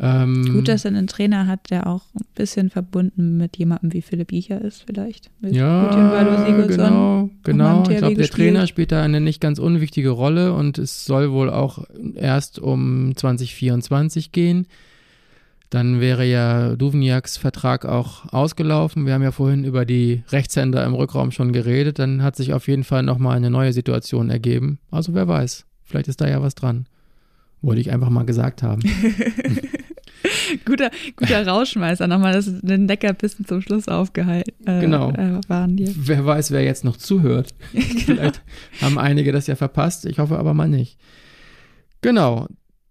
Ähm, 0.00 0.52
Gut, 0.52 0.68
dass 0.68 0.84
er 0.84 0.92
einen 0.92 1.08
Trainer 1.08 1.46
hat, 1.46 1.70
der 1.70 1.86
auch 1.88 2.02
ein 2.14 2.24
bisschen 2.34 2.70
verbunden 2.70 3.36
mit 3.36 3.56
jemandem 3.56 3.92
wie 3.92 4.02
Philipp 4.02 4.30
Icher 4.32 4.60
ist, 4.60 4.84
vielleicht. 4.86 5.30
Mit 5.40 5.54
ja, 5.56 5.88
genau, 6.68 7.30
genau. 7.42 7.82
Ich 7.90 7.96
glaube, 7.96 8.14
der 8.14 8.28
Trainer 8.28 8.66
spielt 8.66 8.92
da 8.92 9.02
eine 9.02 9.20
nicht 9.20 9.40
ganz 9.40 9.58
unwichtige 9.58 10.10
Rolle 10.10 10.52
und 10.52 10.78
es 10.78 11.04
soll 11.04 11.32
wohl 11.32 11.50
auch 11.50 11.84
erst 12.14 12.60
um 12.60 13.12
2024 13.16 14.30
gehen. 14.30 14.66
Dann 15.70 16.00
wäre 16.00 16.24
ja 16.24 16.76
Duvniaks 16.76 17.36
Vertrag 17.36 17.84
auch 17.84 18.32
ausgelaufen. 18.32 19.04
Wir 19.04 19.12
haben 19.12 19.22
ja 19.22 19.32
vorhin 19.32 19.64
über 19.64 19.84
die 19.84 20.22
Rechtshänder 20.30 20.84
im 20.84 20.94
Rückraum 20.94 21.30
schon 21.30 21.52
geredet. 21.52 21.98
Dann 21.98 22.22
hat 22.22 22.36
sich 22.36 22.54
auf 22.54 22.68
jeden 22.68 22.84
Fall 22.84 23.02
nochmal 23.02 23.36
eine 23.36 23.50
neue 23.50 23.72
Situation 23.74 24.30
ergeben. 24.30 24.78
Also 24.90 25.12
wer 25.14 25.28
weiß, 25.28 25.66
vielleicht 25.84 26.08
ist 26.08 26.20
da 26.20 26.28
ja 26.28 26.40
was 26.40 26.54
dran. 26.54 26.86
Wollte 27.60 27.80
ich 27.80 27.92
einfach 27.92 28.08
mal 28.08 28.24
gesagt 28.24 28.62
haben. 28.62 28.82
guter, 30.64 30.90
guter 31.16 31.46
Rauschmeißer, 31.46 32.06
nochmal 32.06 32.32
das, 32.32 32.46
den 32.62 32.86
Leckerbissen 32.86 33.44
zum 33.44 33.60
Schluss 33.60 33.88
aufgehalten. 33.88 34.54
Äh, 34.66 34.80
genau. 34.80 35.10
Äh, 35.10 35.40
waren 35.48 35.76
hier. 35.76 35.92
Wer 35.94 36.24
weiß, 36.24 36.50
wer 36.50 36.62
jetzt 36.62 36.84
noch 36.84 36.96
zuhört. 36.96 37.54
genau. 37.72 37.84
Vielleicht 37.98 38.42
haben 38.80 38.98
einige 38.98 39.32
das 39.32 39.46
ja 39.46 39.56
verpasst. 39.56 40.06
Ich 40.06 40.18
hoffe 40.18 40.38
aber 40.38 40.54
mal 40.54 40.68
nicht. 40.68 40.98
Genau. 42.00 42.46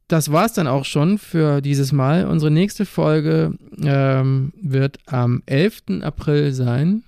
Das 0.08 0.32
war 0.32 0.46
es 0.46 0.54
dann 0.54 0.68
auch 0.68 0.86
schon 0.86 1.18
für 1.18 1.62
dieses 1.62 1.92
Mal. 1.92 2.28
Unsere 2.28 2.50
nächste 2.50 2.86
Folge 2.86 3.58
ähm, 3.82 4.54
wird 4.62 5.00
am 5.06 5.44
11. 5.46 6.02
April 6.02 6.54
sein. 6.54 7.04